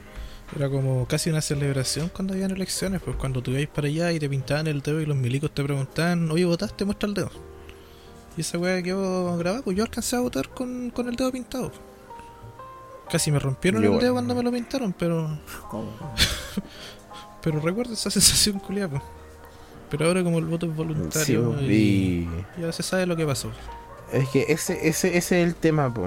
Era 0.56 0.70
como 0.70 1.08
casi 1.08 1.30
una 1.30 1.42
celebración 1.42 2.10
cuando 2.10 2.34
habían 2.34 2.52
elecciones, 2.52 3.02
pues 3.04 3.16
cuando 3.18 3.42
tú 3.42 3.52
ibas 3.52 3.68
para 3.74 3.88
allá 3.88 4.12
y 4.12 4.20
te 4.20 4.30
pintaban 4.30 4.68
el 4.68 4.82
dedo 4.82 5.02
y 5.02 5.06
los 5.06 5.18
milicos 5.18 5.52
te 5.52 5.64
preguntaban, 5.64 6.30
oye, 6.30 6.46
¿votaste? 6.46 6.86
Muestra 6.86 7.08
el 7.08 7.16
dedo. 7.16 7.32
Y 8.38 8.42
esa 8.42 8.58
weá 8.58 8.82
quedó 8.82 9.36
grabada, 9.38 9.64
pues 9.64 9.78
yo 9.78 9.84
alcancé 9.84 10.16
a 10.16 10.20
votar 10.20 10.50
con, 10.50 10.90
con 10.92 11.08
el 11.08 11.16
dedo 11.16 11.32
pintado. 11.32 11.72
Casi 13.10 13.32
me 13.32 13.40
rompieron 13.40 13.82
Yo 13.82 13.94
el 13.94 14.00
dedo 14.00 14.14
cuando 14.14 14.36
me 14.36 14.44
lo 14.44 14.52
pintaron, 14.52 14.94
pero 14.94 15.40
¿Cómo? 15.70 15.92
pero 17.42 17.60
recuerdo 17.60 17.94
esa 17.94 18.10
sensación 18.12 18.60
culiada, 18.60 18.90
pues. 18.90 19.04
Pero 19.90 20.08
ahora 20.08 20.24
como 20.24 20.40
el 20.40 20.46
voto 20.46 20.66
es 20.66 20.72
Sí, 20.72 20.78
voluntario 20.78 21.62
y, 21.62 22.28
y 22.58 22.62
ya 22.62 22.72
se 22.72 22.82
sabe 22.82 23.06
lo 23.06 23.16
que 23.16 23.26
pasó. 23.26 23.52
Es 24.14 24.30
que 24.30 24.46
ese, 24.50 24.88
ese, 24.88 25.18
ese 25.18 25.42
es 25.42 25.48
el 25.48 25.56
tema, 25.56 25.92
po. 25.92 26.06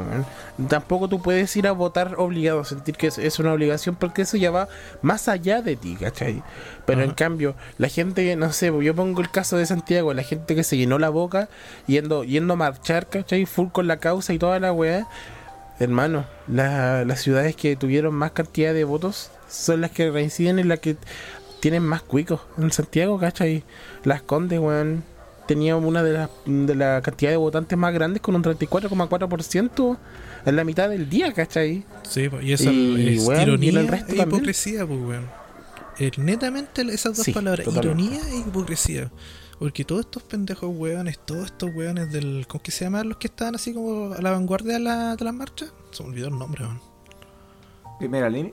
Tampoco 0.68 1.08
tú 1.08 1.20
puedes 1.20 1.54
ir 1.56 1.66
a 1.66 1.72
votar 1.72 2.14
obligado, 2.18 2.64
sentir 2.64 2.96
que 2.96 3.08
es, 3.08 3.18
es 3.18 3.38
una 3.40 3.52
obligación, 3.52 3.96
porque 3.96 4.22
eso 4.22 4.36
ya 4.36 4.50
va 4.52 4.68
más 5.02 5.26
allá 5.28 5.60
de 5.60 5.74
ti, 5.74 5.96
¿cachai? 6.00 6.42
Pero 6.86 7.02
en 7.02 7.10
cambio, 7.10 7.56
la 7.78 7.88
gente, 7.88 8.36
no 8.36 8.52
sé, 8.52 8.72
yo 8.80 8.94
pongo 8.94 9.20
el 9.20 9.30
caso 9.30 9.56
de 9.56 9.66
Santiago, 9.66 10.14
la 10.14 10.22
gente 10.22 10.54
que 10.54 10.62
se 10.62 10.76
llenó 10.76 10.98
la 11.00 11.08
boca 11.08 11.48
yendo, 11.88 12.22
yendo 12.22 12.52
a 12.54 12.56
marchar, 12.56 13.08
¿cachai? 13.08 13.44
Full 13.44 13.68
con 13.72 13.88
la 13.88 13.96
causa 13.98 14.32
y 14.32 14.38
toda 14.38 14.60
la 14.60 14.72
weá. 14.72 15.08
Hermano, 15.80 16.26
la- 16.46 17.04
las 17.04 17.20
ciudades 17.20 17.56
que 17.56 17.74
tuvieron 17.76 18.14
más 18.14 18.30
cantidad 18.30 18.72
de 18.72 18.84
votos 18.84 19.30
son 19.48 19.80
las 19.80 19.90
que 19.90 20.10
reinciden 20.10 20.58
en 20.60 20.68
las 20.68 20.78
que 20.78 20.96
tienen 21.60 21.82
más 21.82 22.02
cuicos. 22.02 22.40
En 22.56 22.70
Santiago, 22.70 23.18
¿cachai? 23.18 23.64
Las 24.04 24.22
Condes, 24.22 24.60
weón, 24.60 25.02
tenía 25.46 25.76
una 25.76 26.02
de 26.02 26.12
las 26.12 26.30
de 26.44 26.74
la 26.74 27.00
cantidad 27.02 27.30
de 27.30 27.36
votantes 27.36 27.76
más 27.78 27.92
grandes 27.94 28.20
con 28.22 28.34
un 28.34 28.42
34,4% 28.42 29.98
en 30.46 30.56
la 30.56 30.64
mitad 30.64 30.88
del 30.88 31.08
día, 31.08 31.32
¿cachai? 31.32 31.84
Sí, 32.08 32.28
pues, 32.28 32.44
y 32.44 32.52
esa 32.52 32.70
Y, 32.70 33.16
es 33.16 33.22
y 33.28 33.42
ironía 33.42 33.80
el 33.80 33.88
resto 33.88 34.12
e 34.14 34.18
hipocresía, 34.22 34.86
pues, 34.86 35.00
weón. 35.00 35.26
Eh, 35.98 36.10
netamente 36.18 36.82
esas 36.82 37.16
dos 37.16 37.24
Sí, 37.24 37.32
palabras, 37.32 37.64
totalmente. 37.64 38.02
ironía 38.04 38.28
e 38.30 38.38
hipocresía. 38.40 39.10
Porque 39.58 39.84
todos 39.86 40.02
estos 40.02 40.22
pendejos 40.22 40.70
weones, 40.76 41.18
todos 41.18 41.46
estos 41.46 41.74
weones 41.74 42.12
del. 42.12 42.44
¿Cómo 42.46 42.62
que 42.62 42.70
se 42.70 42.84
llaman 42.84 43.08
los 43.08 43.16
que 43.16 43.28
estaban 43.28 43.54
así 43.54 43.72
como 43.72 44.12
a 44.12 44.20
la 44.20 44.30
vanguardia 44.32 44.74
de 44.74 44.80
la, 44.80 45.16
de 45.16 45.24
las 45.24 45.32
marchas? 45.32 45.72
Se 45.92 46.02
me 46.02 46.10
olvidó 46.10 46.28
el 46.28 46.38
nombre, 46.38 46.64
weón. 46.64 46.80
Primera 47.98 48.28
línea. 48.28 48.52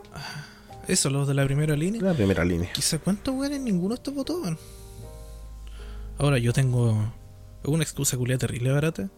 Eso, 0.88 1.10
los 1.10 1.28
de 1.28 1.34
la 1.34 1.44
primera 1.46 1.76
línea. 1.76 2.02
La 2.02 2.14
primera 2.14 2.46
línea. 2.46 2.72
Quizá 2.72 2.98
cuántos 3.00 3.36
weones 3.36 3.60
ninguno 3.60 3.90
de 3.90 3.96
estos 3.96 4.14
votó, 4.14 4.40
weón. 4.42 4.58
Ahora 6.18 6.38
yo 6.38 6.54
tengo 6.54 7.14
una 7.66 7.84
excusa 7.84 8.18
culia 8.18 8.38
terrible 8.38 8.72
barata 8.72 9.10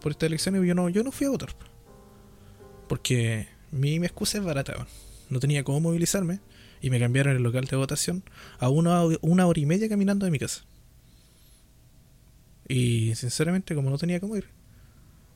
por 0.00 0.12
esta 0.12 0.26
elección 0.26 0.62
y 0.62 0.66
yo 0.68 0.74
no, 0.74 0.88
yo 0.88 1.02
no 1.02 1.12
fui 1.12 1.26
a 1.26 1.30
votar. 1.30 1.50
Porque 2.88 3.48
mi, 3.72 3.98
mi 3.98 4.06
excusa 4.06 4.38
es 4.38 4.44
barata. 4.44 4.86
No 5.28 5.40
tenía 5.40 5.64
cómo 5.64 5.80
movilizarme 5.80 6.40
y 6.80 6.90
me 6.90 7.00
cambiaron 7.00 7.34
el 7.36 7.42
local 7.42 7.64
de 7.64 7.76
votación 7.76 8.22
a 8.58 8.68
una, 8.68 9.02
una 9.22 9.46
hora 9.46 9.60
y 9.60 9.66
media 9.66 9.88
caminando 9.88 10.24
de 10.24 10.30
mi 10.30 10.38
casa. 10.38 10.62
Y 12.68 13.14
sinceramente, 13.14 13.74
como 13.74 13.90
no 13.90 13.98
tenía 13.98 14.20
cómo 14.20 14.36
ir 14.36 14.48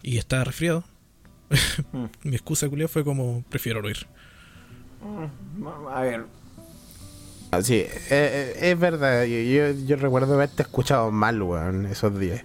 y 0.02 0.18
estaba 0.18 0.44
resfriado, 0.44 0.84
Mm. 1.92 2.04
mi 2.22 2.36
excusa 2.36 2.68
culia 2.68 2.86
fue 2.86 3.02
como 3.02 3.42
prefiero 3.50 3.82
no 3.82 3.90
ir. 3.90 4.06
Mm, 5.02 5.66
A 5.88 6.00
ver, 6.02 6.26
Sí, 7.62 7.74
eh, 7.74 7.88
eh, 8.10 8.70
es 8.70 8.78
verdad. 8.78 9.24
Yo, 9.24 9.38
yo, 9.40 9.86
yo 9.86 9.96
recuerdo 9.96 10.34
haberte 10.34 10.62
escuchado 10.62 11.10
mal, 11.10 11.42
weón, 11.42 11.86
esos 11.86 12.18
días. 12.18 12.42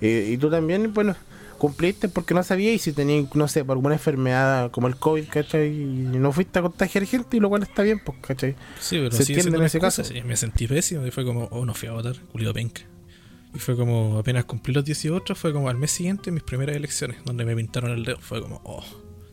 Y, 0.00 0.08
y 0.08 0.38
tú 0.38 0.50
también, 0.50 0.94
bueno, 0.94 1.16
cumpliste 1.58 2.08
porque 2.08 2.34
no 2.34 2.42
sabías 2.42 2.74
y 2.74 2.78
si 2.78 2.92
tenías, 2.92 3.34
no 3.34 3.48
sé, 3.48 3.64
por 3.64 3.76
alguna 3.76 3.94
enfermedad 3.94 4.70
como 4.70 4.86
el 4.86 4.96
COVID, 4.96 5.28
¿cachai? 5.28 5.68
Y 5.68 5.84
no 6.18 6.32
fuiste 6.32 6.58
a 6.58 6.62
contagiar 6.62 7.04
gente 7.06 7.36
y 7.36 7.40
lo 7.40 7.48
cual 7.48 7.62
está 7.62 7.82
bien, 7.82 8.00
pues, 8.04 8.18
¿cachai? 8.20 8.54
Sí, 8.78 8.98
pero 8.98 9.10
Se 9.10 9.22
entiende 9.22 9.42
siendo 9.42 9.58
en 9.60 9.66
ese 9.66 9.78
excusa, 9.78 10.02
caso. 10.02 10.14
sí, 10.14 10.22
me 10.22 10.36
sentí 10.36 10.68
pésimo 10.68 11.06
y 11.06 11.10
fue 11.10 11.24
como, 11.24 11.44
oh, 11.50 11.64
no 11.64 11.74
fui 11.74 11.88
a 11.88 11.92
votar, 11.92 12.16
culido 12.32 12.52
penca. 12.54 12.82
Y 13.54 13.58
fue 13.58 13.74
como, 13.76 14.18
apenas 14.18 14.44
cumplí 14.44 14.74
los 14.74 14.84
18, 14.84 15.34
fue 15.34 15.52
como 15.52 15.68
al 15.70 15.76
mes 15.76 15.90
siguiente 15.90 16.30
mis 16.30 16.42
primeras 16.42 16.76
elecciones, 16.76 17.16
donde 17.24 17.44
me 17.44 17.56
pintaron 17.56 17.90
el 17.90 18.04
dedo. 18.04 18.18
Fue 18.20 18.42
como, 18.42 18.60
oh, 18.64 18.84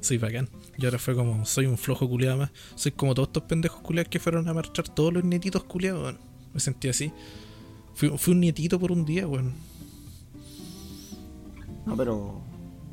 soy 0.04 0.18
bacán. 0.18 0.50
Y 0.78 0.86
ahora 0.86 1.00
fue 1.00 1.16
como, 1.16 1.46
soy 1.46 1.66
un 1.66 1.78
flojo 1.78 2.08
culiado 2.10 2.38
más. 2.38 2.52
Soy 2.76 2.92
como 2.92 3.14
todos 3.16 3.30
estos 3.30 3.44
pendejos 3.44 3.82
culiados 3.82 4.10
que 4.10 4.20
fueron 4.20 4.48
a 4.48 4.54
marchar, 4.54 4.88
todos 4.90 5.14
los 5.14 5.24
nietitos 5.24 5.64
culiados, 5.64 6.04
weón. 6.04 6.18
Me 6.54 6.60
sentí 6.60 6.90
así. 6.90 7.12
Fui, 7.96 8.10
fui 8.18 8.34
un 8.34 8.40
nietito 8.42 8.80
por 8.80 8.92
un 8.92 9.06
día, 9.06 9.28
weón. 9.28 9.54
No, 11.86 11.98
pero 11.98 12.42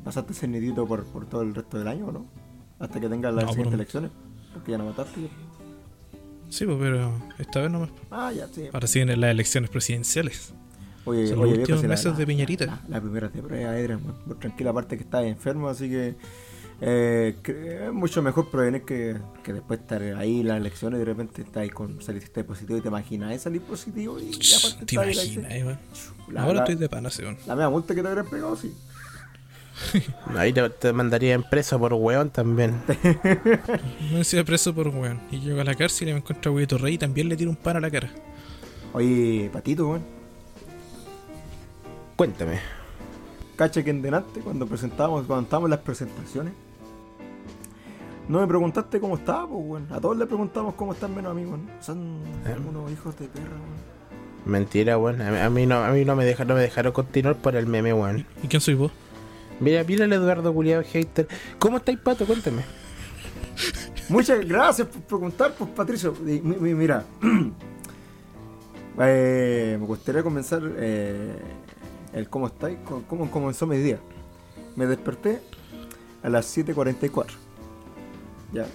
pasaste 0.03 0.33
ese 0.33 0.47
nidito 0.47 0.85
por, 0.87 1.05
por 1.05 1.25
todo 1.27 1.41
el 1.43 1.55
resto 1.55 1.77
del 1.77 1.87
año, 1.87 2.07
¿o 2.07 2.11
no? 2.11 2.25
Hasta 2.79 2.99
que 2.99 3.07
tengas 3.07 3.33
las 3.33 3.45
No, 3.45 3.49
siguientes 3.51 3.73
elecciones. 3.75 4.11
Porque 4.53 4.71
ya 4.71 4.77
no 4.77 4.85
mataste. 4.85 5.29
Sí, 6.49 6.65
pues, 6.65 6.77
pero 6.79 7.13
esta 7.39 7.61
vez 7.61 7.71
nomás. 7.71 7.89
Ah, 8.09 8.31
ya, 8.33 8.47
sí. 8.47 8.63
Ahora 8.73 8.87
siguen 8.87 9.21
las 9.21 9.31
elecciones 9.31 9.69
presidenciales. 9.69 10.53
Oye, 11.05 11.27
Son 11.27 11.39
oye, 11.39 11.47
los 11.51 11.57
viejo, 11.57 11.61
últimos 11.61 11.83
la- 11.83 11.87
meses 11.89 12.17
de 12.17 12.23
la- 12.23 12.27
Piñerita. 12.27 12.65
La, 12.65 12.81
la 12.89 13.01
primera 13.01 13.29
de 13.29 13.41
prueba, 13.41 13.97
muy 14.25 14.35
tranquila, 14.35 14.69
aparte 14.71 14.97
que 14.97 15.03
estás 15.03 15.23
enfermo, 15.25 15.69
así 15.69 15.89
que 15.89 16.15
eh, 16.83 17.89
mucho 17.93 18.21
mejor 18.23 18.49
prevenir 18.49 18.81
que, 18.83 19.15
que 19.43 19.53
después 19.53 19.79
estar 19.79 20.01
ahí 20.01 20.41
en 20.41 20.47
las 20.47 20.57
elecciones 20.57 20.97
y 20.97 20.99
de 20.99 21.05
repente 21.05 21.41
estás 21.43 21.57
ahí 21.57 21.69
con 21.69 22.01
saliste 22.01 22.43
positivo 22.43 22.79
y 22.79 22.81
te 22.81 22.87
imaginas 22.87 23.41
salir 23.41 23.61
positivo 23.61 24.19
y, 24.19 24.31
y 24.31 24.53
aparte 24.55 24.85
¿Te 24.85 24.95
estás 24.95 25.17
ahí, 25.19 25.33
imaginas, 25.33 25.51
eh, 25.51 25.77
la, 26.31 26.41
Ahora 26.41 26.53
la, 26.55 26.59
estoy 26.61 26.75
de 26.75 26.89
pana, 26.89 27.09
sí, 27.11 27.21
weón. 27.21 27.37
la 27.45 27.55
media 27.55 27.69
multa 27.69 27.93
que 27.93 28.01
te 28.01 28.07
habrían 28.07 28.25
pegado, 28.27 28.55
sí. 28.55 28.73
Ahí 30.37 30.53
te, 30.53 30.69
te 30.69 30.93
mandaría 30.93 31.33
en 31.33 31.43
preso 31.43 31.79
por 31.79 31.93
weón 31.93 32.29
también. 32.29 32.81
Me 34.11 34.17
decía 34.19 34.43
preso 34.43 34.75
por 34.75 34.89
weón. 34.89 35.19
Y 35.31 35.39
llego 35.39 35.61
a 35.61 35.63
la 35.63 35.73
cárcel 35.75 36.09
y 36.09 36.11
me 36.11 36.17
encuentro 36.19 36.51
a 36.51 36.55
Huevito 36.55 36.77
Rey 36.77 36.95
y 36.95 36.97
también 36.97 37.29
le 37.29 37.35
tiro 37.35 37.49
un 37.49 37.55
pan 37.55 37.77
a 37.77 37.79
la 37.79 37.89
cara. 37.89 38.09
Oye, 38.93 39.49
Patito, 39.51 39.87
weón. 39.87 40.03
Cuéntame. 42.15 42.59
Cacha 43.55 43.83
que 43.83 43.89
en 43.89 44.01
delante, 44.01 44.41
cuando 44.41 44.67
presentábamos, 44.67 45.25
cuando 45.25 45.43
estábamos 45.45 45.67
en 45.67 45.71
las 45.71 45.79
presentaciones, 45.79 46.53
no 48.31 48.39
me 48.39 48.47
preguntaste 48.47 48.99
cómo 48.99 49.15
estaba, 49.15 49.47
pues, 49.47 49.61
weón. 49.63 49.87
A 49.91 49.99
todos 49.99 50.17
le 50.17 50.25
preguntamos 50.25 50.73
cómo 50.75 50.93
están 50.93 51.13
menos 51.15 51.31
amigos, 51.31 51.59
¿no? 51.59 51.65
Son 51.83 51.97
Eh. 52.45 52.55
unos 52.67 52.91
hijos 52.91 53.17
de 53.19 53.27
perra, 53.27 53.45
weón. 53.51 53.91
Mentira, 54.45 54.97
weón. 54.97 55.21
A 55.21 55.29
mí, 55.31 55.37
a 55.37 55.49
mí 55.49 55.65
no, 55.67 55.83
a 55.83 55.91
mí 55.91 56.03
no 56.05 56.15
me 56.15 56.25
dejaron, 56.25 56.47
no 56.49 56.55
me 56.55 56.61
dejaron 56.61 56.91
continuar 56.93 57.35
por 57.35 57.55
el 57.55 57.67
meme, 57.67 57.93
weón. 57.93 58.25
¿Y 58.41 58.47
quién 58.47 58.61
soy 58.61 58.73
vos? 58.75 58.91
Mira, 59.59 59.83
mira 59.83 60.05
el 60.05 60.13
Eduardo 60.13 60.51
Culiado 60.53 60.81
Hater. 60.83 61.27
¿Cómo 61.59 61.77
estáis, 61.77 61.99
Pato? 61.99 62.25
Cuéntame. 62.25 62.63
Muchas 64.09 64.43
gracias 64.47 64.87
por 64.87 65.01
preguntar, 65.03 65.53
pues 65.57 65.69
Patricio. 65.69 66.13
Y 66.25 66.41
mi- 66.41 66.55
mi- 66.57 66.73
Mira, 66.73 67.05
eh, 68.99 69.77
me 69.79 69.85
gustaría 69.85 70.23
comenzar 70.23 70.61
eh, 70.77 71.35
el 72.13 72.29
cómo 72.29 72.47
estáis, 72.47 72.77
cómo 73.07 73.29
comenzó 73.29 73.67
mi 73.67 73.77
día. 73.77 73.99
Me 74.75 74.85
desperté 74.87 75.41
a 76.23 76.29
las 76.29 76.55
7.44. 76.57 77.25
Ya. 78.53 78.65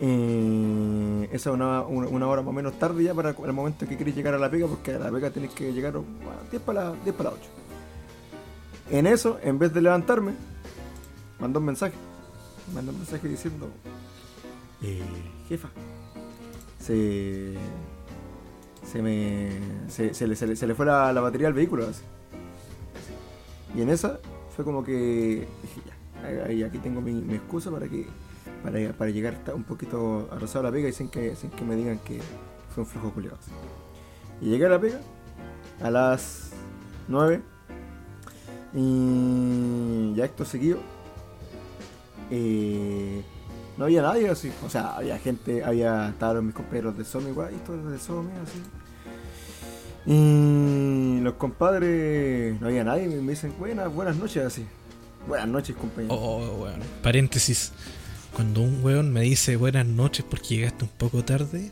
Eh, 0.00 1.28
esa 1.32 1.50
es 1.50 1.54
una, 1.54 1.82
una, 1.82 2.26
hora 2.26 2.42
más 2.42 2.48
o 2.48 2.52
menos 2.52 2.78
tarde 2.78 3.04
ya 3.04 3.14
para 3.14 3.30
el 3.30 3.52
momento 3.52 3.86
que 3.86 3.96
quieres 3.96 4.16
llegar 4.16 4.34
a 4.34 4.38
la 4.38 4.50
pega, 4.50 4.66
porque 4.66 4.92
a 4.94 4.98
la 4.98 5.10
pega 5.10 5.30
tienes 5.30 5.52
que 5.52 5.72
llegar 5.72 5.92
bueno, 5.92 6.40
10 6.50 6.62
para 6.62 6.90
las 6.90 7.04
10 7.04 7.14
para 7.14 7.30
las 7.30 7.38
8. 7.38 7.50
En 8.90 9.06
eso, 9.06 9.38
en 9.42 9.58
vez 9.58 9.72
de 9.72 9.80
levantarme, 9.80 10.32
mandó 11.38 11.60
un 11.60 11.66
mensaje 11.66 11.94
mandó 12.74 12.92
un 12.92 12.98
mensaje 12.98 13.26
diciendo 13.28 13.68
eh, 14.82 15.02
jefa 15.48 15.68
se 16.78 17.54
se 18.86 19.02
me 19.02 19.50
se, 19.88 20.14
se 20.14 20.26
le, 20.26 20.36
se 20.36 20.46
le- 20.46 20.56
se 20.56 20.66
le 20.66 20.74
fue 20.74 20.86
la, 20.86 21.12
la 21.12 21.20
batería 21.20 21.48
al 21.48 21.54
vehículo 21.54 21.86
así. 21.86 22.02
y 23.76 23.82
en 23.82 23.90
esa 23.90 24.20
fue 24.54 24.64
como 24.64 24.82
que 24.84 25.46
dije 25.62 25.80
ya 25.86 25.91
ahí- 26.24 26.62
aquí 26.62 26.78
tengo 26.78 27.00
mi, 27.00 27.18
excusa 27.34 27.70
para 27.70 27.88
que 27.88 28.06
para, 28.62 28.92
para 28.92 29.10
llegar 29.10 29.38
un 29.54 29.64
poquito 29.64 30.28
arrasado 30.32 30.60
a 30.60 30.70
la 30.70 30.72
pega 30.72 30.88
y 30.88 30.92
sin 30.92 31.08
que 31.08 31.34
sin 31.36 31.50
que 31.50 31.64
me 31.64 31.76
digan 31.76 31.98
que 31.98 32.20
fue 32.74 32.84
un 32.84 32.88
flujo 32.88 33.10
culiado 33.10 33.38
y 34.40 34.48
llegué 34.50 34.66
a 34.66 34.70
la 34.70 34.80
pega 34.80 35.00
a 35.82 35.90
las 35.90 36.50
9 37.08 37.42
y 38.74 40.14
ya 40.14 40.24
acto 40.24 40.44
seguido 40.44 40.78
eh, 42.30 43.22
no 43.76 43.84
había 43.84 44.02
nadie 44.02 44.28
así. 44.28 44.50
O 44.64 44.70
sea, 44.70 44.96
había 44.96 45.18
gente, 45.18 45.62
había 45.64 46.08
estaban 46.08 46.46
mis 46.46 46.54
compañeros 46.54 46.96
de 46.96 47.04
SOME 47.04 47.30
igual, 47.30 47.52
historias 47.54 47.90
de 47.90 47.98
SOME 47.98 48.32
así. 48.42 48.62
Y 50.06 51.20
los 51.20 51.34
compadres, 51.34 52.60
no 52.60 52.68
había 52.68 52.84
nadie, 52.84 53.06
me 53.06 53.32
dicen 53.32 53.54
buenas, 53.58 53.92
buenas 53.92 54.16
noches 54.16 54.44
así. 54.44 54.66
Buenas 55.26 55.48
noches, 55.48 55.76
compañero. 55.76 56.14
Oh, 56.14 56.62
weón. 56.64 56.80
Paréntesis. 57.02 57.72
Cuando 58.34 58.62
un 58.62 58.82
weón 58.82 59.12
me 59.12 59.20
dice 59.22 59.56
buenas 59.56 59.86
noches 59.86 60.24
porque 60.28 60.56
llegaste 60.56 60.84
un 60.84 60.90
poco 60.90 61.24
tarde, 61.24 61.70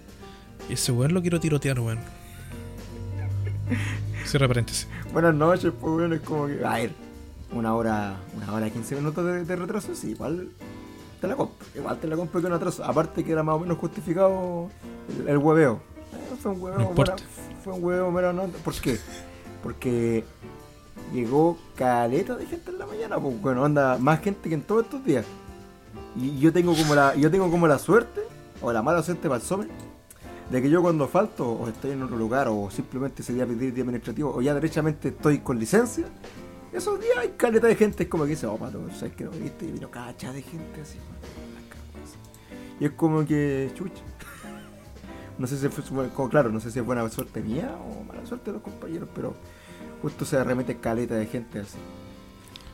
ese 0.69 0.93
weón 0.93 1.15
lo 1.15 1.23
quiero 1.23 1.41
tirotear, 1.41 1.81
weón. 1.81 1.99
Cierra 4.27 4.47
paréntesis. 4.49 4.87
Buenas 5.13 5.35
noches, 5.35 5.73
pues 5.81 5.93
bueno, 5.93 6.15
es 6.15 6.21
como 6.21 6.47
que. 6.47 6.65
A 6.65 6.75
ver, 6.75 6.93
una 7.53 7.75
hora, 7.75 8.17
una 8.37 8.53
hora 8.53 8.69
y 8.69 8.71
15 8.71 8.97
minutos 8.97 9.25
de, 9.25 9.45
de 9.45 9.57
retraso, 9.57 9.95
sí, 9.95 10.11
igual 10.11 10.51
te 11.21 11.27
la 11.27 11.37
compro. 11.37 11.67
Igual 11.75 11.99
te 11.99 12.07
la 12.07 12.17
compro 12.17 12.41
que 12.41 12.47
un 12.47 12.53
atraso. 12.53 12.85
Aparte 12.85 13.25
que 13.25 13.33
era 13.33 13.43
más 13.43 13.57
o 13.57 13.61
menos 13.61 13.79
justificado 13.79 14.71
el, 15.19 15.29
el 15.29 15.39
hueveo. 15.39 15.81
Eh, 16.13 16.37
fue 16.41 16.53
un 16.53 16.61
hueveo, 16.63 16.79
No 16.81 16.91
mera- 16.95 17.17
fue 17.65 17.73
un 17.73 17.83
hueveo 17.85 18.11
mero, 18.11 18.33
no. 18.33 18.45
¿Por 18.47 18.75
qué? 18.75 18.99
Porque 19.63 20.25
llegó 21.13 21.59
caleta 21.77 22.37
de 22.37 22.47
gente 22.47 22.71
en 22.71 22.79
la 22.79 22.87
mañana, 22.87 23.19
pues 23.19 23.41
bueno, 23.41 23.65
anda 23.65 23.99
más 23.99 24.21
gente 24.21 24.49
que 24.49 24.55
en 24.55 24.63
todos 24.63 24.85
estos 24.85 25.05
días. 25.05 25.25
Y 26.17 26.39
yo 26.39 26.53
tengo 26.53 26.75
como 26.75 26.95
la, 26.95 27.15
yo 27.15 27.31
tengo 27.31 27.51
como 27.51 27.67
la 27.67 27.79
suerte, 27.79 28.23
o 28.61 28.73
la 28.73 28.83
mala 28.83 29.03
suerte 29.03 29.29
para 29.29 29.41
el 29.41 29.43
SOME, 29.43 29.67
de 30.51 30.63
que 30.63 30.69
yo 30.69 30.83
cuando 30.83 31.07
falto, 31.07 31.49
o 31.49 31.69
estoy 31.69 31.93
en 31.93 32.03
otro 32.03 32.17
lugar, 32.17 32.49
o 32.49 32.71
simplemente 32.71 33.23
ese 33.23 33.33
día 33.33 33.47
pedir 33.47 33.73
día 33.73 33.83
administrativo, 33.83 34.35
o 34.35 34.43
ya 34.43 34.55
derechamente 34.55 35.09
estoy 35.09 35.39
con 35.39 35.59
licencia, 35.59 36.07
esos 36.73 37.01
días 37.01 37.17
hay 37.19 37.31
caleta 37.31 37.67
de 37.67 37.75
gente, 37.75 38.05
es 38.05 38.09
como 38.09 38.25
que 38.25 38.31
dice, 38.31 38.47
oh 38.47 38.57
pato, 38.57 38.81
¿sabes 38.95 39.15
que 39.15 39.25
no 39.25 39.31
viniste? 39.31 39.67
Y 39.67 39.73
vino 39.73 39.91
cacha 39.91 40.33
de 40.33 40.43
gente 40.43 40.81
así, 40.81 40.99
así. 42.05 42.17
Y 42.79 42.85
es 42.85 42.93
como 42.93 43.25
que, 43.25 43.71
chucha. 43.75 44.03
No 45.39 45.47
sé 45.47 45.57
si 45.57 45.69
fue, 45.69 46.11
claro, 46.29 46.53
no 46.53 46.61
sé 46.61 46.71
si 46.71 46.81
es 46.81 46.85
buena 46.85 47.09
suerte 47.09 47.41
mía 47.41 47.75
o 47.83 48.05
mala 48.05 48.27
suerte 48.27 48.51
de 48.51 48.59
los 48.59 48.63
compañeros, 48.63 49.09
pero 49.15 49.35
justo 50.03 50.25
se 50.25 50.37
arremete 50.37 50.79
caleta 50.79 51.15
de 51.17 51.27
gente 51.27 51.61
así. 51.61 51.79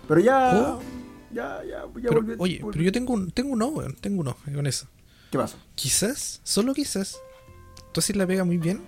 Pero 0.09 0.21
ya, 0.21 0.53
Oh. 0.55 0.81
ya, 1.33 1.63
ya, 1.65 1.83
ya 1.83 2.09
Pero, 2.09 2.23
volví- 2.23 2.37
oye, 2.39 2.59
volví. 2.61 2.73
pero 2.73 2.85
yo 2.85 2.93
tengo 2.93 3.13
un, 3.15 3.31
tengo 3.31 3.53
uno, 3.53 3.67
weón. 3.69 3.95
Tengo 4.01 4.21
uno 4.21 4.37
con 4.55 4.67
eso. 4.67 4.87
¿Qué 5.31 5.39
pasó? 5.39 5.57
Quizás, 5.75 6.41
solo 6.45 6.73
quizás, 6.75 7.19
tú 7.93 8.01
haces 8.01 8.17
la 8.17 8.27
pega 8.27 8.45
muy 8.45 8.59
bien. 8.59 8.81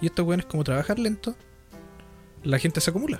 Y 0.00 0.06
estos 0.06 0.26
weones, 0.26 0.46
como 0.46 0.64
trabajar 0.64 0.98
lento, 0.98 1.34
la 2.42 2.58
gente 2.58 2.80
se 2.80 2.90
acumula. 2.90 3.18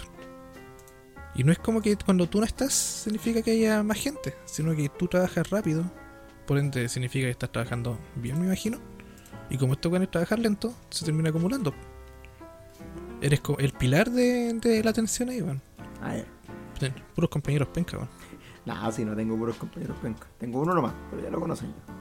Y 1.34 1.42
no 1.42 1.50
es 1.50 1.58
como 1.58 1.82
que 1.82 1.96
cuando 1.96 2.28
tú 2.28 2.38
no 2.38 2.46
estás, 2.46 2.72
significa 2.72 3.42
que 3.42 3.50
haya 3.52 3.82
más 3.82 3.98
gente, 3.98 4.36
sino 4.44 4.74
que 4.76 4.88
tú 4.88 5.08
trabajas 5.08 5.50
rápido. 5.50 5.84
Por 6.46 6.58
ende, 6.58 6.88
significa 6.88 7.24
que 7.26 7.30
estás 7.30 7.50
trabajando 7.50 7.98
bien, 8.16 8.38
me 8.38 8.46
imagino. 8.46 8.78
Y 9.50 9.58
como 9.58 9.72
estos 9.72 9.90
weones 9.90 10.10
trabajar 10.10 10.38
lento, 10.38 10.72
se 10.90 11.04
termina 11.04 11.30
acumulando. 11.30 11.74
Eres 13.24 13.40
co- 13.40 13.56
el 13.58 13.72
pilar 13.72 14.10
de, 14.10 14.52
de 14.54 14.84
la 14.84 14.90
atención 14.90 15.30
ahí, 15.30 15.40
weón. 15.40 15.60
A 16.02 16.08
ver. 16.14 16.26
Ten- 16.78 16.94
Puros 17.14 17.30
compañeros 17.30 17.68
penca, 17.68 17.96
weón. 17.96 18.08
Nah, 18.66 18.90
sí, 18.90 19.04
no 19.04 19.14
tengo 19.14 19.36
puros 19.36 19.56
compañeros 19.56 19.96
penca. 20.00 20.26
Tengo 20.38 20.60
uno 20.60 20.74
nomás, 20.74 20.92
pero 21.10 21.22
ya 21.22 21.28
lo 21.30 21.38
conocen 21.40 21.68
ya. 21.68 21.94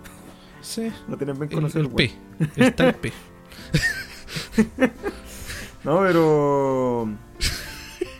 Sí, 0.61 0.89
Lo 1.09 1.17
tienen 1.17 1.37
bien 1.37 1.49
el, 1.49 1.55
conocido. 1.55 1.83
el 1.83 1.89
P. 1.91 2.11
El 2.55 2.73
tal 2.73 2.95
P. 2.95 3.11
No, 5.83 5.99
pero. 5.99 7.09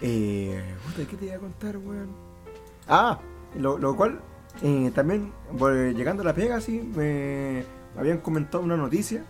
Eh, 0.02 0.62
¿Qué 0.98 1.06
te 1.18 1.26
iba 1.26 1.36
a 1.36 1.40
contar, 1.40 1.78
weón? 1.78 2.10
Ah, 2.90 3.18
lo, 3.58 3.78
lo 3.78 3.96
cual, 3.96 4.20
eh, 4.62 4.92
también, 4.94 5.32
pues, 5.58 5.96
llegando 5.96 6.22
a 6.24 6.26
la 6.26 6.34
pega, 6.36 6.60
sí, 6.60 6.82
me 6.96 7.64
habían 7.98 8.18
comentado 8.18 8.62
una 8.64 8.76
noticia 8.76 9.24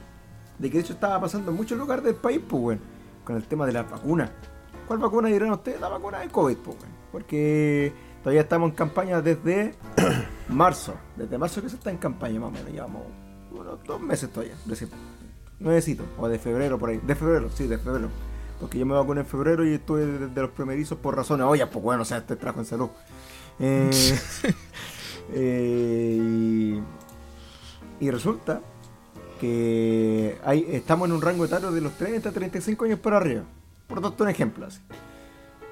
de 0.57 0.69
que 0.71 0.77
de 0.77 0.83
hecho 0.83 0.93
estaba 0.93 1.21
pasando 1.21 1.51
en 1.51 1.57
muchos 1.57 1.77
lugares 1.77 2.03
del 2.03 2.15
país, 2.15 2.41
pues, 2.49 2.63
weón, 2.63 2.79
con 3.23 3.35
el 3.35 3.43
tema 3.43 3.65
de 3.65 3.73
las 3.73 3.89
vacunas. 3.89 4.29
¿Cuál 4.87 4.99
vacuna 4.99 5.29
dirán 5.29 5.51
ustedes? 5.51 5.79
La 5.79 5.89
vacuna 5.89 6.19
de 6.19 6.29
COVID, 6.29 6.57
pues. 6.57 6.77
Porque 7.11 7.93
todavía 8.21 8.41
estamos 8.41 8.69
en 8.69 8.75
campaña 8.75 9.21
desde 9.21 9.75
marzo. 10.49 10.95
Desde 11.15 11.37
marzo 11.37 11.61
que 11.61 11.69
se 11.69 11.75
está 11.75 11.89
en 11.89 11.97
campaña, 11.97 12.39
más 12.39 12.49
o 12.49 12.51
menos. 12.51 12.71
Llevamos 12.71 13.03
unos 13.51 13.83
dos 13.83 14.01
meses 14.01 14.29
todavía, 14.29 14.55
recién. 14.65 14.89
Nuevecito, 15.59 16.03
o 16.17 16.27
de 16.27 16.39
febrero 16.39 16.77
por 16.77 16.89
ahí. 16.89 16.99
De 17.01 17.15
febrero, 17.15 17.49
sí, 17.53 17.67
de 17.67 17.77
febrero. 17.77 18.09
Porque 18.59 18.79
yo 18.79 18.85
me 18.85 18.93
vacuné 18.93 19.21
en 19.21 19.27
febrero 19.27 19.65
y 19.65 19.73
estuve 19.73 20.05
de, 20.05 20.41
los 20.41 20.51
primerizos 20.51 20.97
por 20.97 21.15
razones, 21.15 21.45
oye, 21.45 21.65
pues 21.67 21.83
bueno, 21.83 22.01
o 22.01 22.05
sea, 22.05 22.17
este 22.17 22.35
trajo 22.35 22.59
en 22.59 22.65
salud. 22.65 22.89
Eh, 23.59 23.89
eh, 25.33 26.17
y, 26.19 26.81
y 28.05 28.11
resulta 28.11 28.61
que 29.43 30.37
estamos 30.71 31.09
en 31.09 31.15
un 31.15 31.21
rango 31.21 31.43
etario 31.43 31.69
de 31.69 31.81
los 31.81 31.91
30 31.97 32.29
a 32.29 32.31
35 32.31 32.85
años 32.85 32.99
para 32.99 33.17
arriba. 33.17 33.43
Por 33.87 33.99
tanto, 33.99 34.23
un 34.23 34.29
ejemplo 34.29 34.65
así. 34.65 34.79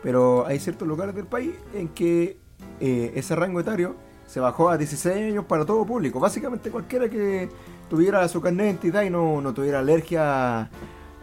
Pero 0.03 0.45
hay 0.45 0.59
ciertos 0.59 0.86
lugares 0.86 1.15
del 1.15 1.26
país 1.26 1.53
en 1.74 1.88
que 1.88 2.38
eh, 2.82 3.13
ese 3.15 3.34
rango 3.34 3.61
etario 3.61 3.95
se 4.28 4.41
bajó 4.41 4.67
a 4.67 4.78
16 4.78 5.32
años 5.32 5.45
para 5.45 5.65
todo 5.65 5.86
público. 5.86 6.19
Básicamente 6.19 6.69
cualquiera 6.69 7.07
que 7.07 7.47
tuviera 7.89 8.28
su 8.28 8.41
carnet 8.41 8.65
de 8.65 8.69
identidad 8.72 9.03
y 9.03 9.09
no, 9.09 9.39
no 9.39 9.53
tuviera 9.53 9.80
alergia 9.80 10.69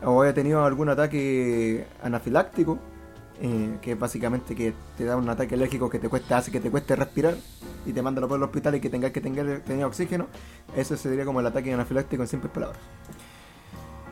o 0.03 0.23
haya 0.23 0.33
tenido 0.33 0.65
algún 0.65 0.89
ataque 0.89 1.87
anafiláctico, 2.03 2.79
eh, 3.41 3.79
que 3.81 3.95
básicamente 3.95 4.55
que 4.55 4.73
te 4.97 5.05
da 5.05 5.17
un 5.17 5.29
ataque 5.29 5.55
alérgico 5.55 5.89
que 5.89 5.99
te 5.99 6.09
cuesta, 6.09 6.39
hace 6.39 6.51
que 6.51 6.61
te 6.61 6.71
cueste 6.71 6.97
respirar 6.97 7.37
y 7.87 7.93
te 7.93 8.03
manda 8.03 8.27
por 8.27 8.37
el 8.37 8.43
hospital 8.43 8.75
y 8.75 8.81
que 8.81 8.91
tengas 8.91 9.13
que 9.13 9.21
tener, 9.21 9.61
tener 9.61 9.85
oxígeno, 9.85 10.27
eso 10.77 10.97
sería 10.97 11.25
como 11.25 11.41
el 11.41 11.47
ataque 11.47 11.73
anafiláctico 11.73 12.23
en 12.23 12.29
simples 12.29 12.53
palabras. 12.53 12.81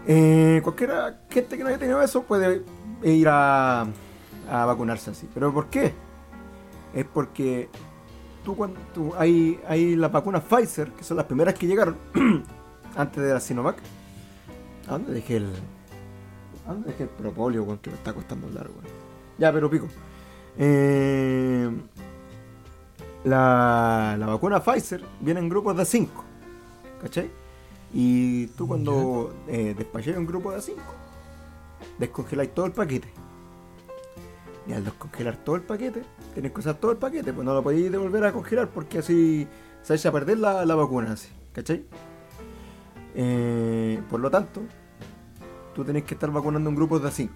Eh, 0.07 0.61
cualquiera 0.63 1.23
gente 1.29 1.57
que 1.57 1.63
no 1.65 1.69
haya 1.69 1.79
tenido 1.79 2.01
eso 2.01 2.23
puede 2.23 2.63
ir 3.03 3.29
a, 3.29 3.87
a 4.49 4.65
vacunarse 4.65 5.11
así. 5.11 5.29
¿Pero 5.35 5.53
por 5.53 5.67
qué? 5.69 5.93
Es 6.95 7.05
porque 7.05 7.69
tú 8.45 8.55
cuando 8.55 8.79
hay, 9.19 9.61
hay 9.67 9.97
las 9.97 10.13
vacunas 10.13 10.45
Pfizer, 10.45 10.93
que 10.93 11.03
son 11.03 11.17
las 11.17 11.27
primeras 11.27 11.55
que 11.55 11.67
llegaron 11.67 11.97
antes 12.97 13.23
de 13.23 13.35
la 13.35 13.41
Sinovac. 13.41 13.79
¿A 14.87 14.93
dónde 14.93 15.13
dejé 15.13 15.39
el. 15.39 15.53
¿A 16.67 16.73
dónde 16.73 16.91
dejé 16.91 17.03
el 17.03 17.09
propóleo, 17.09 17.67
Que 17.83 17.91
me 17.91 17.97
está 17.97 18.13
costando 18.15 18.49
largo, 18.51 18.75
Ya, 19.39 19.53
pero 19.53 19.71
pico. 19.71 19.87
Eh, 20.59 21.71
la, 23.25 24.17
la 24.19 24.27
vacuna 24.27 24.63
Pfizer 24.63 25.03
viene 25.21 25.41
en 25.41 25.49
grupos 25.49 25.77
de 25.77 25.85
5. 25.85 26.25
¿Cachai? 27.03 27.31
Y 27.93 28.49
tú 28.49 28.67
cuando 28.67 29.35
eh, 29.49 29.75
despacháis 29.77 30.17
un 30.17 30.27
grupo 30.27 30.53
de 30.53 30.61
5, 30.61 30.81
descongeláis 31.99 32.53
todo 32.55 32.67
el 32.67 32.73
paquete. 32.73 33.09
Y 34.67 34.73
al 34.73 34.85
descongelar 34.85 35.37
todo 35.37 35.57
el 35.57 35.63
paquete, 35.63 36.03
tenés 36.35 36.53
que 36.53 36.61
usar 36.61 36.75
todo 36.75 36.91
el 36.91 36.99
paquete, 36.99 37.33
pues 37.33 37.45
no 37.45 37.55
lo 37.55 37.63
podéis 37.63 37.91
devolver 37.91 38.25
a 38.25 38.33
congelar 38.33 38.69
porque 38.69 38.99
así 38.99 39.47
se 39.83 39.95
echa 39.95 40.09
a 40.09 40.13
perder 40.13 40.39
la, 40.39 40.75
vacuna, 40.75 41.13
así, 41.13 41.29
¿cachai? 41.53 41.87
Eh, 43.15 44.03
por 44.11 44.21
lo 44.21 44.31
tanto, 44.31 44.63
tú 45.75 45.85
tenés 45.85 46.03
que 46.03 46.15
estar 46.15 46.31
vacunando 46.31 46.69
un 46.69 46.77
grupo 46.77 46.99
de 46.99 47.11
5. 47.11 47.33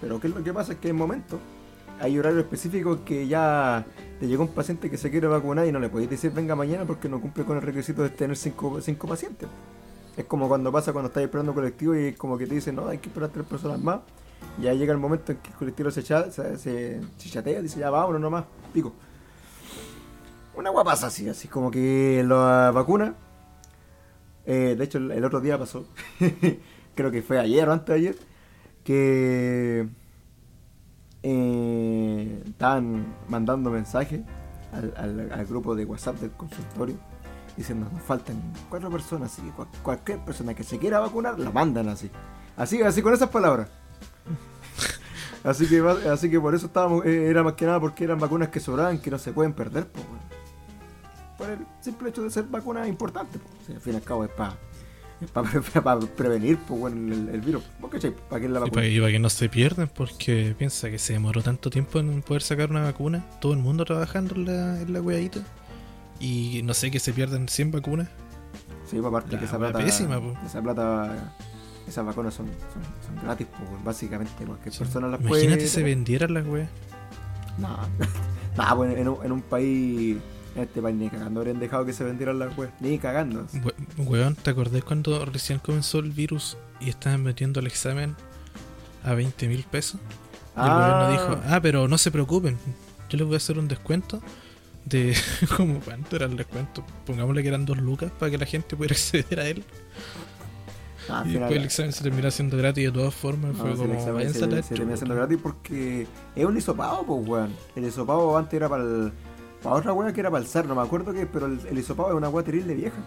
Pero 0.00 0.20
¿qué 0.20 0.28
es 0.28 0.34
lo 0.34 0.42
que 0.42 0.52
pasa? 0.52 0.72
Es 0.72 0.78
que 0.78 0.88
en 0.88 0.96
momento 0.96 1.38
hay 2.00 2.18
horarios 2.18 2.42
específicos 2.42 3.00
que 3.04 3.26
ya 3.28 3.84
te 4.18 4.26
llegó 4.26 4.44
un 4.44 4.54
paciente 4.54 4.90
que 4.90 4.96
se 4.96 5.10
quiere 5.10 5.26
vacunar 5.26 5.66
y 5.66 5.72
no 5.72 5.78
le 5.78 5.88
podéis 5.88 6.10
decir 6.10 6.32
venga 6.32 6.54
mañana 6.54 6.84
porque 6.86 7.08
no 7.08 7.20
cumple 7.20 7.44
con 7.44 7.56
el 7.56 7.62
requisito 7.62 8.02
de 8.02 8.10
tener 8.10 8.36
5 8.36 8.80
cinco, 8.80 9.06
pacientes. 9.06 9.48
Es 10.16 10.24
como 10.24 10.48
cuando 10.48 10.72
pasa 10.72 10.92
cuando 10.92 11.08
estás 11.08 11.22
esperando 11.22 11.54
colectivo 11.54 11.94
y 11.94 12.12
como 12.14 12.38
que 12.38 12.46
te 12.46 12.54
dicen, 12.54 12.76
no, 12.76 12.88
hay 12.88 12.98
que 12.98 13.08
esperar 13.08 13.30
tres 13.30 13.46
personas 13.46 13.80
más 13.80 14.00
ya 14.60 14.74
llega 14.74 14.92
el 14.92 14.98
momento 14.98 15.32
en 15.32 15.38
que 15.38 15.50
el 15.50 15.54
colectivo 15.54 15.90
se, 15.90 16.02
se, 16.02 17.00
chatea, 17.18 17.62
dice 17.62 17.80
ya 17.80 17.90
vámonos 17.90 18.20
nomás, 18.20 18.44
pico. 18.72 18.92
Una 20.54 20.70
guapasa 20.70 21.06
así, 21.06 21.28
así 21.28 21.48
como 21.48 21.70
que 21.70 22.22
la 22.26 22.70
vacuna. 22.74 23.14
Eh, 24.44 24.74
de 24.76 24.84
hecho, 24.84 24.98
el, 24.98 25.24
otro 25.24 25.40
día 25.40 25.58
pasó, 25.58 25.86
creo 26.94 27.10
que 27.10 27.22
fue 27.22 27.38
ayer 27.38 27.68
o 27.68 27.72
antes 27.72 27.86
de 27.86 27.94
ayer, 27.94 28.16
que 28.84 29.88
eh, 31.22 32.42
estaban 32.46 33.14
mandando 33.28 33.70
mensajes 33.70 34.22
al, 34.72 35.46
grupo 35.46 35.74
de 35.74 35.84
WhatsApp 35.84 36.16
del 36.16 36.30
consultorio 36.32 36.96
diciendo 37.56 37.88
nos 37.92 38.02
faltan 38.02 38.40
cuatro 38.68 38.90
personas, 38.90 39.32
así 39.32 39.42
que 39.42 39.52
cualquier 39.82 40.20
persona 40.20 40.54
que 40.54 40.62
se 40.62 40.78
quiera 40.78 41.00
vacunar 41.00 41.38
la 41.38 41.50
mandan 41.50 41.88
así. 41.88 42.10
Así, 42.56 42.80
así 42.82 43.02
con 43.02 43.12
esas 43.12 43.28
palabras. 43.28 43.68
Así 45.42 45.66
que, 45.66 45.80
así 45.80 46.30
que 46.30 46.38
por 46.38 46.54
eso 46.54 46.66
estábamos, 46.66 47.02
eh, 47.06 47.30
era 47.30 47.42
más 47.42 47.54
que 47.54 47.64
nada 47.64 47.80
porque 47.80 48.04
eran 48.04 48.18
vacunas 48.18 48.50
que 48.50 48.60
sobraban, 48.60 48.98
que 48.98 49.10
no 49.10 49.16
se 49.16 49.32
pueden 49.32 49.54
perder, 49.54 49.88
por 51.38 51.48
el 51.48 51.66
simple 51.80 52.10
hecho 52.10 52.22
de 52.22 52.28
ser 52.28 52.44
vacunas 52.44 52.86
importantes. 52.86 53.40
al 53.70 53.80
fin 53.80 53.94
y 53.94 53.96
al 53.96 54.02
cabo 54.02 54.24
es 54.24 54.30
para 54.30 54.58
para 55.82 56.00
prevenir 56.00 56.58
pues, 56.58 56.92
el, 56.92 57.40
virus. 57.40 57.62
¿Para 58.28 58.40
que 58.40 58.48
la 58.48 58.60
vacuna? 58.60 58.86
Y 58.86 58.98
para, 59.00 59.12
que 59.12 59.18
no 59.18 59.30
se 59.30 59.48
pierdan, 59.48 59.90
porque 59.94 60.54
piensa 60.56 60.90
que 60.90 60.98
se 60.98 61.12
demoró 61.12 61.42
tanto 61.42 61.70
tiempo 61.70 61.98
en 61.98 62.22
poder 62.22 62.42
sacar 62.42 62.70
una 62.70 62.82
vacuna, 62.82 63.24
todo 63.40 63.52
el 63.52 63.58
mundo 63.58 63.84
trabajando 63.84 64.34
en 64.34 64.46
la, 64.46 64.80
en 64.80 64.92
la 64.92 65.00
weadita, 65.00 65.40
y 66.18 66.62
no 66.64 66.74
sé 66.74 66.90
que 66.90 67.00
se 67.00 67.12
pierden 67.12 67.48
100 67.48 67.72
vacunas. 67.72 68.08
Sí, 68.90 68.96
pues, 68.96 69.06
aparte 69.06 69.38
que 69.38 69.44
esa 69.44 69.58
plata, 69.58 69.78
pésima, 69.78 70.20
esa 70.44 70.62
plata 70.62 71.34
esas 71.86 72.06
vacunas 72.06 72.34
son, 72.34 72.46
son, 72.46 73.22
gratis, 73.22 73.46
pues, 73.50 73.84
básicamente. 73.84 74.44
Cualquier 74.44 74.74
persona 74.74 75.08
las 75.08 75.20
puede. 75.20 75.44
Imagínate 75.44 75.68
se 75.68 75.82
vendieran 75.82 76.34
las 76.34 76.46
weas. 76.46 76.68
No, 77.58 77.76
no, 78.56 78.76
pues 78.76 78.96
en 78.96 79.32
un 79.32 79.42
país. 79.42 80.18
Este 80.56 80.82
país 80.82 80.96
ni 80.96 81.08
cagando 81.08 81.40
habrían 81.40 81.60
dejado 81.60 81.84
que 81.86 81.92
se 81.92 82.04
vendieran 82.04 82.38
las 82.38 82.56
weas. 82.58 82.72
Ni 82.80 82.98
cagando. 82.98 83.46
weón, 83.98 84.34
¿te 84.34 84.50
acordás 84.50 84.82
cuando 84.84 85.24
recién 85.24 85.58
comenzó 85.58 86.00
el 86.00 86.10
virus 86.10 86.56
y 86.80 86.88
estaban 86.88 87.22
metiendo 87.22 87.60
el 87.60 87.66
examen 87.66 88.16
a 89.04 89.14
20 89.14 89.48
mil 89.48 89.64
pesos? 89.64 90.00
Y 90.56 90.60
el 90.60 90.68
gobierno 90.68 90.96
ah. 90.96 91.10
dijo, 91.10 91.40
ah, 91.46 91.60
pero 91.62 91.88
no 91.88 91.96
se 91.98 92.10
preocupen, 92.10 92.58
yo 93.08 93.18
les 93.18 93.26
voy 93.26 93.34
a 93.34 93.36
hacer 93.36 93.58
un 93.58 93.68
descuento 93.68 94.20
de 94.84 95.14
como 95.56 95.78
cuánto 95.80 96.16
era 96.16 96.24
el 96.24 96.36
descuento 96.36 96.82
pongámosle 97.04 97.42
que 97.42 97.48
eran 97.48 97.66
dos 97.66 97.76
lucas 97.76 98.10
para 98.18 98.30
que 98.30 98.38
la 98.38 98.46
gente 98.46 98.76
pudiera 98.76 98.94
acceder 98.96 99.38
a 99.38 99.46
él 99.46 99.62
Ah, 101.10 101.24
y 101.26 101.32
después 101.32 101.52
el 101.52 101.64
examen 101.64 101.92
se 101.92 102.02
terminó 102.02 102.28
haciendo 102.28 102.56
gratis 102.56 102.84
de 102.84 102.92
todas 102.92 103.14
formas. 103.14 103.56
fue 103.56 103.72
como, 103.72 103.84
el 103.84 103.92
examen 103.92 104.32
se, 104.32 104.62
se 104.62 104.74
terminó 104.74 104.94
haciendo 104.94 105.14
gratis 105.14 105.38
porque 105.42 106.06
es 106.36 106.44
un 106.44 106.56
hisopado, 106.56 107.04
pues, 107.04 107.28
weón. 107.28 107.52
El 107.74 107.84
hisopado 107.84 108.36
antes 108.36 108.54
era 108.54 108.68
para 108.68 108.84
el, 108.84 109.12
para 109.62 109.76
otra 109.76 109.92
weá 109.92 110.12
que 110.12 110.20
era 110.20 110.30
para 110.30 110.42
el 110.42 110.48
SAR, 110.48 110.66
no 110.66 110.74
me 110.74 110.82
acuerdo 110.82 111.12
qué, 111.12 111.26
pero 111.26 111.46
el, 111.46 111.60
el 111.66 111.78
hisopado 111.78 112.10
es 112.10 112.14
una 112.14 112.28
weá 112.28 112.44
terrible 112.44 112.74
vieja. 112.74 112.98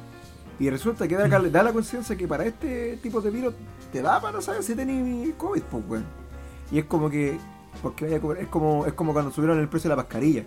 Y 0.59 0.69
resulta 0.69 1.07
que 1.07 1.15
da, 1.15 1.27
da 1.27 1.63
la 1.63 1.73
conciencia 1.73 2.15
que 2.15 2.27
para 2.27 2.45
este 2.45 2.97
tipo 2.97 3.21
de 3.21 3.31
virus 3.31 3.53
te 3.91 4.01
da 4.01 4.21
para 4.21 4.41
saber 4.41 4.63
si 4.63 4.75
tenés 4.75 5.33
COVID, 5.35 5.61
pues, 5.63 5.83
weón. 5.87 6.05
Y 6.71 6.79
es 6.79 6.85
como 6.85 7.09
que, 7.09 7.37
porque 7.81 8.15
es 8.15 8.47
como, 8.47 8.85
es 8.85 8.93
como 8.93 9.13
cuando 9.13 9.31
subieron 9.31 9.59
el 9.59 9.67
precio 9.67 9.89
de 9.89 9.95
la 9.95 10.01
mascarilla. 10.03 10.45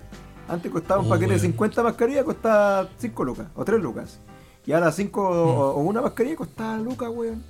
Antes 0.48 0.70
costaba 0.70 1.00
un 1.00 1.06
oh, 1.06 1.10
paquete 1.10 1.34
de 1.34 1.38
50 1.40 1.82
mascarillas, 1.82 2.24
costaba 2.24 2.88
5 2.98 3.24
lucas 3.24 3.48
o 3.54 3.64
3 3.64 3.82
lucas. 3.82 4.20
Y 4.64 4.72
ahora 4.72 4.92
5 4.92 5.20
o, 5.20 5.80
una 5.80 6.02
mascarilla 6.02 6.36
costaba 6.36 6.78
lucas, 6.78 7.10
weón. 7.12 7.42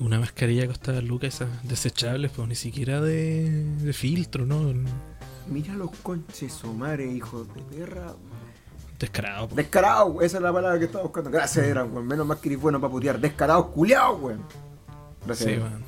Una 0.00 0.18
mascarilla 0.18 0.66
costaba 0.66 1.00
lucas 1.00 1.34
esas 1.34 1.68
desechables, 1.68 2.32
pues 2.32 2.48
ni 2.48 2.56
siquiera 2.56 3.00
de, 3.00 3.64
de 3.76 3.92
filtro, 3.92 4.44
¿no? 4.44 4.72
Mira 5.48 5.74
los 5.74 5.90
conches 6.02 6.64
madre, 6.64 7.06
hijos 7.06 7.46
de 7.54 7.62
perra. 7.62 8.14
Descarado. 8.98 9.48
Descarado, 9.48 10.22
esa 10.22 10.36
es 10.38 10.42
la 10.42 10.52
palabra 10.52 10.78
que 10.78 10.86
estaba 10.86 11.04
buscando. 11.04 11.30
Gracias, 11.30 11.66
eran, 11.66 11.92
weón. 11.92 12.06
Menos 12.06 12.26
más 12.26 12.38
que 12.38 12.48
eres 12.48 12.60
bueno 12.60 12.80
para 12.80 12.90
putear. 12.90 13.20
Descarado, 13.20 13.70
culiao, 13.70 14.16
weón. 14.16 14.42
Gracias. 15.26 15.50
Sí, 15.50 15.58
weón. 15.58 15.84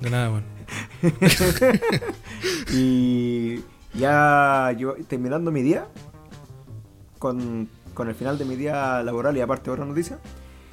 De 0.00 0.10
nada, 0.10 0.30
weón. 0.30 0.44
y 2.72 3.62
ya 3.94 4.72
yo 4.78 4.94
terminando 5.08 5.50
mi 5.50 5.62
día 5.62 5.86
con 7.18 7.68
con 8.00 8.08
el 8.08 8.14
final 8.14 8.38
de 8.38 8.44
mi 8.44 8.56
día 8.56 9.02
laboral 9.02 9.36
y 9.36 9.42
aparte 9.42 9.70
otra 9.70 9.84
noticia, 9.84 10.18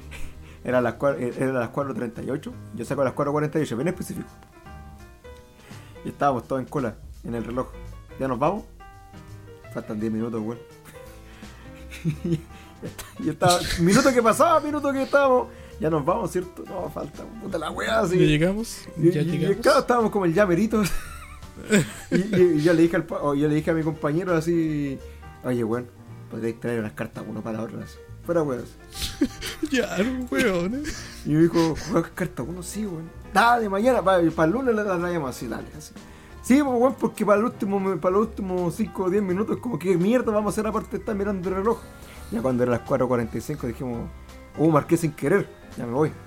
era 0.64 0.80
las, 0.80 0.94
era 0.94 1.52
las 1.52 1.70
4.38, 1.70 2.52
yo 2.74 2.84
saco 2.84 3.02
a 3.02 3.04
las 3.04 3.14
4.48, 3.14 3.76
bien 3.76 3.88
específico. 3.88 4.28
Y 6.06 6.08
estábamos 6.08 6.48
todos 6.48 6.62
en 6.62 6.68
cola, 6.68 6.96
en 7.24 7.34
el 7.34 7.44
reloj. 7.44 7.68
¿Ya 8.18 8.26
nos 8.26 8.38
vamos? 8.38 8.64
Faltan 9.72 10.00
10 10.00 10.12
minutos, 10.12 10.42
weón. 10.42 10.58
y 13.20 13.28
estaba, 13.28 13.58
minuto 13.80 14.12
que 14.12 14.22
pasaba, 14.22 14.60
minuto 14.60 14.92
que 14.92 15.02
estábamos. 15.02 15.48
Ya 15.80 15.90
nos 15.90 16.04
vamos, 16.04 16.32
¿cierto? 16.32 16.64
No, 16.66 16.90
falta 16.90 17.22
puta 17.40 17.58
la 17.58 17.70
weá 17.70 18.00
así. 18.00 18.18
¿Ya 18.18 18.26
llegamos? 18.26 18.88
¿Ya 18.96 19.22
llegamos? 19.22 19.58
claro, 19.58 19.78
estábamos 19.80 20.10
como 20.10 20.24
el 20.24 20.34
llamerito. 20.34 20.82
y, 22.10 22.60
yo, 22.60 22.72
le 22.72 22.82
dije 22.82 22.96
al, 22.96 23.06
yo 23.06 23.48
le 23.48 23.54
dije 23.54 23.70
a 23.70 23.74
mi 23.74 23.82
compañero 23.82 24.34
así, 24.34 24.98
oye, 25.44 25.62
weón, 25.62 25.86
podréis 26.30 26.58
traer 26.58 26.80
unas 26.80 26.92
cartas 26.92 27.24
uno 27.26 27.40
para 27.40 27.62
otro. 27.62 27.78
Fuera 28.24 28.42
weón. 28.42 28.64
ya, 29.70 29.96
weón. 30.30 30.82
y 31.24 31.30
me 31.30 31.42
dijo, 31.42 31.76
¿juegas 31.92 32.10
cartas 32.12 32.46
uno? 32.48 32.62
Sí, 32.64 32.84
weón. 32.84 33.08
Dale, 33.32 33.68
mañana, 33.68 34.02
para, 34.02 34.28
para 34.30 34.46
el 34.46 34.52
lunes 34.52 34.74
la 34.74 34.98
traemos 34.98 35.30
así, 35.30 35.46
dale, 35.46 35.68
así. 35.76 35.92
Sí, 36.48 36.62
pues, 36.62 36.80
weón, 36.80 36.94
porque 36.94 37.26
para, 37.26 37.40
el 37.40 37.44
último, 37.44 38.00
para 38.00 38.14
los 38.16 38.28
últimos 38.28 38.74
5 38.74 39.02
o 39.02 39.10
10 39.10 39.22
minutos, 39.22 39.58
como 39.58 39.78
que 39.78 39.98
mierda 39.98 40.32
vamos 40.32 40.46
a 40.46 40.52
hacer 40.54 40.66
aparte 40.66 40.92
de 40.92 40.96
estar 40.96 41.14
mirando 41.14 41.46
el 41.46 41.56
reloj. 41.56 41.78
Ya 42.30 42.40
cuando 42.40 42.62
era 42.62 42.72
las 42.72 42.86
4.45 42.86 43.66
dijimos, 43.66 44.08
uh, 44.56 44.70
marqué 44.70 44.96
sin 44.96 45.12
querer, 45.12 45.46
ya 45.76 45.84
me 45.84 45.92
voy. 45.92 46.10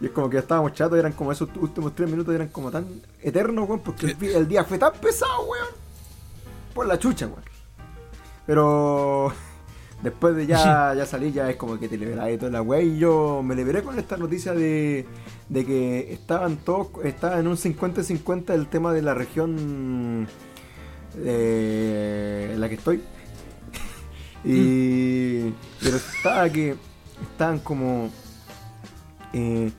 Y 0.00 0.06
es 0.06 0.12
como 0.12 0.30
que 0.30 0.34
ya 0.34 0.40
estábamos 0.40 0.72
chatos, 0.72 0.98
eran 0.98 1.12
como 1.12 1.30
esos 1.30 1.50
últimos 1.56 1.94
tres 1.94 2.08
minutos, 2.08 2.34
eran 2.34 2.48
como 2.48 2.70
tan 2.70 2.86
eternos, 3.20 3.68
weón, 3.68 3.80
porque 3.80 4.06
el, 4.06 4.22
el 4.22 4.48
día 4.48 4.64
fue 4.64 4.78
tan 4.78 4.92
pesado, 4.92 5.42
weón. 5.46 5.68
Por 6.72 6.86
la 6.86 6.98
chucha, 6.98 7.26
weón. 7.26 7.42
Pero 8.46 9.32
después 10.02 10.34
de 10.34 10.46
ya, 10.46 10.94
ya 10.94 11.06
salir, 11.06 11.32
ya 11.32 11.50
es 11.50 11.56
como 11.56 11.78
que 11.78 11.88
te 11.88 11.98
liberás 11.98 12.30
y 12.30 12.38
toda 12.38 12.50
la 12.50 12.62
weá. 12.62 12.82
Y 12.82 12.98
yo 12.98 13.42
me 13.42 13.54
liberé 13.54 13.82
con 13.82 13.98
esta 13.98 14.16
noticia 14.16 14.52
de, 14.52 15.06
de 15.48 15.66
que 15.66 16.12
estaban 16.12 16.56
todos, 16.56 16.88
estaba 17.04 17.38
en 17.38 17.46
un 17.46 17.56
50-50 17.56 18.54
el 18.54 18.68
tema 18.68 18.92
de 18.92 19.02
la 19.02 19.14
región 19.14 20.26
eh, 21.18 22.50
en 22.52 22.60
la 22.60 22.68
que 22.68 22.74
estoy. 22.74 23.02
y 24.44 25.50
pero 25.82 25.96
estaba 25.96 26.48
que 26.48 26.76
estaban 27.32 27.58
como 27.58 28.10
eh, 29.32 29.70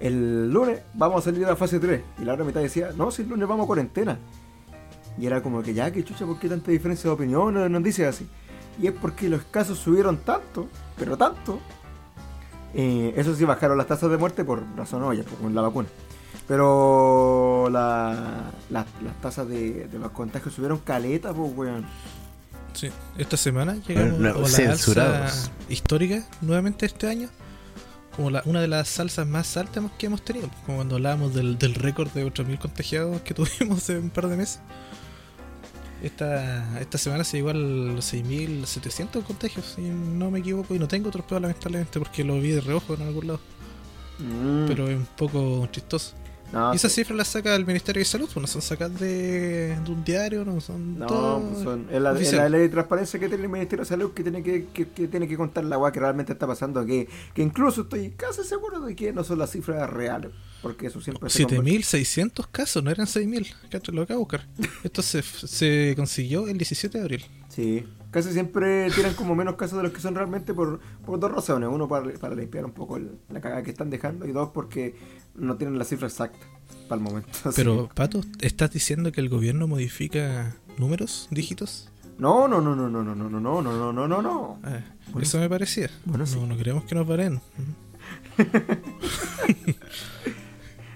el 0.00 0.52
lunes 0.52 0.82
vamos 0.92 1.22
a 1.22 1.24
salir 1.24 1.46
a 1.46 1.50
la 1.50 1.56
fase 1.56 1.78
3 1.78 2.02
y 2.20 2.24
la 2.24 2.34
otra 2.34 2.44
mitad 2.44 2.60
decía 2.60 2.90
no 2.96 3.10
si 3.10 3.22
el 3.22 3.28
lunes 3.28 3.48
vamos 3.48 3.64
a 3.64 3.66
cuarentena. 3.66 4.18
Y 5.16 5.26
era 5.26 5.40
como 5.40 5.62
que 5.62 5.72
ya 5.72 5.92
que 5.92 6.02
chucha 6.02 6.26
¿por 6.26 6.40
qué 6.40 6.48
tanta 6.48 6.72
diferencia 6.72 7.08
de 7.08 7.14
opinión 7.14 7.54
no, 7.54 7.68
no 7.68 7.80
dice 7.80 8.04
así 8.04 8.28
y 8.80 8.86
es 8.88 8.92
porque 8.92 9.28
los 9.28 9.42
casos 9.44 9.78
subieron 9.78 10.16
tanto 10.18 10.68
pero 10.98 11.16
tanto 11.16 11.60
eh, 12.74 13.12
eso 13.16 13.34
sí 13.34 13.44
bajaron 13.44 13.78
las 13.78 13.86
tasas 13.86 14.10
de 14.10 14.16
muerte 14.16 14.44
por 14.44 14.62
razón 14.76 15.02
obvia 15.02 15.22
por 15.24 15.38
con 15.38 15.54
la 15.54 15.62
vacuna 15.62 15.88
pero 16.48 17.68
la- 17.70 18.50
la- 18.70 18.86
las 19.02 19.20
tasas 19.22 19.48
de, 19.48 19.88
de 19.88 19.98
los 19.98 20.10
contagios 20.12 20.54
subieron 20.54 20.78
caleta 20.78 21.32
pues 21.32 21.52
weón 21.56 21.84
Sí. 22.74 22.90
Esta 23.16 23.36
semana 23.36 23.76
llegamos 23.86 24.18
No, 24.18 24.30
a 24.30 24.32
la 24.32 24.72
alza 24.72 25.28
histórica 25.68 26.24
nuevamente 26.40 26.86
este 26.86 27.06
año. 27.08 27.28
Como 28.16 28.30
la, 28.30 28.42
una 28.46 28.60
de 28.60 28.66
las 28.66 28.88
salsas 28.88 29.28
más 29.28 29.56
altas 29.56 29.84
que 29.96 30.06
hemos 30.06 30.24
tenido. 30.24 30.48
Como 30.66 30.78
cuando 30.78 30.96
hablábamos 30.96 31.32
del, 31.34 31.56
del 31.56 31.76
récord 31.76 32.08
de 32.10 32.26
8.000 32.26 32.58
contagiados 32.58 33.20
que 33.20 33.32
tuvimos 33.34 33.78
hace 33.78 33.96
un 33.98 34.10
par 34.10 34.26
de 34.26 34.36
meses. 34.36 34.58
Esta, 36.04 36.78
esta 36.80 36.98
semana 36.98 37.24
se 37.24 37.38
llegó 37.38 37.48
al 37.48 37.96
6.700 37.96 39.22
contagios, 39.22 39.72
si 39.74 39.80
no 39.80 40.30
me 40.30 40.40
equivoco. 40.40 40.74
Y 40.74 40.78
no 40.78 40.86
tengo 40.86 41.08
otros 41.08 41.24
peor 41.24 41.40
lamentablemente 41.40 41.98
porque 41.98 42.22
lo 42.22 42.38
vi 42.40 42.50
de 42.50 42.60
reojo 42.60 42.92
en 42.92 43.02
algún 43.02 43.28
lado. 43.28 43.40
Mm. 44.18 44.66
Pero 44.66 44.88
es 44.88 44.96
un 44.96 45.06
poco 45.16 45.66
chistoso. 45.72 46.14
No, 46.54 46.72
y 46.72 46.76
esas 46.76 46.92
sí. 46.92 47.00
cifras 47.02 47.16
las 47.18 47.28
saca 47.28 47.54
el 47.54 47.66
Ministerio 47.66 48.00
de 48.00 48.04
Salud, 48.04 48.28
pues 48.32 48.40
no 48.40 48.46
son 48.46 48.62
sacadas 48.62 48.98
de, 49.00 49.76
de 49.84 49.90
un 49.90 50.04
diario, 50.04 50.44
no 50.44 50.60
son 50.60 50.98
No, 50.98 51.42
pues 51.52 51.64
son, 51.64 51.86
es, 51.90 52.00
la, 52.00 52.48
ley 52.48 52.60
de 52.60 52.68
transparencia 52.68 53.18
que 53.18 53.28
tiene 53.28 53.44
el 53.44 53.50
Ministerio 53.50 53.82
de 53.84 53.88
Salud 53.88 54.12
que 54.12 54.22
tiene 54.22 54.42
que, 54.42 54.66
que, 54.72 54.88
que 54.88 55.08
tiene 55.08 55.26
que 55.28 55.36
contar 55.36 55.64
la 55.64 55.76
weá 55.78 55.90
que 55.92 56.00
realmente 56.00 56.32
está 56.32 56.46
pasando. 56.46 56.86
Que, 56.86 57.08
que 57.34 57.42
incluso 57.42 57.82
estoy 57.82 58.10
casi 58.10 58.44
seguro 58.44 58.80
de 58.80 58.94
que 58.94 59.12
no 59.12 59.24
son 59.24 59.38
las 59.38 59.50
cifras 59.50 59.90
reales. 59.90 60.30
Porque 60.62 60.86
eso 60.86 61.00
siempre 61.00 61.28
se 61.28 61.44
convierte- 61.44 61.98
7.600 61.98 62.46
casos, 62.50 62.82
no 62.82 62.90
eran 62.90 63.06
6.000. 63.06 63.52
Cacho, 63.70 63.92
Lo 63.92 64.02
acabo 64.02 64.20
de 64.20 64.24
buscar. 64.24 64.46
Esto 64.84 65.02
se, 65.02 65.22
se 65.22 65.92
consiguió 65.96 66.48
el 66.48 66.56
17 66.56 66.96
de 66.98 67.04
abril. 67.04 67.24
Sí, 67.48 67.84
casi 68.14 68.32
siempre 68.32 68.88
tienen 68.92 69.12
como 69.14 69.34
menos 69.34 69.56
casos 69.56 69.76
de 69.78 69.82
los 69.82 69.92
que 69.92 70.00
son 70.00 70.14
realmente 70.14 70.54
por, 70.54 70.78
por 71.04 71.18
dos 71.18 71.32
razones. 71.32 71.68
Uno, 71.70 71.88
para, 71.88 72.12
para 72.14 72.36
limpiar 72.36 72.64
un 72.64 72.70
poco 72.70 72.96
el- 72.96 73.18
la 73.28 73.40
cagada 73.40 73.64
que 73.64 73.70
están 73.72 73.90
dejando. 73.90 74.24
Y 74.26 74.30
dos, 74.30 74.50
porque 74.54 74.94
no 75.34 75.56
tienen 75.56 75.76
la 75.78 75.84
cifra 75.84 76.06
exacta 76.06 76.38
para 76.88 77.00
el 77.00 77.04
momento. 77.04 77.28
Así 77.44 77.50
Pero, 77.56 77.88
que- 77.88 77.94
Pato, 77.94 78.20
¿estás 78.40 78.70
diciendo 78.70 79.10
que 79.10 79.20
el 79.20 79.28
gobierno 79.28 79.66
modifica 79.66 80.54
números, 80.78 81.26
dígitos? 81.32 81.90
No, 82.16 82.46
no, 82.46 82.60
no, 82.60 82.76
no, 82.76 82.88
no, 82.88 83.02
no, 83.02 83.14
no, 83.16 83.28
no, 83.28 83.40
no, 83.40 83.60
no, 83.62 83.72
no, 83.72 83.92
no, 83.92 84.06
no, 84.08 84.22
no. 84.22 84.58
Ah, 84.62 84.78
Bueno. 85.08 85.20
eso 85.22 85.38
me 85.40 85.48
parecía. 85.48 85.90
Bueno, 86.04 86.24
sí. 86.26 86.38
no, 86.38 86.46
no 86.46 86.56
queremos 86.56 86.84
que 86.84 86.94
nos 86.94 87.06
paren. 87.08 87.40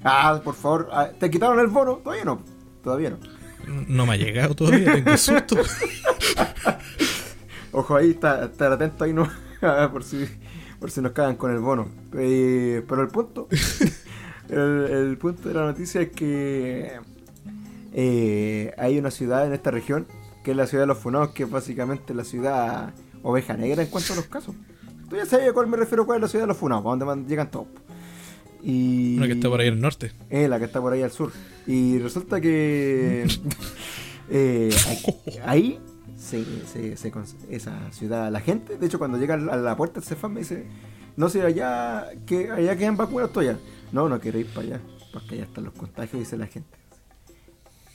Ah, 0.05 0.41
por 0.45 0.55
favor, 0.55 0.89
ah, 0.93 1.09
¿te 1.19 1.29
quitaron 1.31 1.59
el 1.59 1.67
bono? 1.67 1.97
Todavía 1.97 2.25
no. 2.25 2.41
Todavía 2.85 3.11
no. 3.11 3.19
No 3.89 4.07
me 4.07 4.15
ha 4.15 4.17
llegado 4.17 4.55
todavía, 4.55 4.93
tengo 4.95 5.17
susto. 5.17 5.57
Ojo 7.73 7.97
ahí, 7.97 8.11
está- 8.11 8.45
estar 8.47 8.73
atento 8.73 9.05
ahí 9.05 9.13
no 9.13 9.29
por 9.93 10.03
si 10.05 10.27
por 10.81 10.91
si 10.91 11.01
nos 11.01 11.13
cagan 11.13 11.37
con 11.37 11.51
el 11.53 11.59
bono. 11.59 11.89
Eh, 12.17 12.83
pero 12.89 13.03
el 13.03 13.09
punto, 13.09 13.49
el, 14.49 14.59
el 14.59 15.19
punto 15.19 15.49
de 15.49 15.55
la 15.55 15.63
noticia 15.67 16.01
es 16.01 16.11
que 16.11 16.93
eh, 17.93 18.73
hay 18.79 18.99
una 18.99 19.11
ciudad 19.11 19.45
en 19.47 19.53
esta 19.55 19.71
región 19.73 20.07
que 20.45 20.53
es 20.53 20.57
la 20.57 20.67
ciudad 20.67 20.85
de 20.85 20.87
los 20.89 20.99
funados, 20.99 21.31
que 21.31 21.43
es 21.43 21.51
básicamente 21.51 22.15
la 22.15 22.25
ciudad 22.25 22.95
oveja 23.23 23.55
negra 23.57 23.83
en 23.83 23.89
cuanto 23.91 24.13
a 24.13 24.17
los 24.17 24.27
casos. 24.27 24.55
Tú 25.11 25.17
ya 25.17 25.27
sabes 25.27 25.49
a 25.49 25.53
cuál 25.53 25.67
me 25.67 25.77
refiero, 25.77 26.07
cuál 26.07 26.19
es 26.19 26.23
la 26.23 26.29
ciudad 26.29 26.45
de 26.45 26.49
los 26.49 26.57
funados, 26.57 26.85
donde 26.85 27.05
man- 27.05 27.27
llegan 27.27 27.51
todos. 27.51 27.67
Y 28.63 29.17
Una 29.17 29.27
que 29.27 29.33
está 29.35 29.49
por 29.49 29.61
ahí 29.61 29.69
el 29.69 29.81
norte. 29.81 30.13
eh, 30.31 30.47
la 30.49 30.59
que 30.59 30.65
está 30.67 30.81
por 30.81 30.93
ahí 30.93 31.03
al 31.03 31.11
sur. 31.11 31.33
Y 31.69 31.99
resulta 31.99 32.41
que 32.41 33.27
eh, 34.31 34.71
ahí- 35.45 35.79
se, 36.17 36.45
se- 36.67 36.97
se 36.97 37.13
esa 37.51 37.93
ciudad, 37.93 38.31
la 38.33 38.41
gente, 38.41 38.77
de 38.77 38.87
hecho 38.87 38.99
cuando 38.99 39.19
llega 39.19 39.35
a 39.35 39.57
la 39.57 39.77
puerta 39.77 40.01
del 40.01 40.09
Cefam 40.09 40.33
me 40.33 40.41
dice, 40.41 40.67
no 41.17 41.29
sé, 41.29 41.43
allá, 41.43 42.09
que 42.27 42.51
allá 42.51 42.77
quedan 42.77 42.97
vacunas 42.97 43.31
todavía. 43.33 43.59
No, 43.93 44.09
no 44.09 44.19
quiero 44.21 44.39
ir 44.39 44.47
para 44.49 44.67
allá, 44.67 44.81
porque 45.13 45.37
allá 45.37 45.45
están 45.45 45.65
los 45.65 45.75
contagios, 45.75 46.19
dice 46.21 46.37
la 46.37 46.47
gente. 46.47 46.77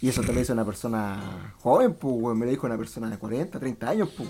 Y 0.01 0.09
eso 0.09 0.21
te 0.21 0.33
lo 0.33 0.39
dice 0.39 0.53
una 0.53 0.65
persona 0.65 1.53
joven, 1.59 1.93
pues, 1.93 2.35
me 2.37 2.45
lo 2.45 2.51
dijo 2.51 2.65
una 2.65 2.77
persona 2.77 3.09
de 3.09 3.17
40, 3.17 3.59
30 3.59 3.89
años, 3.89 4.09
pues. 4.15 4.29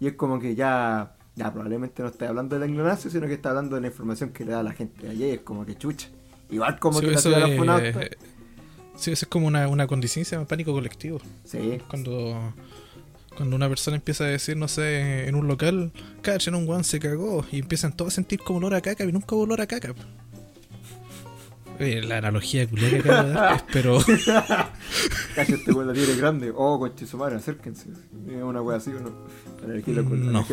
Y 0.00 0.06
es 0.06 0.14
como 0.14 0.38
que 0.40 0.54
ya, 0.54 1.14
ya 1.36 1.52
probablemente 1.52 2.02
no 2.02 2.08
está 2.08 2.28
hablando 2.28 2.56
de 2.58 2.60
la 2.60 2.66
ignorancia, 2.70 3.10
sino 3.10 3.26
que 3.26 3.34
está 3.34 3.50
hablando 3.50 3.74
de 3.76 3.82
la 3.82 3.86
información 3.88 4.30
que 4.30 4.44
le 4.44 4.52
da 4.52 4.62
la 4.62 4.72
gente 4.72 5.02
de 5.06 5.10
allá 5.12 5.26
y 5.26 5.30
es 5.30 5.40
como 5.40 5.64
que 5.66 5.76
chucha. 5.76 6.08
Igual 6.50 6.78
como 6.78 6.98
Sí, 7.00 7.06
que 7.06 7.12
la 7.12 7.18
ciudad 7.20 7.36
de 7.46 7.56
los 7.56 7.56
sí, 8.96 9.12
eso 9.12 9.24
es 9.24 9.28
como 9.28 9.46
una, 9.46 9.68
una 9.68 9.86
condición, 9.86 10.24
se 10.24 10.36
llama 10.36 10.46
pánico 10.48 10.72
colectivo. 10.72 11.20
Sí, 11.44 11.78
Cuando, 11.88 12.54
cuando 13.36 13.56
una 13.56 13.68
persona 13.68 13.96
empieza 13.96 14.24
a 14.24 14.28
decir, 14.28 14.56
no 14.56 14.68
sé, 14.68 15.28
en 15.28 15.34
un 15.34 15.46
local, 15.48 15.92
cachen, 16.22 16.54
un 16.54 16.66
guan 16.66 16.84
se 16.84 17.00
cagó, 17.00 17.44
y 17.50 17.58
empiezan 17.58 17.96
todos 17.96 18.12
a 18.12 18.16
sentir 18.16 18.40
como 18.40 18.58
olor 18.58 18.74
a 18.74 18.80
caca, 18.80 19.04
y 19.04 19.12
nunca 19.12 19.34
hubo 19.34 19.42
olor 19.44 19.60
a 19.60 19.66
caca. 19.66 19.94
Oye, 21.80 22.02
la 22.02 22.18
analogía 22.18 22.68
culia 22.68 22.88
que 22.88 22.98
acabo 22.98 23.28
de 23.28 23.34
dar, 23.34 23.66
pero 23.72 23.98
Cacha 25.34 25.54
este 25.54 25.72
weón 25.72 25.88
la 25.88 25.92
tiene 25.92 26.14
grande. 26.14 26.52
Oh, 26.54 26.78
conche 26.78 27.04
su 27.04 27.16
madre, 27.16 27.36
acérquense. 27.36 27.88
Una 28.42 28.62
wea 28.62 28.76
así 28.76 28.90
no. 28.90 29.12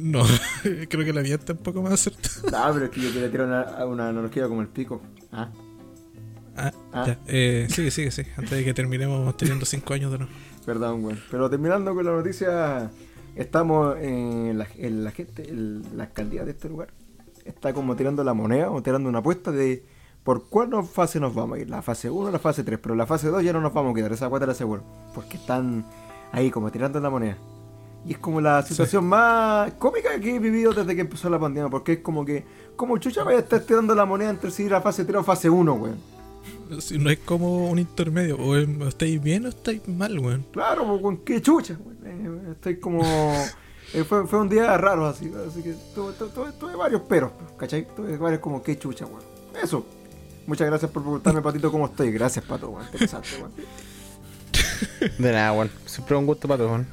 No. 0.00 0.22
no, 0.22 0.24
creo 0.88 1.04
que 1.04 1.12
la 1.12 1.22
mía 1.22 1.36
está 1.36 1.54
un 1.54 1.60
poco 1.60 1.80
más 1.82 1.92
acertada. 1.92 2.68
No, 2.68 2.74
pero 2.74 2.84
es 2.86 2.90
que 2.90 3.00
yo 3.00 3.12
quería 3.12 3.30
tirar 3.30 3.46
una, 3.46 3.84
una 3.86 4.08
analogía 4.10 4.46
como 4.46 4.60
el 4.60 4.68
pico. 4.68 5.00
Ah, 5.32 5.48
Ah, 6.58 6.72
Ah. 6.92 7.04
ya, 7.06 7.18
eh, 7.26 7.66
sigue, 7.70 7.90
sigue, 7.90 8.10
sí, 8.10 8.22
antes 8.36 8.50
de 8.50 8.64
que 8.64 8.74
terminemos 8.74 9.36
teniendo 9.36 9.64
5 9.64 9.94
años 9.94 10.10
de 10.12 10.18
nuevo. 10.18 10.32
perdón, 10.66 11.04
weón. 11.04 11.20
Pero 11.30 11.48
terminando 11.48 11.94
con 11.94 12.04
la 12.04 12.12
noticia, 12.12 12.90
estamos 13.36 13.96
en 14.00 14.58
la, 14.58 14.66
en 14.76 15.04
la 15.04 15.10
gente, 15.12 15.48
en 15.48 15.82
la 15.96 16.04
alcaldía 16.04 16.44
de 16.44 16.50
este 16.50 16.68
lugar. 16.68 16.88
Está 17.44 17.72
como 17.72 17.96
tirando 17.96 18.22
la 18.24 18.34
moneda 18.34 18.70
o 18.70 18.82
tirando 18.82 19.08
una 19.08 19.20
apuesta 19.20 19.50
de 19.50 19.82
por 20.22 20.48
cuál 20.48 20.70
fase 20.84 21.18
nos 21.20 21.34
vamos 21.34 21.56
a 21.56 21.60
ir. 21.62 21.70
La 21.70 21.80
fase 21.80 22.10
1 22.10 22.28
o 22.28 22.30
la 22.30 22.38
fase 22.38 22.62
3. 22.62 22.78
Pero 22.82 22.94
la 22.94 23.06
fase 23.06 23.28
2 23.28 23.42
ya 23.42 23.54
no 23.54 23.60
nos 23.62 23.72
vamos 23.72 23.92
a 23.92 23.94
quedar. 23.94 24.12
Esa 24.12 24.28
cuota 24.28 24.44
la 24.44 24.52
aseguro. 24.52 24.82
Porque 25.14 25.38
están 25.38 25.86
ahí 26.32 26.50
como 26.50 26.70
tirando 26.70 27.00
la 27.00 27.08
moneda. 27.08 27.38
Y 28.04 28.12
es 28.12 28.18
como 28.18 28.40
la 28.42 28.62
situación 28.62 29.06
más 29.06 29.72
cómica 29.74 30.20
que 30.20 30.34
he 30.36 30.38
vivido 30.38 30.72
desde 30.74 30.94
que 30.94 31.00
empezó 31.00 31.30
la 31.30 31.38
pandemia. 31.38 31.70
Porque 31.70 31.94
es 31.94 31.98
como 32.00 32.26
que, 32.26 32.44
como 32.76 32.98
chucha 32.98 33.24
vaya 33.24 33.38
a 33.38 33.40
estar 33.40 33.60
tirando 33.60 33.94
la 33.94 34.04
moneda 34.04 34.28
entre 34.28 34.50
si 34.50 34.64
ir 34.64 34.74
a 34.74 34.82
fase 34.82 35.06
3 35.06 35.16
o 35.20 35.24
fase 35.24 35.48
1, 35.48 35.72
weón. 35.72 36.17
Si 36.80 36.98
no 36.98 37.10
es 37.10 37.18
como 37.20 37.70
un 37.70 37.78
intermedio, 37.78 38.36
o 38.38 38.56
es- 38.56 38.68
o 38.68 38.88
estáis 38.88 39.20
bien 39.22 39.46
o 39.46 39.48
estáis 39.48 39.86
mal, 39.88 40.18
weón. 40.18 40.46
Claro, 40.52 40.86
pues, 40.86 41.00
con 41.02 41.16
qué 41.18 41.40
chucha, 41.42 41.76
weón. 41.78 41.98
Eh, 42.48 42.52
estoy 42.52 42.78
como. 42.78 43.02
eh, 43.94 44.04
fue, 44.04 44.26
fue 44.26 44.40
un 44.40 44.48
día 44.48 44.76
raro 44.76 45.06
así, 45.06 45.30
así 45.48 45.62
que 45.62 45.74
tuve, 45.94 46.12
tuve- 46.14 46.52
tuve- 46.58 46.76
varios 46.76 47.02
peros, 47.02 47.32
¿cachai? 47.56 47.86
Tuve 47.94 48.16
varios 48.16 48.40
como 48.40 48.62
qué 48.62 48.78
chucha, 48.78 49.06
weón. 49.06 49.22
Eso. 49.62 49.84
Muchas 50.46 50.66
gracias 50.66 50.90
por 50.90 51.02
preguntarme, 51.02 51.42
Patito, 51.42 51.70
cómo 51.70 51.86
estoy. 51.86 52.10
Gracias, 52.10 52.44
Pato, 52.44 52.70
weón. 52.70 52.90
Te 52.90 52.98
pasaste, 52.98 53.36
weón. 53.36 53.52
De 55.18 55.32
nada, 55.32 55.52
weón. 55.52 55.70
Siempre 55.86 56.16
un 56.16 56.26
gusto 56.26 56.48
todos, 56.48 56.60
weón. 56.70 56.86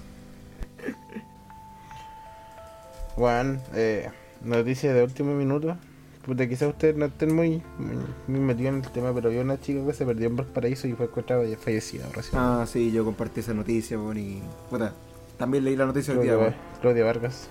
Weón, 3.17 3.61
eh, 3.73 4.09
noticias 4.41 4.93
de 4.93 5.03
último 5.03 5.33
minuto. 5.35 5.77
Puta, 6.25 6.47
quizás 6.49 6.69
ustedes 6.69 6.95
no 6.95 7.05
estén 7.05 7.35
muy, 7.35 7.61
muy, 7.77 7.97
muy 8.27 8.39
metidos 8.39 8.73
en 8.73 8.83
el 8.83 8.91
tema, 8.91 9.13
pero 9.13 9.29
había 9.29 9.41
una 9.41 9.59
chica 9.59 9.85
que 9.85 9.93
se 9.93 10.05
perdió 10.05 10.27
en 10.27 10.35
Valparaíso 10.35 10.87
y 10.87 10.93
fue 10.93 11.05
encontrada 11.05 11.43
fallecida 11.57 12.07
recién. 12.13 12.41
Ah, 12.41 12.65
sí, 12.67 12.91
yo 12.91 13.05
compartí 13.05 13.41
esa 13.41 13.53
noticia, 13.53 13.99
weón, 13.99 14.17
y. 14.17 14.41
Puta, 14.69 14.93
también 15.37 15.63
leí 15.63 15.75
la 15.75 15.85
noticia 15.85 16.13
hoy 16.13 16.25
Claudia, 16.25 16.33
día, 16.33 16.41
weón. 16.41 16.55
Claudia 16.81 17.05
Vargas. 17.05 17.47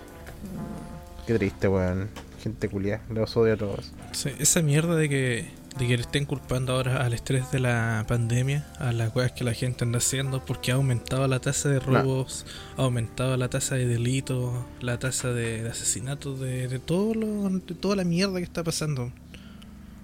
Qué 1.26 1.34
triste, 1.34 1.68
weón. 1.68 2.08
Gente 2.42 2.68
culiada. 2.68 3.02
Los 3.10 3.36
odio 3.36 3.54
a 3.54 3.56
todos. 3.56 3.92
Sí, 4.10 4.30
esa 4.40 4.60
mierda 4.60 4.96
de 4.96 5.08
que, 5.08 5.48
de 5.78 5.88
que 5.88 5.96
le 5.96 6.02
estén 6.02 6.24
culpando 6.24 6.72
ahora 6.74 7.04
al 7.04 7.12
estrés 7.14 7.50
de 7.50 7.58
la 7.58 8.04
pandemia, 8.06 8.64
a 8.78 8.92
las 8.92 9.14
weas 9.14 9.32
que 9.32 9.42
la 9.42 9.54
gente 9.54 9.84
anda 9.84 9.98
haciendo, 9.98 10.44
porque 10.44 10.70
ha 10.70 10.76
aumentado 10.76 11.26
la 11.26 11.40
tasa 11.40 11.68
de 11.68 11.80
robos, 11.80 12.46
ha 12.76 12.82
aumentado 12.82 13.36
la 13.36 13.48
tasa 13.50 13.74
de 13.74 13.86
delitos, 13.86 14.54
la 14.80 14.98
tasa 15.00 15.32
de, 15.32 15.62
de 15.64 15.70
asesinatos, 15.70 16.38
de, 16.38 16.68
de 16.68 16.78
todo 16.78 17.14
lo, 17.14 17.50
de 17.50 17.74
toda 17.74 17.96
la 17.96 18.04
mierda 18.04 18.38
que 18.38 18.44
está 18.44 18.62
pasando. 18.62 19.12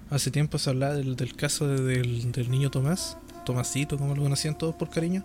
hace 0.09 0.29
tiempo 0.29 0.57
se 0.57 0.69
hablaba 0.69 0.95
del, 0.95 1.15
del 1.15 1.35
caso 1.35 1.67
de- 1.69 1.81
del, 1.81 2.31
del 2.33 2.51
niño 2.51 2.69
Tomás, 2.69 3.17
Tomasito, 3.45 3.97
como 3.97 4.13
lo 4.13 4.23
conocían 4.23 4.57
todos 4.57 4.75
por 4.75 4.89
cariño. 4.89 5.23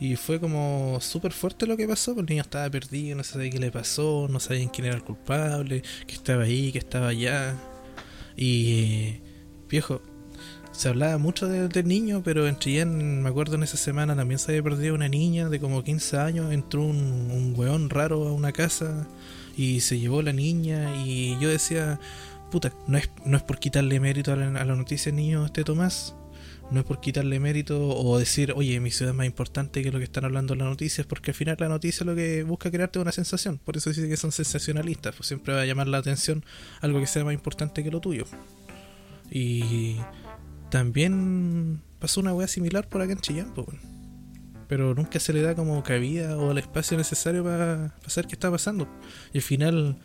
Y 0.00 0.16
fue 0.16 0.40
como 0.40 0.98
súper 1.02 1.32
fuerte 1.32 1.66
lo 1.66 1.76
que 1.76 1.86
pasó, 1.86 2.14
porque 2.14 2.30
el 2.32 2.36
niño 2.36 2.42
estaba 2.42 2.70
perdido, 2.70 3.16
no 3.16 3.24
sabía 3.24 3.50
qué 3.50 3.58
le 3.58 3.70
pasó, 3.70 4.28
no 4.30 4.40
sabían 4.40 4.68
quién 4.68 4.86
era 4.86 4.94
el 4.96 5.02
culpable, 5.02 5.82
que 6.06 6.14
estaba 6.14 6.44
ahí, 6.44 6.70
que 6.72 6.78
estaba 6.78 7.08
allá. 7.08 7.54
Y 8.36 9.16
viejo, 9.68 10.02
se 10.72 10.88
hablaba 10.88 11.18
mucho 11.18 11.48
de- 11.48 11.68
del 11.68 11.86
niño, 11.88 12.22
pero 12.24 12.46
en 12.46 12.58
Chillán, 12.58 13.22
me 13.22 13.28
acuerdo 13.28 13.56
en 13.56 13.62
esa 13.64 13.76
semana 13.76 14.14
también 14.14 14.38
se 14.38 14.52
había 14.52 14.62
perdido 14.62 14.94
una 14.94 15.08
niña 15.08 15.48
de 15.48 15.58
como 15.60 15.82
15 15.82 16.18
años, 16.18 16.52
entró 16.52 16.82
un, 16.82 16.96
un 17.30 17.54
weón 17.56 17.90
raro 17.90 18.28
a 18.28 18.32
una 18.32 18.52
casa 18.52 19.08
y 19.56 19.80
se 19.80 19.98
llevó 19.98 20.22
la 20.22 20.32
niña 20.32 20.94
y 21.04 21.36
yo 21.40 21.48
decía, 21.48 21.98
puta, 22.50 22.72
no 22.86 22.96
es, 22.98 23.10
no 23.24 23.36
es 23.36 23.42
por 23.42 23.58
quitarle 23.58 23.98
mérito 23.98 24.32
a 24.32 24.36
la, 24.36 24.60
a 24.60 24.64
la 24.64 24.76
noticia 24.76 25.10
niño 25.10 25.44
este 25.44 25.64
Tomás, 25.64 26.14
no 26.70 26.80
es 26.80 26.86
por 26.86 27.00
quitarle 27.00 27.40
mérito 27.40 27.88
o 27.88 28.18
decir, 28.18 28.52
oye, 28.54 28.78
mi 28.78 28.90
ciudad 28.92 29.12
es 29.12 29.16
más 29.16 29.26
importante 29.26 29.82
que 29.82 29.90
lo 29.90 29.98
que 29.98 30.04
están 30.04 30.26
hablando 30.26 30.52
en 30.52 30.60
las 30.60 30.68
noticias, 30.68 31.06
porque 31.06 31.30
al 31.32 31.34
final 31.34 31.56
la 31.58 31.68
noticia 31.68 32.06
lo 32.06 32.14
que 32.14 32.44
busca 32.44 32.70
crearte 32.70 32.98
es 32.98 33.02
una 33.02 33.10
sensación, 33.12 33.58
por 33.58 33.76
eso 33.76 33.90
dice 33.90 34.06
que 34.08 34.16
son 34.16 34.30
sensacionalistas, 34.30 35.14
pues 35.16 35.26
siempre 35.26 35.54
va 35.54 35.62
a 35.62 35.66
llamar 35.66 35.88
la 35.88 35.98
atención 35.98 36.44
algo 36.82 37.00
que 37.00 37.06
sea 37.08 37.24
más 37.24 37.34
importante 37.34 37.82
que 37.82 37.90
lo 37.90 38.00
tuyo. 38.00 38.26
Y 39.30 39.96
también 40.70 41.82
pasó 41.98 42.20
una 42.20 42.32
weá 42.32 42.48
similar 42.48 42.88
por 42.88 43.02
acá 43.02 43.12
en 43.12 43.20
Chillán, 43.20 43.52
pero 44.68 44.94
nunca 44.94 45.18
se 45.18 45.32
le 45.32 45.42
da 45.42 45.54
como 45.54 45.82
cabida 45.82 46.36
o 46.36 46.50
el 46.50 46.58
espacio 46.58 46.96
necesario 46.96 47.42
para 47.42 47.94
saber 48.06 48.28
qué 48.28 48.34
está 48.34 48.50
pasando. 48.50 48.86
Y 49.32 49.38
al 49.38 49.42
final, 49.42 49.98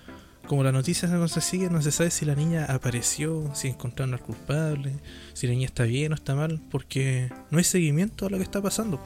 como 0.48 0.64
la 0.64 0.72
noticia 0.72 1.08
no 1.10 1.28
se 1.28 1.42
sigue, 1.42 1.70
no 1.70 1.82
se 1.82 1.92
sabe 1.92 2.12
si 2.12 2.26
la 2.26 2.36
niña 2.36 2.66
apareció, 2.66 3.54
si 3.54 3.68
encontraron 3.68 4.14
al 4.14 4.22
culpable, 4.22 4.94
si 5.34 5.48
la 5.48 5.54
niña 5.54 5.66
está 5.66 5.84
bien 5.84 6.14
o 6.14 6.16
está 6.16 6.34
mal, 6.36 6.62
porque 6.72 7.30
no 7.52 7.58
hay 7.58 7.64
seguimiento 7.64 8.26
a 8.26 8.30
lo 8.30 8.38
que 8.38 8.44
está 8.44 8.62
pasando. 8.62 9.02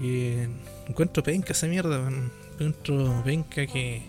Y 0.00 0.08
eh, 0.08 0.48
encuentro 0.88 1.22
penca 1.22 1.52
esa 1.52 1.66
mierda, 1.66 2.10
encuentro 2.52 3.22
penca 3.24 3.66
que, 3.66 4.02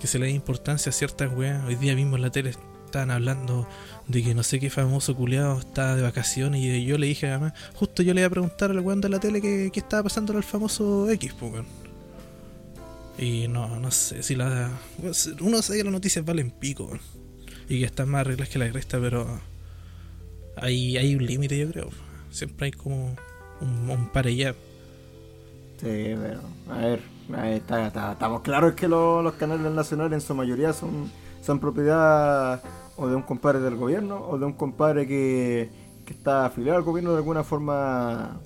que 0.00 0.06
se 0.06 0.18
le 0.18 0.26
dé 0.26 0.32
importancia 0.32 0.90
a 0.90 0.92
ciertas 0.92 1.32
weas. 1.32 1.64
Hoy 1.64 1.76
día 1.76 1.94
mismo 1.94 2.16
en 2.16 2.22
la 2.22 2.30
tele 2.30 2.54
estaban 2.96 3.10
hablando 3.10 3.68
de 4.08 4.22
que 4.22 4.34
no 4.34 4.42
sé 4.42 4.58
qué 4.58 4.70
famoso 4.70 5.14
culiado 5.14 5.58
estaba 5.58 5.96
de 5.96 6.02
vacaciones 6.02 6.62
y 6.62 6.84
yo 6.86 6.96
le 6.96 7.06
dije 7.08 7.28
además, 7.28 7.52
justo 7.74 8.02
yo 8.02 8.14
le 8.14 8.22
iba 8.22 8.28
a 8.28 8.30
preguntar 8.30 8.70
al 8.70 8.80
weón 8.80 9.02
de 9.02 9.10
la 9.10 9.20
tele 9.20 9.42
qué, 9.42 9.70
qué 9.72 9.80
estaba 9.80 10.04
pasando 10.04 10.34
al 10.34 10.42
famoso 10.42 11.10
X, 11.10 11.34
pues 11.38 11.52
weón. 11.52 11.66
Y 13.18 13.48
no, 13.48 13.78
no 13.80 13.90
sé 13.90 14.22
si 14.22 14.34
la. 14.34 14.70
Uno 15.40 15.62
sabe 15.62 15.78
que 15.78 15.84
las 15.84 15.92
noticias 15.92 16.24
valen 16.24 16.50
pico. 16.50 16.90
Y 17.68 17.80
que 17.80 17.84
están 17.86 18.08
más 18.10 18.26
reglas 18.26 18.48
que 18.48 18.58
la 18.58 18.70
cresta, 18.70 18.98
pero. 19.00 19.40
Hay, 20.56 20.96
hay 20.96 21.14
un 21.14 21.24
límite, 21.26 21.58
yo 21.58 21.70
creo. 21.70 21.90
Siempre 22.30 22.66
hay 22.66 22.72
como 22.72 23.16
un, 23.60 23.90
un 23.90 24.08
par 24.08 24.26
allá. 24.26 24.52
Sí, 25.80 25.86
pero, 25.86 26.40
a 26.70 26.78
ver, 26.78 27.00
está, 27.54 27.86
está- 27.86 28.12
estamos 28.12 28.40
claros 28.42 28.74
que 28.74 28.86
lo- 28.88 29.22
los 29.22 29.34
canales 29.34 29.72
nacionales 29.72 30.12
en 30.22 30.26
su 30.26 30.34
mayoría 30.34 30.72
son, 30.74 31.10
son 31.46 31.60
propiedad 31.60 32.60
o 32.96 33.06
de 33.06 33.14
un 33.14 33.22
compadre 33.22 33.60
del 33.60 33.76
gobierno 33.76 34.20
o 34.28 34.36
de 34.38 34.44
un 34.44 34.52
compadre 34.52 35.06
que, 35.06 35.70
que 36.04 36.12
está 36.12 36.46
afiliado 36.46 36.78
al 36.78 36.84
gobierno 36.84 37.12
de 37.12 37.18
alguna 37.18 37.44
forma 37.44 38.40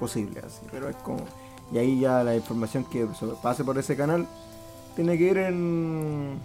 posible, 0.00 0.40
así, 0.44 0.62
pero 0.70 0.88
es 0.88 0.96
como... 0.96 1.24
Y 1.72 1.78
ahí 1.78 2.00
ya 2.00 2.22
la 2.24 2.34
información 2.34 2.84
que 2.84 3.06
se 3.18 3.26
pase 3.42 3.64
por 3.64 3.78
ese 3.78 3.96
canal 3.96 4.26
tiene 4.96 5.18
que 5.18 5.24
ir 5.24 5.38
en... 5.38 6.38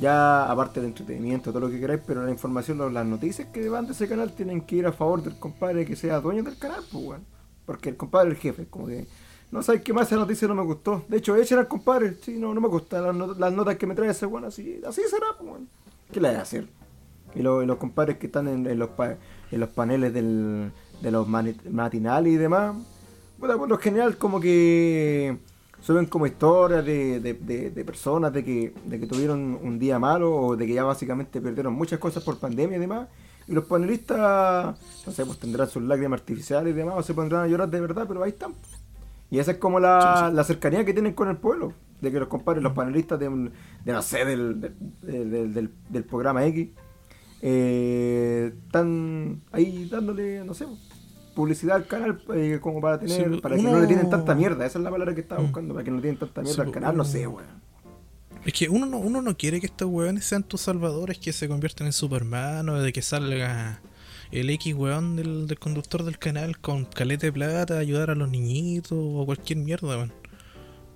Ya 0.00 0.48
aparte 0.48 0.80
de 0.80 0.86
entretenimiento, 0.86 1.50
todo 1.50 1.60
lo 1.60 1.70
que 1.70 1.80
queráis, 1.80 2.00
pero 2.06 2.24
la 2.24 2.30
información, 2.30 2.78
las 2.94 3.06
noticias 3.06 3.48
que 3.48 3.68
van 3.68 3.86
de 3.86 3.92
ese 3.92 4.08
canal 4.08 4.32
tienen 4.32 4.60
que 4.60 4.76
ir 4.76 4.86
a 4.86 4.92
favor 4.92 5.22
del 5.22 5.38
compadre 5.38 5.84
que 5.84 5.96
sea 5.96 6.20
dueño 6.20 6.44
del 6.44 6.56
canal, 6.56 6.84
pues, 6.92 7.04
weón. 7.04 7.24
Porque 7.66 7.88
el 7.88 7.96
compadre 7.96 8.30
es 8.30 8.36
el 8.36 8.40
jefe, 8.40 8.66
como 8.66 8.86
que... 8.86 9.06
No 9.50 9.62
sabes 9.62 9.80
qué 9.82 9.92
más 9.92 10.06
esa 10.06 10.16
noticia 10.16 10.46
no 10.46 10.54
me 10.54 10.62
gustó. 10.62 11.04
De 11.08 11.16
hecho, 11.18 11.34
echen 11.36 11.58
al 11.58 11.68
compadre. 11.68 12.16
Sí, 12.22 12.36
no, 12.38 12.52
no 12.52 12.60
me 12.60 12.68
gustan 12.68 13.02
las, 13.04 13.14
not- 13.14 13.38
las 13.38 13.52
notas 13.52 13.76
que 13.76 13.86
me 13.86 13.94
trae 13.94 14.10
ese 14.10 14.26
weón. 14.26 14.44
Así, 14.44 14.80
así 14.86 15.00
será, 15.08 15.26
pues. 15.38 15.62
¿Qué 16.12 16.20
le 16.20 16.28
voy 16.28 16.36
a 16.38 16.42
hacer? 16.42 16.66
Y, 17.34 17.42
lo- 17.42 17.64
los 17.64 17.76
compadres 17.78 18.18
que 18.18 18.26
están 18.26 18.46
en, 18.48 18.78
los, 18.78 18.90
pa- 18.90 19.16
en 19.50 19.60
los 19.60 19.68
paneles 19.70 20.12
del, 20.12 20.70
de 21.00 21.10
los 21.10 21.26
matinales 21.28 22.32
y 22.32 22.36
demás. 22.36 22.76
Bueno, 23.38 23.56
por 23.56 23.68
lo 23.68 23.78
general, 23.78 24.18
como 24.18 24.40
que 24.40 25.38
suben 25.80 26.06
como 26.06 26.26
historias 26.26 26.84
de- 26.84 27.20
de 27.20 27.84
personas 27.84 28.32
de 28.32 28.44
que, 28.44 28.74
de 28.84 29.00
que 29.00 29.06
tuvieron 29.06 29.58
un 29.62 29.78
día 29.78 29.98
malo 29.98 30.34
o 30.34 30.56
de 30.56 30.66
que 30.66 30.74
ya 30.74 30.84
básicamente 30.84 31.40
perdieron 31.40 31.72
muchas 31.72 31.98
cosas 31.98 32.22
por 32.22 32.38
pandemia 32.38 32.76
y 32.76 32.80
demás. 32.80 33.08
Y 33.46 33.52
los 33.52 33.64
panelistas, 33.64 34.76
no 35.06 35.12
sé, 35.12 35.24
pues 35.24 35.38
tendrán 35.38 35.68
sus 35.70 35.82
lágrimas 35.82 36.20
artificiales 36.20 36.74
y 36.74 36.76
demás, 36.76 36.96
o 36.98 37.02
se 37.02 37.14
pondrán 37.14 37.44
a 37.44 37.46
llorar 37.46 37.70
de 37.70 37.80
verdad, 37.80 38.04
pero 38.06 38.22
ahí 38.22 38.30
están. 38.30 38.52
Y 39.30 39.38
esa 39.38 39.52
es 39.52 39.58
como 39.58 39.78
la, 39.80 40.30
la 40.32 40.44
cercanía 40.44 40.84
que 40.84 40.92
tienen 40.92 41.12
con 41.12 41.28
el 41.28 41.36
pueblo. 41.36 41.74
De 42.00 42.12
que 42.12 42.18
los 42.20 42.28
compadres, 42.28 42.62
los 42.62 42.72
panelistas 42.74 43.18
de, 43.18 43.28
un- 43.28 43.52
de 43.84 43.92
no 43.92 44.02
sé, 44.02 44.24
del, 44.24 44.60
del, 44.60 44.74
del- 45.02 45.52
del- 45.54 45.70
del 45.88 46.04
programa 46.04 46.46
X, 46.46 46.68
eh, 47.42 48.52
están 48.66 49.42
ahí 49.52 49.88
dándole, 49.90 50.44
no 50.44 50.54
sé, 50.54 50.66
publicidad 51.34 51.76
al 51.76 51.86
canal 51.86 52.22
eh, 52.34 52.58
como 52.60 52.80
para 52.80 52.98
tener, 52.98 53.32
Sí, 53.34 53.40
para 53.40 53.56
que 53.56 53.62
no 53.62 53.78
le 53.80 53.86
tienen 53.86 54.10
tanta 54.10 54.34
mierda. 54.34 54.64
Esa 54.66 54.78
es 54.78 54.84
la 54.84 54.90
palabra 54.90 55.14
que 55.14 55.20
estaba 55.20 55.40
Mm. 55.40 55.44
buscando, 55.44 55.74
para 55.74 55.84
que 55.84 55.90
no 55.90 55.96
le 55.96 56.02
tienen 56.02 56.18
tanta 56.18 56.42
mierda 56.42 56.62
al 56.62 56.70
canal, 56.72 56.96
no 56.96 57.04
sé, 57.04 57.26
weón. 57.26 57.46
Es 58.44 58.52
que 58.52 58.68
uno 58.68 58.86
no, 58.86 58.98
uno 58.98 59.20
no 59.20 59.36
quiere 59.36 59.60
que 59.60 59.66
estos 59.66 59.88
weones 59.88 60.24
sean 60.24 60.42
tus 60.42 60.60
salvadores, 60.62 61.18
que 61.18 61.32
se 61.32 61.48
conviertan 61.48 61.86
en 61.88 61.92
Superman 61.92 62.68
o 62.68 62.80
de 62.80 62.92
que 62.92 63.02
salga 63.02 63.80
el 64.30 64.50
X 64.50 64.74
weón 64.74 65.16
del, 65.16 65.58
conductor 65.58 66.04
del 66.04 66.18
canal 66.18 66.58
con 66.58 66.84
caleta 66.84 67.26
de 67.26 67.32
plata 67.32 67.78
ayudar 67.78 68.10
a 68.10 68.14
los 68.14 68.28
niñitos 68.28 68.92
o 68.92 69.24
cualquier 69.24 69.58
mierda, 69.58 69.88
weón. 69.88 70.12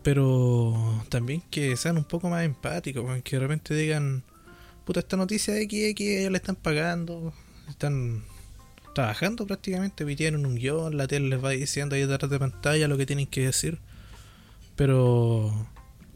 Pero 0.02 1.04
también 1.08 1.42
que 1.50 1.76
sean 1.76 1.96
un 1.96 2.04
poco 2.04 2.28
más 2.28 2.44
empáticos, 2.44 3.04
weón, 3.04 3.22
que 3.22 3.36
de 3.36 3.40
repente 3.40 3.74
digan, 3.74 4.24
puta, 4.84 5.00
esta 5.00 5.16
noticia 5.16 5.54
de 5.54 5.64
XX, 5.64 6.00
ellos 6.00 6.32
le 6.32 6.36
están 6.36 6.56
pagando, 6.56 7.32
están 7.68 8.22
trabajando 8.94 9.46
prácticamente, 9.46 10.04
tienen 10.16 10.44
un 10.44 10.56
guion, 10.56 10.96
la 10.96 11.06
tele 11.06 11.28
les 11.28 11.42
va 11.42 11.50
diciendo 11.50 11.94
ahí 11.94 12.04
detrás 12.04 12.30
de 12.30 12.38
pantalla 12.38 12.88
lo 12.88 12.98
que 12.98 13.06
tienen 13.06 13.26
que 13.26 13.46
decir. 13.46 13.80
Pero 14.76 15.68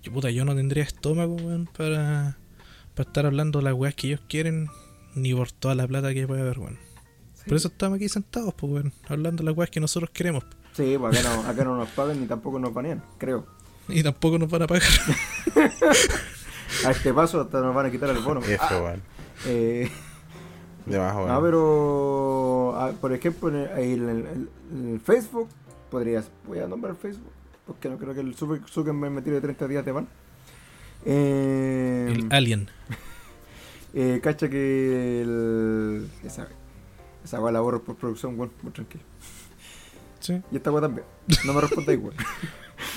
yo, 0.02 0.12
puta, 0.12 0.30
yo 0.30 0.44
no 0.44 0.54
tendría 0.54 0.82
estómago, 0.84 1.36
weón, 1.36 1.68
para, 1.76 2.36
para 2.94 3.08
estar 3.08 3.26
hablando 3.26 3.62
las 3.62 3.74
weas 3.74 3.94
que 3.94 4.08
ellos 4.08 4.20
quieren, 4.28 4.68
ni 5.14 5.34
por 5.34 5.52
toda 5.52 5.74
la 5.74 5.86
plata 5.86 6.12
que 6.12 6.26
puede 6.26 6.42
haber, 6.42 6.58
weón. 6.58 6.86
Por 7.47 7.57
eso 7.57 7.68
estamos 7.68 7.97
aquí 7.97 8.09
sentados, 8.09 8.53
pues, 8.55 8.72
weón, 8.72 8.92
hablando 9.09 9.42
las 9.44 9.57
weas 9.57 9.70
que 9.70 9.80
nosotros 9.80 10.11
queremos. 10.11 10.44
Sí, 10.72 10.97
pues 10.99 11.18
acá 11.18 11.28
no, 11.36 11.42
acá 11.49 11.64
no 11.64 11.76
nos 11.76 11.88
pagan 11.90 12.20
ni 12.20 12.26
tampoco 12.26 12.59
nos 12.59 12.74
banean, 12.74 13.03
creo. 13.18 13.47
Y 13.88 14.03
tampoco 14.03 14.38
nos 14.38 14.51
van 14.51 14.62
a 14.62 14.66
pagar. 14.66 14.82
A 16.84 16.90
este 16.90 17.14
paso 17.14 17.40
hasta 17.40 17.61
nos 17.61 17.74
van 17.74 17.86
a 17.86 17.90
quitar 17.90 18.11
el 18.11 18.18
bono. 18.18 18.40
Eso, 18.40 18.61
Ah, 18.61 18.82
weón. 18.82 19.03
eh, 19.47 19.88
De 20.84 20.99
más, 20.99 21.14
weón. 21.16 21.30
Ah, 21.30 21.38
pero 21.40 22.74
ah, 22.76 22.92
por 23.01 23.12
ejemplo 23.12 23.49
en 23.49 23.55
el, 23.57 23.68
el- 23.78 24.09
el- 24.26 24.49
el 24.92 25.01
Facebook, 25.01 25.49
podrías, 25.90 26.28
voy 26.47 26.59
a 26.59 26.66
nombrar 26.66 26.97
Facebook, 26.97 27.30
porque 27.66 27.88
no 27.88 27.97
creo 27.99 28.12
que 28.14 28.20
el 28.20 28.36
Zucker- 28.36 28.66
Zuckerberg 28.68 29.12
me 29.12 29.22
tire 29.22 29.40
30 29.40 29.68
días 29.68 29.84
de 29.84 29.92
ban. 29.92 30.09
Eh, 31.05 32.09
El 32.12 32.28
alien. 32.32 32.68
eh, 33.94 34.20
cacha 34.22 34.49
que 34.51 35.22
el, 35.22 36.09
esa, 36.24 36.49
esa 37.27 37.37
agua 37.39 37.53
la 37.53 37.61
borro 37.61 37.83
por 37.83 37.97
producción, 37.97 38.37
bueno, 38.37 38.53
muy 38.62 38.72
tranquilo. 38.72 39.05
Sí. 40.20 40.41
Y 40.51 40.57
esta 40.57 40.70
agua 40.70 40.81
también, 40.81 41.07
no 41.45 41.53
me 41.53 41.61
respondáis, 41.61 41.99
igual. 41.99 42.14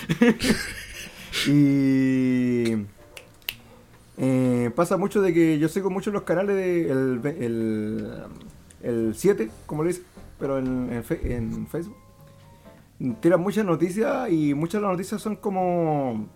y 1.47 2.85
eh, 4.17 4.71
pasa 4.75 4.97
mucho 4.97 5.21
de 5.21 5.33
que 5.33 5.59
yo 5.59 5.69
sigo 5.69 5.89
mucho 5.89 6.11
los 6.11 6.23
canales 6.23 6.55
de 6.55 6.91
el, 6.91 7.21
el, 7.25 8.13
el 8.83 9.15
7, 9.15 9.49
como 9.65 9.83
le 9.83 9.89
dicen, 9.89 10.05
pero 10.39 10.57
en, 10.57 10.91
en, 10.91 11.03
fe- 11.03 11.35
en 11.35 11.67
Facebook. 11.67 11.95
Tiran 13.21 13.39
muchas 13.41 13.65
noticias 13.65 14.29
y 14.29 14.53
muchas 14.53 14.81
de 14.81 14.87
las 14.87 14.91
noticias 14.91 15.21
son 15.21 15.37
como... 15.37 16.27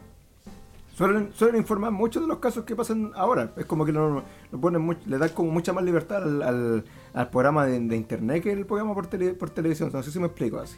Suelen, 0.93 1.33
suelen 1.33 1.55
informar 1.59 1.91
mucho 1.91 2.21
de 2.21 2.27
los 2.27 2.37
casos 2.37 2.65
que 2.65 2.75
pasan 2.75 3.11
ahora. 3.15 3.51
Es 3.57 3.65
como 3.65 3.83
que 3.83 3.91
lo, 3.91 4.23
lo 4.51 4.61
ponen 4.61 4.97
le 5.07 5.17
dan 5.17 5.29
como 5.29 5.51
mucha 5.51 5.73
más 5.73 5.83
libertad 5.83 6.21
al, 6.23 6.83
al, 7.13 7.29
programa 7.29 7.65
de, 7.65 7.95
internet 7.95 8.43
que 8.43 8.51
el 8.51 8.65
programa 8.67 8.93
por, 8.93 9.07
tele- 9.07 9.33
por 9.33 9.49
televisión. 9.49 9.89
No 9.91 10.03
sé 10.03 10.11
si 10.11 10.19
me 10.19 10.27
explico 10.27 10.59
así. 10.59 10.77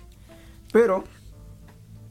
Pero 0.71 1.03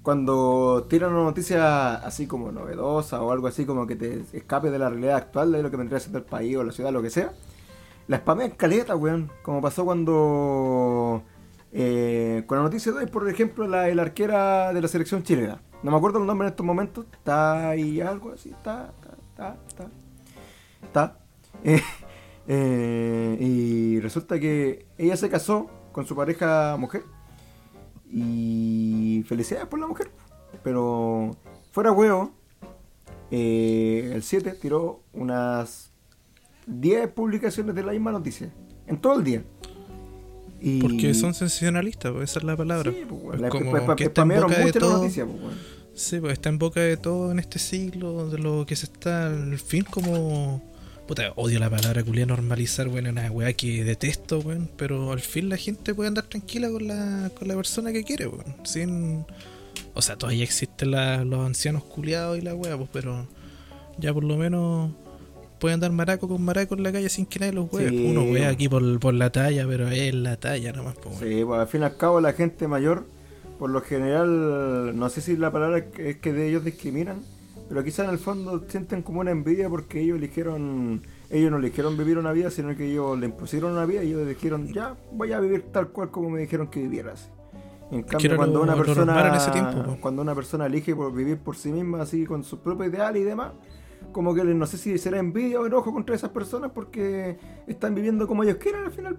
cuando 0.03 0.87
tiran 0.89 1.15
una 1.15 1.25
noticia 1.25 1.95
así 1.95 2.27
como 2.27 2.53
novedosa 2.53 3.23
o 3.23 3.33
algo 3.33 3.47
así 3.47 3.65
como 3.65 3.87
que 3.87 3.97
te 3.97 4.23
escape 4.35 4.71
de 4.71 4.79
la 4.79 4.91
realidad 4.91 5.17
actual 5.17 5.51
de 5.53 5.63
lo 5.63 5.71
que 5.71 5.79
vendría 5.79 5.99
siendo 5.99 6.19
el 6.19 6.25
país 6.27 6.57
o 6.59 6.63
la 6.63 6.73
ciudad, 6.73 6.93
lo 6.93 7.01
que 7.01 7.09
sea, 7.09 7.33
la 8.07 8.19
spamean 8.19 8.51
caleta, 8.51 8.95
weón. 8.97 9.31
Como 9.43 9.63
pasó 9.63 9.87
cuando. 9.87 11.23
Eh, 11.77 12.45
con 12.47 12.59
la 12.59 12.65
noticia 12.65 12.93
de 12.93 12.99
hoy, 12.99 13.07
por 13.07 13.29
ejemplo, 13.29 13.67
la, 13.67 13.83
arquera 13.83 14.73
de 14.73 14.81
la 14.81 14.87
selección 14.87 15.25
chilena. 15.25 15.61
No 15.83 15.91
me 15.91 15.97
acuerdo 15.97 16.21
el 16.21 16.27
nombre 16.27 16.47
en 16.47 16.53
estos 16.53 16.65
momentos. 16.65 17.05
Está 17.13 17.71
ahí 17.71 18.01
algo 18.01 18.33
así. 18.33 18.51
Está, 18.51 18.93
está, 18.95 19.17
está, 19.29 19.57
está. 19.69 19.91
Está. 20.83 21.19
Eh, 21.65 21.81
Eh, 22.47 23.39
y 23.41 24.01
resulta 24.01 24.39
que 24.39 24.87
ella 24.99 25.17
se 25.17 25.31
casó 25.31 25.71
con 25.93 26.07
su 26.07 26.15
pareja 26.15 26.77
mujer. 26.79 27.03
Y 28.11 29.25
felicidades 29.27 29.67
por 29.67 29.81
la 29.81 29.87
mujer. 29.87 30.11
Pero 30.63 31.31
fuera 31.73 31.91
huevo, 31.93 32.33
eh, 33.31 34.13
el 34.15 34.23
7 34.23 34.53
tiró 34.61 35.03
unas 35.13 35.91
10 36.67 37.09
publicaciones 37.09 37.75
de 37.75 37.83
la 37.83 37.93
misma 37.93 38.13
noticia. 38.13 38.53
En 38.87 38.99
todo 38.99 39.19
el 39.19 39.25
día. 39.25 39.45
Y... 40.65 40.81
Porque 40.81 41.13
son 41.15 41.35
sensacionalistas, 41.35 42.11
pues, 42.13 42.31
esa 42.31 42.39
es 42.41 42.45
la 42.45 42.57
palabra. 42.57 42.91
Sí, 42.91 43.05
pues. 43.09 43.41
Es 43.43 43.51
como 43.51 43.71
pa- 43.73 43.87
pa- 43.87 43.97
que 43.97 44.05
está 44.05 44.23
en 44.23 44.29
boca 44.29 44.59
de 44.59 44.73
todo. 44.73 44.99
noticia, 45.03 45.27
pues, 45.27 45.39
weón. 45.41 45.55
Sí, 45.95 46.19
pues 46.19 46.33
está 46.33 46.49
en 46.49 46.59
boca 46.59 46.81
de 46.81 46.97
todo 46.97 47.31
en 47.31 47.39
este 47.39 47.59
siglo, 47.59 48.29
de 48.31 48.39
lo 48.39 48.65
que 48.67 48.75
se 48.75 48.87
está, 48.87 49.27
al 49.27 49.59
fin, 49.59 49.85
como. 49.89 50.63
Puta, 51.07 51.33
odio 51.37 51.59
la 51.59 51.69
palabra 51.69 52.03
culia 52.03 52.25
normalizar, 52.25 52.89
weón, 52.89 53.07
es 53.07 53.13
una 53.13 53.31
weá 53.31 53.53
que 53.53 53.85
detesto, 53.85 54.39
weón, 54.41 54.71
pero 54.77 55.13
al 55.13 55.21
fin 55.21 55.51
la 55.51 55.59
gente 55.59 55.95
puede 55.95 56.09
andar 56.09 56.25
tranquila 56.25 56.71
con 56.71 56.89
la, 56.89 57.31
con 57.39 57.47
la 57.47 57.55
persona 57.55 57.93
que 57.93 58.03
quiere, 58.05 58.27
weón, 58.27 58.57
sin. 58.65 59.25
O 59.93 60.01
sea, 60.03 60.17
todavía 60.17 60.43
existen 60.45 60.93
la- 60.93 61.25
los 61.25 61.45
ancianos 61.47 61.85
culiados 61.85 62.39
y 62.39 62.41
la 62.41 62.55
weá, 62.55 62.77
pues, 62.79 62.89
pero 62.93 63.27
ya 63.99 64.15
por 64.15 64.25
lo 64.25 64.37
menos 64.39 64.91
puede 65.59 65.75
andar 65.75 65.91
maraco 65.93 66.29
con 66.29 66.43
maraco 66.45 66.75
en 66.75 66.83
la 66.83 66.93
calle 66.93 67.09
sin 67.09 67.27
que 67.27 67.39
nadie 67.39 67.53
los 67.53 67.73
weá. 67.73 67.89
Sí. 67.89 68.07
Uno 68.11 68.23
wea 68.25 68.49
aquí 68.51 68.69
por, 68.69 69.01
por 69.01 69.15
la 69.15 69.31
talla, 69.31 69.67
pero 69.67 69.89
es 69.89 70.15
la 70.15 70.37
talla 70.37 70.73
nomás, 70.73 70.95
pues, 71.03 71.21
weón. 71.21 71.33
Sí, 71.33 71.45
pues 71.45 71.61
al 71.61 71.67
fin 71.69 71.81
y 71.83 71.85
al 71.85 71.97
cabo 71.97 72.21
la 72.21 72.33
gente 72.33 72.69
mayor, 72.69 73.05
por 73.59 73.71
lo 73.71 73.81
general, 73.81 74.97
no 74.99 75.09
sé 75.09 75.21
si 75.21 75.37
la 75.37 75.51
palabra 75.53 75.79
es 75.99 76.17
que 76.17 76.33
de 76.33 76.49
ellos 76.49 76.65
discriminan, 76.65 77.23
pero 77.69 77.83
quizás 77.83 78.07
en 78.07 78.13
el 78.13 78.19
fondo 78.19 78.65
sienten 78.69 79.03
como 79.03 79.21
una 79.21 79.31
envidia 79.31 79.69
porque 79.71 80.01
ellos 80.01 80.19
eligieron, 80.19 81.03
ellos 81.31 81.51
no 81.51 81.57
eligieron 81.59 81.97
vivir 81.97 82.19
una 82.19 82.33
vida, 82.33 82.51
sino 82.51 82.77
que 82.77 82.91
ellos 82.91 83.19
le 83.19 83.27
impusieron 83.27 83.73
una 83.73 83.87
vida 83.87 84.03
y 84.05 84.09
ellos 84.09 84.27
dijeron, 84.29 84.73
ya, 84.73 84.95
voy 85.13 85.33
a 85.33 85.41
vivir 85.41 85.65
tal 85.73 85.89
cual 85.89 86.11
como 86.11 86.31
me 86.31 86.41
dijeron 86.41 86.67
que 86.69 86.81
vivieras. 86.81 87.31
En 87.91 88.03
cambio, 88.03 88.37
cuando 88.37 88.59
lo- 88.59 88.65
una 88.65 88.77
persona 88.77 89.05
normal 89.15 89.29
en 89.29 89.35
ese 89.37 89.51
tiempo, 89.51 89.83
po. 89.85 89.97
cuando 90.01 90.21
una 90.23 90.35
persona 90.35 90.67
elige 90.67 90.97
por 90.97 91.15
vivir 91.15 91.39
por 91.39 91.57
sí 91.57 91.71
misma, 91.71 92.03
así 92.03 92.25
con 92.27 92.43
su 92.43 92.59
propio 92.59 92.87
ideal 92.87 93.17
y 93.17 93.23
demás, 93.23 93.53
como 94.15 94.35
que 94.35 94.43
no 94.45 94.67
sé 94.67 94.79
si 94.79 94.97
será 94.97 95.19
envidia 95.19 95.61
o 95.61 95.67
enojo 95.67 95.93
contra 95.93 96.15
esas 96.15 96.31
personas 96.31 96.71
porque 96.75 97.37
están 97.67 97.95
viviendo 97.95 98.27
como 98.27 98.43
ellos 98.45 98.57
quieren 98.57 98.85
al 98.85 98.93
final. 98.93 99.19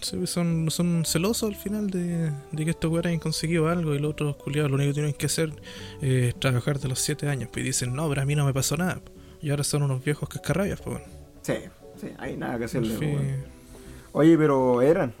Sí, 0.00 0.16
pues, 0.16 0.30
son, 0.30 0.70
son 0.70 1.04
celosos 1.04 1.50
al 1.50 1.56
final 1.56 1.90
de, 1.90 2.32
de 2.52 2.64
que 2.64 2.70
estos 2.70 2.90
weones 2.90 3.06
hayan 3.10 3.20
conseguido 3.20 3.68
algo 3.68 3.94
y 3.94 3.98
los 3.98 4.12
otros 4.12 4.36
culiados 4.36 4.70
lo 4.70 4.76
único 4.76 4.90
que 4.90 4.94
tienen 4.94 5.12
que 5.12 5.26
hacer 5.26 5.52
es 6.00 6.34
trabajar 6.40 6.78
de 6.80 6.88
los 6.88 7.00
7 7.00 7.28
años. 7.28 7.50
Pues 7.52 7.64
y 7.64 7.68
dicen, 7.68 7.94
no, 7.94 8.08
pero 8.08 8.22
a 8.22 8.24
mí 8.24 8.34
no 8.34 8.46
me 8.46 8.54
pasó 8.54 8.76
nada. 8.76 9.00
Y 9.42 9.50
ahora 9.50 9.64
son 9.64 9.82
unos 9.82 10.02
viejos 10.02 10.28
cascarrabias, 10.28 10.80
pues 10.80 10.98
bueno. 10.98 11.12
Sí, 11.42 11.54
sí, 12.00 12.08
hay 12.18 12.36
nada 12.36 12.56
que 12.58 12.64
hacerle. 12.64 12.96
weón. 12.98 13.44
Oye, 14.12 14.38
pero 14.38 14.80
eran, 14.80 15.12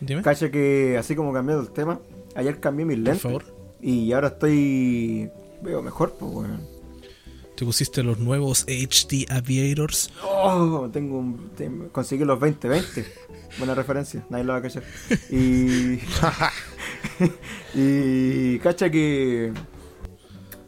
Dime, 0.00 0.22
cacha 0.22 0.50
que 0.50 0.96
así 0.98 1.14
como 1.16 1.32
cambiando 1.32 1.62
el 1.64 1.70
tema, 1.70 1.98
ayer 2.34 2.60
cambié 2.60 2.84
mis 2.84 2.96
por 2.98 3.04
lentes 3.04 3.22
favor. 3.22 3.44
y 3.80 4.12
ahora 4.12 4.28
estoy 4.28 5.30
veo 5.62 5.80
mejor, 5.82 6.14
pues 6.18 6.32
weón. 6.32 6.71
¿Te 7.62 7.66
pusiste 7.66 8.02
los 8.02 8.18
nuevos 8.18 8.64
HD 8.66 9.24
Aviators? 9.30 10.10
Oh, 10.24 10.90
tengo 10.92 11.18
un, 11.18 11.50
te- 11.56 11.70
conseguí 11.92 12.24
los 12.24 12.40
2020. 12.40 13.06
Buena 13.56 13.72
referencia, 13.76 14.26
nadie 14.30 14.42
lo 14.42 14.52
va 14.54 14.58
a 14.58 14.62
cachar. 14.62 14.82
Y 15.30 16.00
y 17.78 18.58
cacha 18.58 18.90
que 18.90 19.52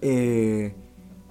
eh, 0.03 0.73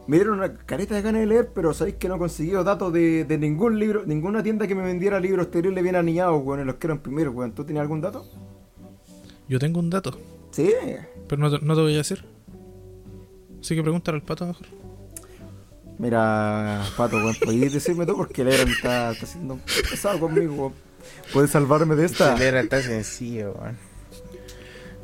me 0.05 0.17
dieron 0.17 0.39
una 0.39 0.53
careta 0.53 0.95
de 0.95 1.01
ganas 1.01 1.21
de 1.21 1.27
leer, 1.27 1.51
pero 1.55 1.73
sabéis 1.73 1.95
que 1.95 2.09
no 2.09 2.15
he 2.15 2.19
conseguido 2.19 2.61
datos 2.65 2.91
de, 2.91 3.23
de 3.23 3.37
ningún 3.37 3.79
libro, 3.79 4.03
ninguna 4.05 4.43
tienda 4.43 4.67
que 4.67 4.75
me 4.75 4.83
vendiera 4.83 5.17
libros 5.21 5.49
terribles 5.49 5.81
bien 5.81 5.95
aniñados, 5.95 6.43
weón, 6.43 6.59
y 6.59 6.65
los 6.65 6.75
quiero 6.75 6.95
imprimir, 6.95 7.29
weón. 7.29 7.53
¿Tú 7.53 7.63
tenías 7.63 7.83
algún 7.83 8.01
dato? 8.01 8.25
Yo 9.47 9.59
tengo 9.59 9.79
un 9.79 9.89
dato, 9.89 10.11
Sí. 10.51 10.73
pero 11.29 11.41
no 11.41 11.49
te, 11.57 11.65
no 11.65 11.73
te 11.73 11.81
voy 11.81 11.93
a 11.93 11.97
decir. 11.99 12.25
Así 13.61 13.75
que 13.77 13.81
pregúntale 13.81 14.17
al 14.17 14.23
pato 14.23 14.45
mejor. 14.45 14.67
Mira, 15.97 16.83
Pato, 16.97 17.17
weón, 17.17 17.35
podéis 17.35 17.73
decirme 17.73 18.05
tú 18.05 18.17
porque 18.17 18.41
el 18.41 18.51
Aaron 18.51 18.69
está, 18.69 19.11
está 19.11 19.25
haciendo 19.25 19.59
pesado 19.89 20.19
conmigo, 20.19 20.55
weón. 20.55 20.73
¿Puedes 21.31 21.51
salvarme 21.51 21.95
de 21.95 22.05
esta? 22.05 22.35
Era 22.43 22.67
tan 22.67 22.81
sencillo, 22.81 23.53
weón. 23.59 23.77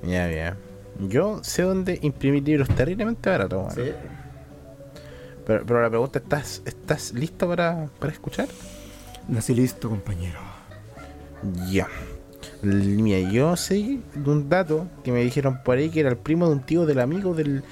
Ya, 0.04 0.30
ya. 0.32 0.58
Yo 1.00 1.44
sé 1.44 1.64
dónde 1.64 2.00
imprimir 2.02 2.44
libros 2.44 2.70
terriblemente 2.70 3.30
baratos, 3.30 3.76
weón. 3.76 3.88
Sí. 3.88 3.94
Pero, 5.46 5.66
pero 5.66 5.82
la 5.82 5.90
pregunta, 5.90 6.20
¿estás, 6.20 6.62
¿estás 6.66 7.14
listo 7.14 7.48
para, 7.48 7.90
para 8.00 8.12
escuchar? 8.12 8.48
Nací 9.28 9.54
listo, 9.54 9.90
compañero. 9.90 10.40
Ya. 11.70 11.88
Mira, 12.62 13.30
yo 13.30 13.56
sé 13.56 14.00
de 14.14 14.30
un 14.30 14.50
dato 14.50 14.88
que 15.04 15.12
me 15.12 15.24
dijeron 15.24 15.62
por 15.64 15.78
ahí 15.78 15.90
que 15.90 16.02
era 16.02 16.10
el 16.10 16.18
primo 16.18 16.48
de 16.48 16.54
un 16.54 16.62
tío 16.62 16.86
del 16.86 17.00
amigo 17.00 17.34
del, 17.34 17.64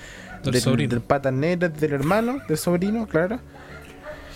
Del 0.43 0.61
sobrino. 0.61 0.89
del 0.91 1.01
patas 1.01 1.33
negras 1.33 1.79
del 1.79 1.93
hermano, 1.93 2.39
del 2.47 2.57
sobrino, 2.57 3.07
claro. 3.07 3.39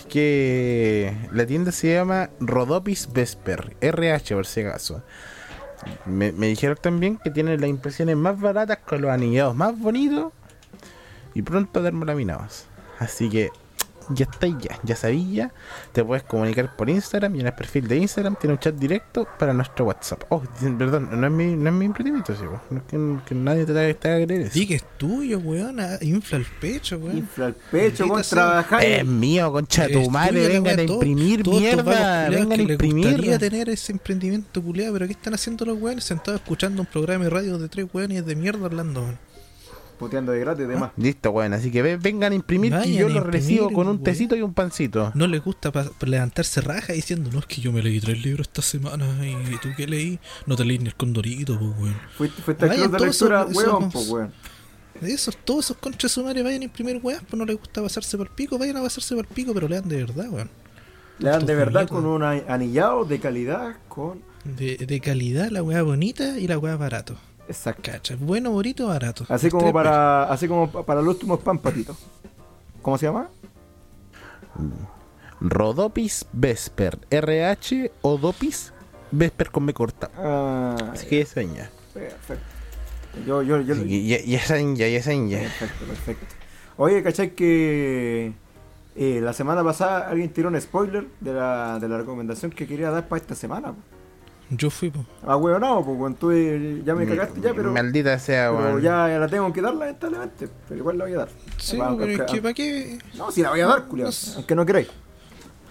Que 0.10 1.16
la 1.32 1.45
tienda 1.45 1.72
se 1.72 1.93
llama 1.93 2.30
Rodopis 2.39 3.12
Vesper, 3.12 3.76
RH 3.80 4.36
por 4.36 4.45
si 4.45 4.62
acaso. 4.62 5.04
Me, 6.06 6.32
me 6.32 6.47
dijeron 6.47 6.78
también 6.80 7.18
que 7.18 7.32
tienen 7.32 7.60
las 7.60 7.70
impresiones 7.70 8.16
más 8.18 8.39
baratas 8.39 8.80
con 8.80 9.02
los 9.02 9.10
anillados 9.10 9.56
más 9.56 9.78
bonitos 9.80 10.34
y 11.34 11.41
pronto 11.41 11.82
termolaminados. 11.82 12.66
Así 12.99 13.30
que 13.30 13.49
ya 14.10 14.26
está 14.26 14.47
ya, 14.47 14.80
ya 14.84 14.95
sabía. 14.95 15.52
Te 15.91 16.04
puedes 16.04 16.24
comunicar 16.24 16.76
por 16.76 16.89
Instagram 16.89 17.36
y 17.36 17.41
en 17.41 17.47
el 17.47 17.54
perfil 17.54 17.88
de 17.88 17.97
Instagram 17.97 18.36
tiene 18.39 18.54
un 18.54 18.60
chat 18.60 18.76
directo 18.76 19.28
para 19.39 19.54
nuestro 19.54 19.86
WhatsApp. 19.86 20.24
Oh, 20.30 20.41
perdón, 20.78 21.10
no 21.12 21.28
es 21.28 21.34
mi, 21.34 21.56
no 21.56 21.70
es 21.70 21.76
mi 21.76 21.86
emprendimiento, 21.86 22.36
sí, 22.36 22.43
no 22.70 22.78
es 22.78 22.84
que, 22.84 23.18
que 23.28 23.36
nadie 23.36 23.66
te 23.66 23.72
haga 24.10 24.26
creer 24.26 24.41
eso. 24.41 24.54
Sí, 24.54 24.68
que 24.68 24.76
es 24.76 24.84
tuyo, 24.97 25.39
weón. 25.39 25.80
ah, 25.80 25.97
Infla 26.02 26.38
el 26.39 26.45
pecho, 26.60 26.97
weón. 26.97 27.18
Infla 27.20 27.47
el 27.47 27.54
pecho, 27.54 28.06
weón, 28.08 28.24
trabajar. 28.30 28.84
Es 28.84 29.06
mío, 29.06 29.52
concha 29.52 29.88
tu 29.88 30.10
madre, 30.10 30.47
vengan 30.47 30.80
a 30.80 30.86
todo- 30.86 30.93
imprimir 30.95 31.43
vagos 31.43 31.60
mierda, 31.62 32.30
vengan 32.30 32.52
a 32.52 32.56
que 32.56 32.64
les 32.66 32.78
gustaría 32.78 33.12
imprimir. 33.12 33.38
tener 33.39 33.70
ese 33.70 33.91
emprendimiento 33.91 34.62
culiado, 34.62 34.93
pero 34.93 35.06
¿qué 35.08 35.14
están 35.14 35.34
haciendo 35.34 35.66
los 35.66 35.80
weones? 35.82 36.04
Sentados 36.04 36.41
escuchando 36.41 36.82
un 36.82 36.88
programa 36.88 37.24
de 37.26 37.30
radio 37.30 37.58
de 37.58 37.70
tres 37.70 37.88
weones 37.93 38.26
de 38.26 38.36
mierda 38.36 38.66
hablando, 38.66 39.02
weón. 39.02 39.30
Puteando 40.02 40.34
de 40.34 40.39
gratis 40.39 40.66
y 40.66 40.68
demás. 40.68 40.91
Listo, 40.97 41.32
weón, 41.32 41.54
así 41.54 41.72
que 41.72 41.82
ve- 41.82 41.95
vengan 41.97 42.34
a 42.34 42.36
imprimir 42.36 42.72
que 42.74 42.80
Vayan 42.80 42.93
yo 42.93 43.06
a 43.06 43.10
lo 43.10 43.16
imprimir, 43.20 43.34
recibo 43.41 43.72
con 43.72 43.88
un 43.88 44.04
tecito 44.04 44.36
y 44.36 44.41
un 44.41 44.54
pancito. 44.54 45.12
No 45.16 45.28
les 45.28 45.41
gusta 45.41 45.72
pa- 45.72 45.89
levantarse 46.06 46.60
raja 46.60 46.91
diciendo, 46.93 47.30
no, 47.32 47.39
es 47.39 47.45
que 47.45 47.62
yo 47.62 47.72
me 47.72 47.82
leí 47.82 48.02
tres 48.02 48.22
libros 48.22 48.47
esta 48.47 48.62
semana 48.62 49.06
y 49.26 49.58
tú 49.62 49.70
qué 49.78 49.88
leí, 49.88 50.20
no 50.45 50.58
te 50.58 50.66
leí 50.66 50.78
ni 50.80 50.88
el 50.88 50.95
condorito, 50.95 51.58
pues, 51.58 51.72
weón. 51.80 51.95
Fuiste, 52.18 52.41
Vayan 52.68 52.89
club 52.89 52.91
de 52.91 52.97
todos 52.97 53.10
lectura, 53.22 53.41
esos- 53.49 53.56
weón, 53.56 53.78
esos- 53.84 53.93
pues, 53.93 54.10
weón. 54.10 54.34
Esos, 55.02 55.38
todos 55.38 55.66
esos 55.66 55.78
conches 55.78 56.12
sumares 56.12 56.43
vayan 56.43 56.62
a 56.62 56.66
imprimir 56.66 56.99
weas, 57.02 57.22
pues 57.28 57.34
no 57.39 57.45
les 57.45 57.58
gusta 57.58 57.82
pasarse 57.82 58.18
por 58.18 58.28
el 58.28 58.34
pico, 58.34 58.58
vayan 58.60 58.78
a 58.78 58.82
pasarse 58.82 59.16
por 59.16 59.26
el 59.26 59.34
pico, 59.34 59.54
pero 59.54 59.68
lean 59.68 59.88
de 59.88 59.97
verdad, 59.97 60.28
weón. 60.30 60.49
Le 61.20 61.30
dan 61.30 61.45
de 61.45 61.56
verdad 61.56 61.88
con 61.88 62.06
un 62.06 62.24
a- 62.24 62.43
anillado 62.47 63.06
de 63.06 63.20
calidad, 63.20 63.76
con... 63.88 64.22
De, 64.43 64.78
de 64.78 64.99
calidad, 64.99 65.49
la 65.52 65.62
wea 65.62 65.84
bonita 65.84 66.39
y 66.39 66.47
la 66.47 66.58
wea 66.58 66.76
barato. 66.76 67.16
Exacto. 67.52 67.82
Cacha, 67.91 68.16
bueno, 68.20 68.52
bonito, 68.52 68.88
barato. 68.88 69.26
Así 69.30 69.47
Los 69.47 69.54
como 69.54 69.72
para 69.74 70.24
así 70.32 70.47
como 70.47 70.72
pa- 70.72 70.84
para 70.84 71.02
el 71.02 71.08
último 71.08 71.36
spam, 71.38 71.60
patito. 71.60 71.95
¿Cómo 72.82 72.97
se 72.97 73.06
llama? 73.06 73.30
Rodopis 75.39 76.26
Vesper, 76.34 76.99
RH 77.10 77.91
o 78.02 78.18
Dopis 78.18 78.74
Vesper 79.12 79.49
con 79.52 79.66
B 79.66 79.74
corta. 79.74 80.10
Ah, 80.16 80.76
Así 80.93 81.08
que 81.08 81.24
ya. 81.56 81.70
perfecto. 81.93 82.45
Yo, 83.26 83.41
yo, 83.43 83.60
yo... 83.62 83.74
Así 83.76 83.88
que 83.88 84.06
ya, 84.08 84.20
ya 84.20 84.39
ya, 84.45 85.28
ya. 85.28 85.39
Perfecto, 85.39 85.86
perfecto. 85.86 86.26
Oye, 86.78 87.04
¿cachai 87.04 87.32
que 87.36 88.34
eh, 88.95 89.20
la 89.22 89.34
semana 89.34 89.64
pasada 89.64 90.08
alguien 90.08 90.30
tiró 90.32 90.47
un 90.49 90.60
spoiler 90.62 91.08
de 91.20 91.34
la, 91.34 91.78
de 91.80 91.88
la 91.89 91.97
recomendación 91.97 92.52
que 92.52 92.66
quería 92.68 92.89
dar 92.91 93.08
para 93.08 93.22
esta 93.22 93.36
semana? 93.36 93.74
Po? 94.52 94.56
Yo 94.58 94.70
fui, 94.70 94.89
pues. 94.89 95.06
Ah, 95.26 95.38
weón, 95.38 95.62
no, 95.62 95.84
pues 95.84 95.97
weón, 95.97 96.16
tú 96.16 96.32
eh, 96.32 96.82
ya 96.86 96.93
me 96.95 97.06
cagaste 97.08 97.39
ya, 97.41 97.54
pero, 97.54 97.72
Maldita 97.72 98.18
sea, 98.20 98.52
pero 98.52 98.70
weón. 98.72 98.82
ya, 98.82 99.08
ya 99.10 99.20
la 99.20 99.28
tengo 99.28 99.52
que 99.54 99.62
dar 99.62 99.74
lamentablemente, 99.74 100.47
pero 100.68 100.80
igual 100.80 100.97
la 100.97 101.06
voy 101.06 101.14
a 101.14 101.18
dar. 101.18 101.30
Sí, 101.58 101.78
pero 101.78 101.84
es 101.84 102.20
aunque- 102.20 102.26
que 102.36 102.41
¿para 102.41 102.54
qué? 102.54 102.99
No, 103.16 103.32
si 103.32 103.41
la 103.41 103.49
voy 103.52 103.62
a 103.62 103.68
dar, 103.68 103.86
culiao, 103.88 104.10
No 104.10 104.36
aunque 104.38 104.56
no 104.56 104.66
queráis. 104.66 104.88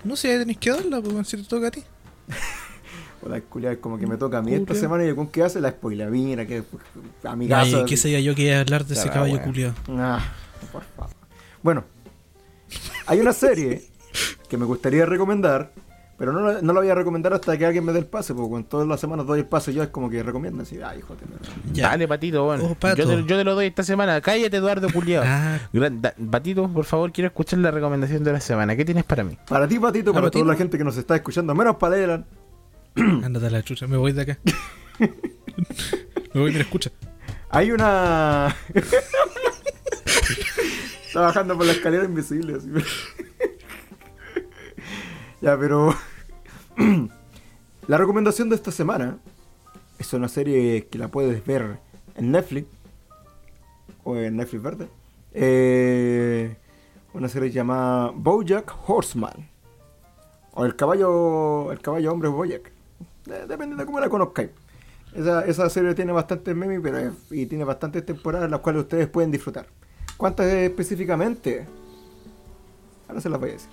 No 0.04 0.16
sé, 0.16 0.38
tenés 0.38 0.56
que 0.58 0.70
darla, 0.70 1.00
pues, 1.02 1.28
si 1.28 1.36
te 1.36 1.44
toca 1.44 1.66
a 1.68 1.70
ti. 1.70 1.82
Hola, 3.22 3.38
culiao, 3.42 3.72
es 3.72 3.78
como 3.78 3.98
que 3.98 4.06
me 4.06 4.16
toca 4.16 4.38
a 4.38 4.42
mí 4.42 4.54
esta 4.54 4.74
semana 4.74 5.04
y 5.04 5.14
con 5.14 5.26
qué 5.28 5.42
hace 5.42 5.60
la 5.60 5.70
spoiler. 5.70 6.08
Mira, 6.10 6.46
que 6.46 6.62
amigazo. 7.22 7.78
Ay, 7.78 7.84
qué 7.84 7.96
sé 7.98 8.22
yo 8.22 8.34
que 8.34 8.42
iba 8.44 8.56
a 8.56 8.60
hablar 8.60 8.86
de 8.86 8.94
ese 8.94 9.10
caballo 9.10 9.42
culiado. 9.42 9.74
Ah, 9.90 10.20
por 10.72 10.82
favor. 10.96 11.14
Bueno, 11.62 11.84
hay 13.06 13.20
una 13.20 13.34
serie 13.34 13.84
que 14.48 14.56
me 14.56 14.64
gustaría 14.64 15.04
recomendar 15.04 15.70
Pero 16.20 16.34
no, 16.34 16.40
lo- 16.40 16.60
no 16.60 16.74
lo 16.74 16.80
voy 16.80 16.90
a 16.90 16.94
recomendar 16.94 17.32
hasta 17.32 17.56
que 17.56 17.64
alguien 17.64 17.82
me 17.82 17.94
dé 17.94 18.00
el 18.00 18.04
pase, 18.04 18.34
porque 18.34 18.50
cuando 18.50 18.68
todas 18.68 18.86
las 18.86 19.00
semanas 19.00 19.24
doy 19.24 19.40
el 19.40 19.46
pase 19.46 19.72
yo 19.72 19.82
es 19.82 19.88
como 19.88 20.10
que 20.10 20.22
recomiendo 20.22 20.62
así, 20.62 20.78
ay, 20.84 20.98
hijo 20.98 21.16
de... 21.16 21.22
Ya. 21.72 21.88
Dale, 21.88 22.06
Patito, 22.06 22.44
bueno. 22.44 22.64
Oh, 22.66 22.74
Pato. 22.74 22.96
Yo, 22.96 23.08
te, 23.08 23.16
yo 23.24 23.38
te 23.38 23.42
lo 23.44 23.54
doy 23.54 23.68
esta 23.68 23.82
semana. 23.82 24.20
Cállate, 24.20 24.54
Eduardo 24.58 24.90
Culiado. 24.92 25.24
Ah, 25.26 25.58
Patito, 26.30 26.68
por 26.70 26.84
favor, 26.84 27.10
quiero 27.10 27.28
escuchar 27.28 27.60
la 27.60 27.70
recomendación 27.70 28.22
de 28.22 28.34
la 28.34 28.40
semana. 28.40 28.76
¿Qué 28.76 28.84
tienes 28.84 29.04
para 29.04 29.24
mí? 29.24 29.38
Para 29.48 29.66
ti, 29.66 29.78
Patito, 29.78 30.12
para 30.12 30.26
Patito. 30.26 30.40
toda 30.44 30.52
la 30.52 30.58
gente 30.58 30.76
que 30.76 30.84
nos 30.84 30.98
está 30.98 31.16
escuchando, 31.16 31.54
menos 31.54 31.76
para 31.76 31.96
Elan, 31.96 32.26
ándate 32.96 33.46
a 33.46 33.50
la 33.50 33.62
chucha, 33.62 33.86
me 33.86 33.96
voy 33.96 34.12
de 34.12 34.20
acá. 34.20 34.38
me 34.98 35.08
voy, 36.42 36.50
mira, 36.52 36.64
escucha. 36.64 36.90
hay 37.48 37.72
una... 37.72 38.54
está 41.06 41.20
bajando 41.20 41.56
por 41.56 41.64
la 41.64 41.72
escalera 41.72 42.04
invisible, 42.04 42.56
así. 42.56 42.68
ya, 45.40 45.58
pero... 45.58 45.94
la 47.86 47.96
recomendación 47.96 48.48
de 48.48 48.56
esta 48.56 48.70
semana 48.70 49.18
es 49.98 50.12
una 50.12 50.28
serie 50.28 50.86
que 50.86 50.98
la 50.98 51.08
puedes 51.08 51.44
ver 51.44 51.78
en 52.16 52.32
Netflix 52.32 52.68
o 54.04 54.16
en 54.16 54.36
Netflix 54.36 54.62
verde. 54.62 54.88
Eh, 55.32 56.56
una 57.12 57.28
serie 57.28 57.50
llamada 57.50 58.10
BoJack 58.14 58.88
Horseman 58.88 59.48
o 60.52 60.64
el 60.64 60.76
caballo 60.76 61.72
el 61.72 61.80
caballo 61.80 62.12
hombre 62.12 62.28
Bojack. 62.28 62.72
Eh, 63.26 63.44
depende 63.48 63.76
de 63.76 63.86
cómo 63.86 64.00
la 64.00 64.08
conozcáis. 64.08 64.50
Esa, 65.14 65.44
esa 65.44 65.68
serie 65.70 65.94
tiene 65.94 66.12
bastantes 66.12 66.54
memes 66.54 66.80
pero 66.82 67.12
y 67.30 67.46
tiene 67.46 67.64
bastantes 67.64 68.06
temporadas 68.06 68.50
las 68.50 68.60
cuales 68.60 68.82
ustedes 68.82 69.08
pueden 69.08 69.30
disfrutar. 69.30 69.66
¿Cuántas 70.16 70.46
específicamente? 70.46 71.66
Ahora 73.08 73.20
se 73.20 73.28
las 73.28 73.40
voy 73.40 73.50
a 73.50 73.52
decir. 73.54 73.70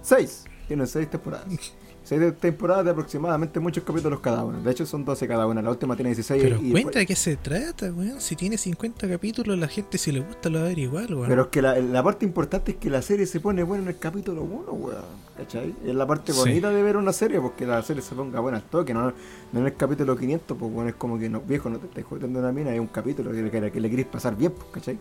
Seis. 0.00 0.44
Tienen 0.66 0.86
seis 0.86 1.08
temporadas. 1.08 1.46
Seis 2.04 2.20
temporadas 2.40 2.84
de 2.84 2.90
aproximadamente 2.90 3.60
muchos 3.60 3.84
capítulos 3.84 4.18
cada 4.20 4.44
una. 4.44 4.58
De 4.60 4.70
hecho 4.70 4.84
son 4.84 5.04
12 5.04 5.28
cada 5.28 5.46
una. 5.46 5.62
La 5.62 5.70
última 5.70 5.94
tiene 5.94 6.10
16 6.10 6.42
Pero 6.42 6.56
y 6.56 6.70
cuenta 6.72 6.74
después- 6.74 6.94
de 6.96 7.06
qué 7.06 7.14
se 7.16 7.36
trata, 7.36 7.92
weón. 7.92 8.20
Si 8.20 8.34
tiene 8.34 8.58
50 8.58 9.08
capítulos, 9.08 9.56
la 9.56 9.68
gente 9.68 9.98
si 9.98 10.10
le 10.10 10.20
gusta 10.20 10.50
lo 10.50 10.58
va 10.58 10.64
a 10.64 10.68
ver 10.68 10.78
igual, 10.80 11.14
weón. 11.14 11.28
Pero 11.28 11.42
es 11.42 11.48
que 11.48 11.62
la, 11.62 11.78
la 11.78 12.02
parte 12.02 12.24
importante 12.26 12.72
es 12.72 12.76
que 12.78 12.90
la 12.90 13.02
serie 13.02 13.24
se 13.26 13.38
pone 13.40 13.62
buena 13.62 13.84
en 13.84 13.88
el 13.90 13.98
capítulo 13.98 14.42
1, 14.42 14.72
weón. 14.72 15.22
¿Cachai? 15.36 15.74
Es 15.84 15.94
la 15.94 16.06
parte 16.06 16.32
Sí. 16.32 16.38
bonita 16.38 16.70
de 16.70 16.82
ver 16.82 16.96
una 16.96 17.12
serie, 17.12 17.40
porque 17.40 17.66
la 17.66 17.80
serie 17.82 18.02
se 18.02 18.14
ponga 18.14 18.38
buena 18.40 18.58
al 18.58 18.64
toque, 18.64 18.92
no, 18.92 19.12
no 19.52 19.60
en 19.60 19.66
el 19.66 19.74
capítulo 19.76 20.16
500, 20.16 20.56
pues 20.58 20.72
bueno, 20.72 20.90
es 20.90 20.96
como 20.96 21.18
que 21.18 21.28
no, 21.28 21.40
viejo, 21.40 21.70
no 21.70 21.78
te 21.78 21.86
estés 21.86 22.04
jodiendo 22.04 22.38
una 22.40 22.52
mina, 22.52 22.70
hay 22.72 22.78
un 22.78 22.88
capítulo 22.88 23.30
que, 23.32 23.50
que, 23.50 23.70
que 23.70 23.80
le 23.80 23.90
querés 23.90 24.06
pasar 24.06 24.36
bien, 24.36 24.52
pues, 24.52 24.66
¿cachai? 24.72 24.98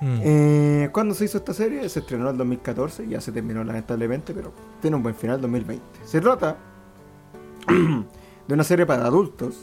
Mm. 0.00 0.18
Eh, 0.22 0.88
¿Cuándo 0.92 1.14
se 1.14 1.26
hizo 1.26 1.38
esta 1.38 1.52
serie? 1.52 1.88
Se 1.88 2.00
estrenó 2.00 2.24
en 2.24 2.30
el 2.30 2.38
2014, 2.38 3.06
ya 3.06 3.20
se 3.20 3.32
terminó 3.32 3.62
lamentablemente, 3.62 4.32
pero 4.32 4.52
tiene 4.80 4.96
un 4.96 5.02
buen 5.02 5.14
final 5.14 5.40
2020. 5.40 5.84
Se 6.04 6.20
trata 6.20 6.56
de 7.68 8.54
una 8.54 8.64
serie 8.64 8.86
para 8.86 9.04
adultos, 9.04 9.60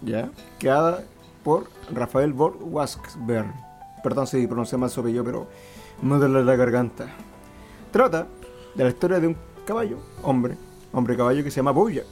¿ya? 0.00 0.30
Creada 0.58 1.02
por 1.42 1.66
Rafael 1.92 2.32
Bor 2.32 2.56
Waskberg. 2.60 3.52
Perdón 4.02 4.26
si 4.26 4.46
pronuncié 4.46 4.78
mal 4.78 4.90
su 4.90 5.00
apellido, 5.00 5.24
pero 5.24 5.48
me 6.00 6.16
duele 6.16 6.44
la 6.44 6.56
garganta. 6.56 7.06
Trata 7.90 8.26
de 8.74 8.84
la 8.84 8.90
historia 8.90 9.20
de 9.20 9.28
un 9.28 9.36
caballo, 9.66 9.98
hombre, 10.22 10.56
hombre 10.92 11.16
caballo 11.16 11.44
que 11.44 11.50
se 11.50 11.56
llama 11.56 11.72
Bojack. 11.72 12.06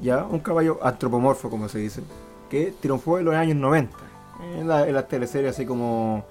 Ya, 0.00 0.24
un 0.24 0.40
caballo 0.40 0.78
antropomorfo, 0.82 1.48
como 1.48 1.68
se 1.68 1.78
dice, 1.78 2.02
que 2.50 2.74
triunfó 2.80 3.18
en 3.18 3.24
los 3.24 3.34
años 3.34 3.56
90. 3.56 3.96
En, 4.58 4.68
la- 4.68 4.86
en 4.86 4.94
las 4.94 5.08
teleseries 5.08 5.52
así 5.52 5.64
como, 5.66 6.24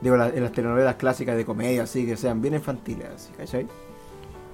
digo, 0.00 0.16
la- 0.16 0.28
en 0.28 0.42
las 0.42 0.52
telenovelas 0.52 0.96
clásicas 0.96 1.36
de 1.36 1.44
comedia, 1.44 1.82
así 1.84 2.06
que 2.06 2.16
sean 2.16 2.40
bien 2.42 2.54
infantiles, 2.54 3.06
así, 3.14 3.32
¿cachai? 3.36 3.66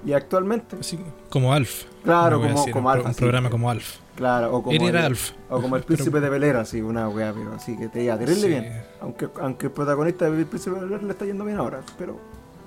Y 0.05 0.13
actualmente, 0.13 0.77
Así 0.79 0.97
como 1.29 1.51
Alf. 1.53 1.83
Claro, 2.03 2.37
como- 2.71 2.89
Alf, 2.89 3.03
un 3.05 3.11
así. 3.11 3.19
programa 3.19 3.49
como 3.49 3.69
Alf. 3.69 3.97
claro, 4.15 4.55
o 4.55 4.63
como, 4.63 4.75
Él 4.75 4.83
era 4.83 4.99
el, 5.01 5.05
Alf. 5.07 5.31
o 5.49 5.61
como 5.61 5.75
el 5.75 5.81
Pero- 5.83 5.87
príncipe 5.97 6.19
de 6.21 6.29
Belera, 6.29 6.61
así, 6.61 6.81
una 6.81 7.09
wea, 7.09 7.33
pero 7.33 7.53
así 7.53 7.77
que 7.77 7.89
te 7.89 8.03
iba 8.03 8.17
terrible 8.17 8.41
Sí. 8.41 8.47
bien. 8.47 8.81
Aunque, 9.01 9.27
aunque 9.41 9.65
el 9.65 9.71
protagonista 9.73 10.29
del 10.29 10.45
príncipe 10.45 10.75
de 10.77 10.81
Belera 10.85 11.03
le 11.03 11.11
está 11.11 11.25
yendo 11.25 11.43
bien 11.43 11.57
ahora, 11.57 11.81
pero 11.97 12.15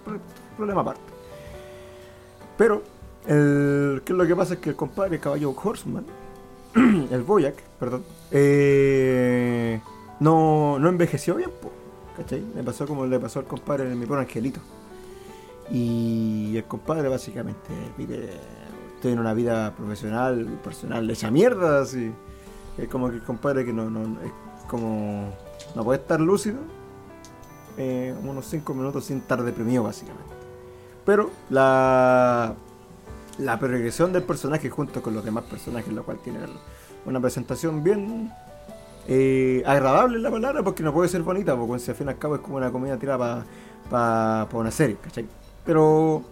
pro- 0.04 0.18
problema 0.56 0.82
aparte. 0.82 1.00
Pero, 2.58 2.82
el, 3.26 4.02
¿qué 4.04 4.12
es 4.12 4.18
lo 4.18 4.26
que 4.26 4.36
pasa? 4.36 4.54
Es 4.54 4.60
que 4.60 4.70
el 4.70 4.76
compadre, 4.76 5.14
el 5.16 5.20
caballo 5.22 5.54
Horseman, 5.56 6.04
el 7.10 7.22
Boyac, 7.22 7.54
perdón, 7.80 8.04
eh, 8.30 9.80
no, 10.22 10.78
no 10.78 10.88
envejeció 10.88 11.34
bien, 11.36 11.50
po, 11.60 11.72
¿cachai? 12.16 12.44
Le 12.54 12.62
pasó 12.62 12.86
como 12.86 13.06
le 13.06 13.18
pasó 13.18 13.40
al 13.40 13.46
compadre 13.46 13.90
en 13.90 13.98
mi 13.98 14.06
pobre 14.06 14.22
angelito. 14.22 14.60
Y 15.70 16.56
el 16.56 16.64
compadre 16.64 17.08
básicamente 17.08 17.70
vive, 17.96 18.30
tiene 19.00 19.20
una 19.20 19.34
vida 19.34 19.74
profesional 19.74 20.40
y 20.40 20.56
personal 20.64 21.10
hecha 21.10 21.30
mierda, 21.30 21.82
así. 21.82 22.12
Es 22.78 22.88
como 22.88 23.10
que 23.10 23.16
el 23.16 23.22
compadre 23.22 23.64
que 23.64 23.72
no, 23.72 23.90
no 23.90 24.20
es 24.20 24.32
como 24.68 25.32
no 25.74 25.84
puede 25.84 26.00
estar 26.00 26.20
lúcido 26.20 26.58
eh, 27.76 28.14
unos 28.22 28.46
5 28.46 28.74
minutos 28.74 29.04
sin 29.04 29.18
estar 29.18 29.42
deprimido 29.42 29.82
básicamente. 29.82 30.34
Pero 31.04 31.30
la 31.50 32.54
la 33.38 33.58
progresión 33.58 34.12
del 34.12 34.22
personaje 34.22 34.68
junto 34.70 35.02
con 35.02 35.14
los 35.14 35.24
demás 35.24 35.44
personajes, 35.44 35.92
lo 35.92 36.04
cual 36.04 36.18
tiene 36.22 36.40
una 37.06 37.20
presentación 37.20 37.82
bien 37.82 38.32
eh, 39.08 39.62
agradable 39.66 40.16
en 40.16 40.22
la 40.22 40.30
palabra, 40.30 40.62
porque 40.62 40.82
no 40.82 40.92
puede 40.92 41.08
ser 41.08 41.22
bonita, 41.22 41.56
porque 41.56 41.78
si 41.80 41.90
al 41.90 41.96
fin 41.96 42.06
y 42.06 42.10
al 42.10 42.18
cabo 42.18 42.36
es 42.36 42.40
como 42.40 42.56
una 42.56 42.70
comida 42.70 42.96
tirada 42.96 43.44
para 43.90 44.48
una 44.52 44.70
serie. 44.70 44.96
Pero 45.64 46.22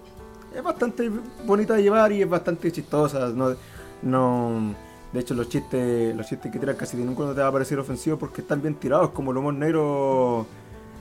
es 0.54 0.62
bastante 0.62 1.10
bonita 1.44 1.74
de 1.74 1.82
llevar 1.82 2.12
y 2.12 2.22
es 2.22 2.28
bastante 2.28 2.70
chistosa. 2.70 3.28
No, 3.28 3.54
no, 4.02 4.74
de 5.12 5.20
hecho, 5.20 5.34
los 5.34 5.48
chistes 5.48 6.14
los 6.14 6.26
chistes 6.26 6.50
que 6.52 6.58
tiran 6.58 6.76
casi 6.76 6.96
nunca 6.96 7.24
no 7.24 7.34
te 7.34 7.40
va 7.40 7.48
a 7.48 7.52
parecer 7.52 7.78
ofensivo 7.78 8.16
porque 8.16 8.42
están 8.42 8.62
bien 8.62 8.74
tirados, 8.74 9.10
como 9.10 9.32
el 9.32 9.38
humor 9.38 9.54
negro. 9.54 10.46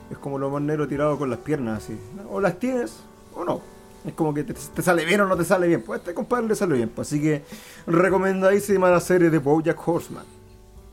Es 0.10 0.18
como 0.18 0.38
el 0.38 0.44
humor 0.44 0.62
negro 0.62 0.88
tirado 0.88 1.18
con 1.20 1.30
las 1.30 1.40
piernas, 1.40 1.84
así. 1.84 1.98
O 2.32 2.42
las 2.42 2.58
tienes 2.60 2.98
o 3.36 3.46
no. 3.46 3.62
Es 4.06 4.14
como 4.14 4.34
que 4.34 4.44
te, 4.44 4.54
te 4.54 4.82
sale 4.82 5.06
bien 5.06 5.22
o 5.22 5.28
no 5.28 5.38
te 5.38 5.44
sale 5.44 5.68
bien. 5.68 5.84
Pues 5.84 5.98
a 5.98 6.02
este 6.02 6.14
compadre 6.16 6.48
le 6.48 6.56
sale 6.56 6.76
bien. 6.76 6.90
Pues, 6.90 7.08
así 7.08 7.22
que 7.22 7.44
recomendadísima 7.86 8.90
la 8.90 9.00
serie 9.00 9.30
de 9.30 9.38
Bojack 9.38 9.88
Horseman. 9.88 10.39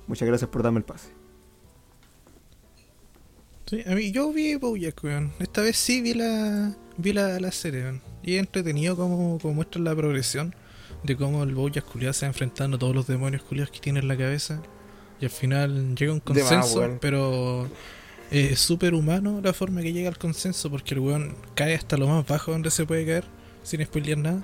Muchas 0.07 0.29
gracias 0.29 0.51
por 0.51 0.63
darme 0.63 0.79
el 0.79 0.85
pase. 0.85 1.09
Sí, 3.67 3.83
a 3.85 3.95
mí, 3.95 4.13
yo 4.13 4.33
vi 4.33 4.55
Bojack, 4.55 5.03
weón. 5.03 5.33
Esta 5.41 5.61
vez 5.61 5.77
sí 5.77 6.01
vi 6.01 6.15
la, 6.15 6.73
vi 6.97 7.13
la, 7.13 7.41
la 7.41 7.51
serie, 7.51 7.83
weón. 7.83 8.03
Y 8.23 8.35
es 8.35 8.41
entretenido 8.41 8.97
como, 8.97 9.39
como 9.41 9.55
muestra 9.55 9.81
la 9.81 9.95
progresión 9.95 10.55
de 11.03 11.17
cómo 11.17 11.43
el 11.43 11.55
Bojack 11.55 11.85
culiado 11.85 12.13
se 12.13 12.27
va 12.27 12.29
enfrentando 12.29 12.77
a 12.77 12.79
todos 12.79 12.95
los 12.95 13.07
demonios 13.07 13.43
culiados 13.43 13.73
que 13.73 13.81
tiene 13.81 14.01
en 14.01 14.09
la 14.09 14.17
cabeza. 14.17 14.63
Y 15.21 15.25
al 15.25 15.31
final 15.31 15.97
llega 15.97 16.13
a 16.13 16.15
un 16.15 16.23
más, 16.25 16.25
consenso, 16.25 16.99
pero 17.01 17.67
eh, 18.31 18.51
es 18.53 18.61
súper 18.61 18.95
humano 18.95 19.41
la 19.43 19.53
forma 19.53 19.81
que 19.81 19.93
llega 19.93 20.09
al 20.09 20.19
consenso 20.19 20.71
porque 20.71 20.95
el 20.95 21.01
weón 21.01 21.35
cae 21.55 21.75
hasta 21.75 21.97
lo 21.97 22.07
más 22.07 22.27
bajo 22.27 22.53
donde 22.53 22.71
se 22.71 22.85
puede 22.85 23.05
caer, 23.07 23.25
sin 23.63 23.85
spoilear 23.85 24.19
nada. 24.19 24.43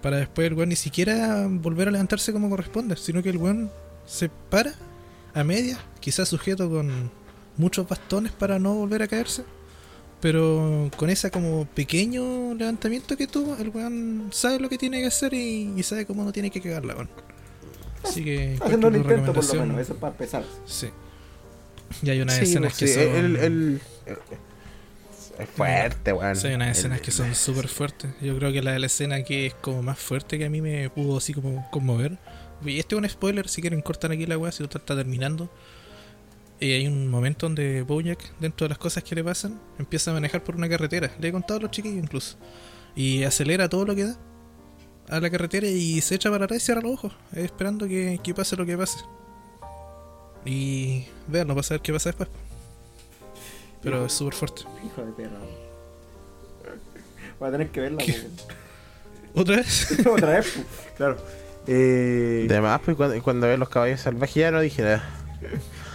Para 0.00 0.16
después 0.16 0.46
el 0.46 0.54
weón 0.54 0.70
ni 0.70 0.76
siquiera 0.76 1.46
volver 1.48 1.88
a 1.88 1.90
levantarse 1.90 2.32
como 2.32 2.48
corresponde, 2.48 2.96
sino 2.96 3.22
que 3.22 3.30
el 3.30 3.36
weón 3.36 3.70
se 4.06 4.28
para 4.28 4.74
a 5.34 5.44
media, 5.44 5.78
quizás 6.00 6.28
sujeto 6.28 6.68
con 6.68 7.10
muchos 7.56 7.88
bastones 7.88 8.32
para 8.32 8.58
no 8.58 8.74
volver 8.74 9.02
a 9.02 9.08
caerse. 9.08 9.44
Pero 10.20 10.88
con 10.96 11.10
ese 11.10 11.30
como 11.32 11.64
pequeño 11.66 12.54
levantamiento 12.54 13.16
que 13.16 13.26
tuvo, 13.26 13.56
el 13.56 13.70
weón 13.70 14.28
sabe 14.30 14.60
lo 14.60 14.68
que 14.68 14.78
tiene 14.78 15.00
que 15.00 15.06
hacer 15.06 15.34
y, 15.34 15.72
y 15.76 15.82
sabe 15.82 16.06
cómo 16.06 16.22
no 16.24 16.32
tiene 16.32 16.50
que 16.50 16.60
cagarla, 16.60 16.94
weón. 16.94 17.10
Así 18.04 18.22
que 18.24 18.56
Haciendo 18.62 18.88
el 18.88 18.96
intento 18.96 19.32
por 19.32 19.44
lo 19.44 19.54
menos, 19.66 19.80
eso 19.80 19.92
es 19.94 19.98
para 19.98 20.12
empezar. 20.12 20.44
Sí. 20.64 20.88
Y 22.02 22.10
hay 22.10 22.20
unas 22.20 22.36
Sí, 22.36 22.44
escenas 22.44 22.72
pues, 22.72 22.78
que 22.78 22.86
sí, 22.88 22.94
son. 22.94 23.16
el- 23.16 23.36
el- 23.36 23.80
es 25.38 25.48
fuerte, 25.48 26.12
weón. 26.12 26.36
Sí, 26.36 26.48
hay 26.48 26.54
unas 26.54 26.76
escenas 26.78 26.98
El- 26.98 27.04
que 27.04 27.10
son 27.10 27.34
súper 27.34 27.68
fuertes. 27.68 28.10
Yo 28.20 28.36
creo 28.38 28.52
que 28.52 28.62
la, 28.62 28.78
la 28.78 28.86
escena 28.86 29.22
que 29.22 29.46
es 29.46 29.54
como 29.54 29.82
más 29.82 29.98
fuerte 29.98 30.38
que 30.38 30.44
a 30.46 30.50
mí 30.50 30.60
me 30.60 30.88
pudo 30.90 31.18
así 31.18 31.32
como 31.34 31.68
conmover. 31.70 32.18
Y 32.64 32.78
este 32.78 32.94
es 32.94 32.98
un 33.00 33.08
spoiler, 33.08 33.48
si 33.48 33.60
quieren 33.60 33.80
cortan 33.82 34.12
aquí 34.12 34.24
la 34.26 34.38
weá, 34.38 34.52
si 34.52 34.62
total 34.62 34.82
está 34.82 34.96
terminando. 34.96 35.50
Y 36.60 36.70
hay 36.72 36.86
un 36.86 37.08
momento 37.08 37.46
donde 37.46 37.82
Bojack, 37.82 38.38
dentro 38.38 38.66
de 38.66 38.68
las 38.68 38.78
cosas 38.78 39.02
que 39.02 39.16
le 39.16 39.24
pasan, 39.24 39.60
empieza 39.80 40.12
a 40.12 40.14
manejar 40.14 40.44
por 40.44 40.54
una 40.54 40.68
carretera. 40.68 41.10
Le 41.18 41.28
he 41.28 41.32
contado 41.32 41.58
a 41.58 41.62
los 41.62 41.70
chiquillos 41.72 41.98
incluso. 42.04 42.36
Y 42.94 43.24
acelera 43.24 43.68
todo 43.68 43.84
lo 43.84 43.94
que 43.96 44.04
da 44.04 44.16
a 45.08 45.18
la 45.18 45.28
carretera 45.28 45.66
y 45.66 46.00
se 46.02 46.14
echa 46.14 46.30
para 46.30 46.44
atrás 46.44 46.62
y 46.62 46.64
cierra 46.64 46.80
los 46.82 46.92
ojos, 46.92 47.12
esperando 47.34 47.88
que, 47.88 48.20
que 48.22 48.32
pase 48.32 48.54
lo 48.56 48.64
que 48.64 48.76
pase. 48.78 48.98
Y 50.44 51.04
vean, 51.28 51.48
no 51.48 51.54
pasa 51.54 51.74
a 51.74 51.78
ver 51.78 51.82
qué 51.82 51.92
pasa 51.92 52.10
después. 52.10 52.28
Pero 53.82 54.06
es 54.06 54.12
súper 54.12 54.34
fuerte. 54.34 54.62
Hijo 54.84 55.04
de 55.04 55.12
perra. 55.12 55.38
Voy 57.38 57.48
a 57.48 57.52
tener 57.52 57.68
que 57.70 57.80
verla. 57.80 58.04
¿Otra 59.34 59.56
vez? 59.56 59.98
Otra 60.06 60.30
vez, 60.30 60.52
pues. 60.54 60.66
claro. 60.96 61.16
Eh, 61.66 62.46
Además, 62.50 62.80
pues 62.84 62.96
cuando, 62.96 63.22
cuando 63.22 63.46
ves 63.46 63.58
los 63.58 63.68
caballos 63.68 64.00
salvajes 64.00 64.34
ya 64.34 64.50
no 64.50 64.60
dije 64.60 64.82
nada. 64.82 65.08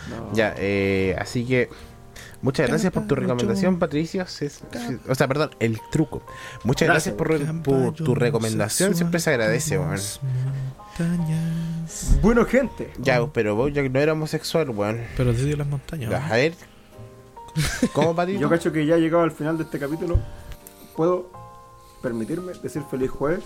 no. 0.10 0.34
Ya, 0.34 0.54
eh, 0.58 1.16
así 1.18 1.46
que. 1.46 1.70
Muchas 2.42 2.68
gracias 2.68 2.94
por 2.94 3.08
tu 3.08 3.16
recomendación, 3.16 3.80
Patricio. 3.80 4.24
O 5.08 5.16
sea, 5.16 5.28
perdón, 5.28 5.52
el 5.60 5.80
truco. 5.92 6.24
Muchas 6.64 6.88
gracias, 6.88 7.16
Gracias, 7.18 7.52
por, 7.64 7.64
por 7.64 7.94
tu 7.96 8.14
recomendación. 8.14 8.94
Siempre 8.96 9.20
se 9.20 9.32
agradece, 9.32 9.80
weón. 9.80 9.98
Montañas. 11.00 12.18
Bueno, 12.22 12.46
gente. 12.46 12.92
Ya, 13.00 13.26
pero 13.28 13.56
vos 13.56 13.74
ya 13.74 13.82
no 13.82 14.00
era 14.00 14.14
homosexual, 14.14 14.70
weón. 14.70 15.02
Pero 15.18 15.34
desde 15.34 15.58
las 15.58 15.68
montañas. 15.68 16.14
A 16.14 16.36
ver. 16.36 16.54
Yo 18.40 18.50
cacho 18.50 18.72
que 18.72 18.86
ya 18.86 18.96
he 18.96 19.00
llegado 19.00 19.24
al 19.24 19.32
final 19.32 19.58
de 19.58 19.64
este 19.64 19.80
capítulo. 19.80 20.18
Puedo 20.96 21.32
permitirme 22.02 22.54
decir 22.62 22.84
feliz 22.90 23.10
jueves. 23.10 23.44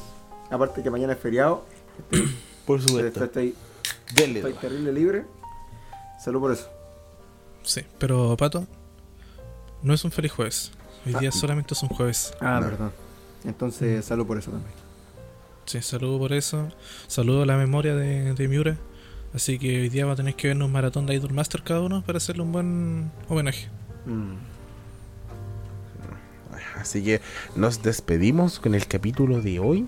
Aparte 0.49 0.83
que 0.83 0.89
mañana 0.89 1.13
es 1.13 1.19
feriado. 1.19 1.63
Estoy, 2.11 2.35
Por 2.65 2.81
supuesto. 2.81 3.23
estoy- 3.23 3.55
estoy 4.15 4.53
terrible 4.53 4.93
libre. 4.93 5.25
Salud 6.23 6.39
por 6.41 6.51
eso. 6.51 6.69
Sí, 7.63 7.81
pero 7.97 8.35
Pato, 8.37 8.67
no 9.81 9.93
es 9.93 10.03
un 10.03 10.11
feliz 10.11 10.31
jueves. 10.31 10.71
Hoy 11.05 11.13
día 11.15 11.31
solamente 11.31 11.73
es 11.73 11.81
un 11.83 11.89
jueves. 11.89 12.33
Ah, 12.39 12.59
No. 12.61 12.67
perdón. 12.69 12.91
Entonces, 13.43 14.05
salud 14.05 14.27
por 14.27 14.37
eso 14.37 14.51
también. 14.51 14.71
Sí, 15.65 15.81
saludo 15.81 16.19
por 16.19 16.33
eso. 16.33 16.69
Saludo 17.07 17.43
a 17.43 17.45
la 17.45 17.57
memoria 17.57 17.95
de, 17.95 18.33
de 18.33 18.47
Miura. 18.47 18.77
Así 19.33 19.57
que 19.57 19.81
hoy 19.81 19.89
día 19.89 20.05
va 20.05 20.13
a 20.13 20.15
tener 20.15 20.35
que 20.35 20.49
vernos 20.49 20.65
un 20.67 20.73
maratón 20.73 21.05
de 21.05 21.15
Idol 21.15 21.33
Master 21.33 21.63
cada 21.63 21.79
uno 21.81 22.03
para 22.03 22.17
hacerle 22.17 22.43
un 22.43 22.51
buen 22.51 23.11
homenaje. 23.29 23.69
Mm. 24.05 24.35
Así 26.79 27.03
que 27.03 27.21
nos 27.55 27.81
despedimos 27.81 28.59
con 28.59 28.75
el 28.75 28.87
capítulo 28.87 29.41
de 29.41 29.59
hoy. 29.59 29.87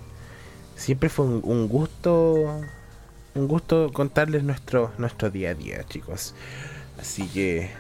Siempre 0.75 1.09
fue 1.09 1.25
un, 1.25 1.67
gusto. 1.67 2.61
Un 3.35 3.47
gusto 3.47 3.91
contarles 3.93 4.43
nuestro, 4.43 4.91
nuestro 4.97 5.29
día 5.29 5.51
a 5.51 5.53
día, 5.53 5.83
chicos. 5.85 6.33
Así 6.99 7.27
que. 7.27 7.71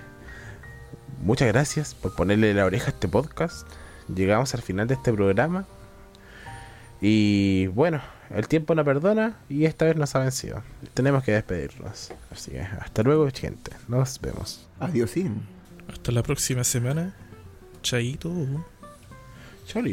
Muchas 1.21 1.47
gracias 1.47 1.95
por 1.95 2.13
ponerle 2.15 2.53
la 2.53 2.65
oreja 2.65 2.87
a 2.87 2.89
este 2.89 3.07
podcast. 3.07 3.65
Llegamos 4.13 4.53
al 4.55 4.61
final 4.61 4.87
de 4.87 4.95
este 4.95 5.13
programa. 5.13 5.65
Y 6.99 7.67
bueno, 7.67 8.01
el 8.29 8.47
tiempo 8.47 8.75
no 8.75 8.83
perdona 8.83 9.37
y 9.47 9.65
esta 9.65 9.85
vez 9.85 9.95
nos 9.95 10.15
ha 10.15 10.19
vencido. 10.19 10.63
Tenemos 10.93 11.23
que 11.23 11.31
despedirnos. 11.31 12.11
Así 12.31 12.51
que 12.51 12.61
hasta 12.61 13.03
luego, 13.03 13.29
gente. 13.33 13.71
Nos 13.87 14.19
vemos. 14.19 14.67
Adiosín. 14.79 15.52
Hasta 15.87 16.11
la 16.11 16.23
próxima 16.23 16.63
semana. 16.63 17.15
Chaito. 17.81 18.31
Chau. 19.65 19.83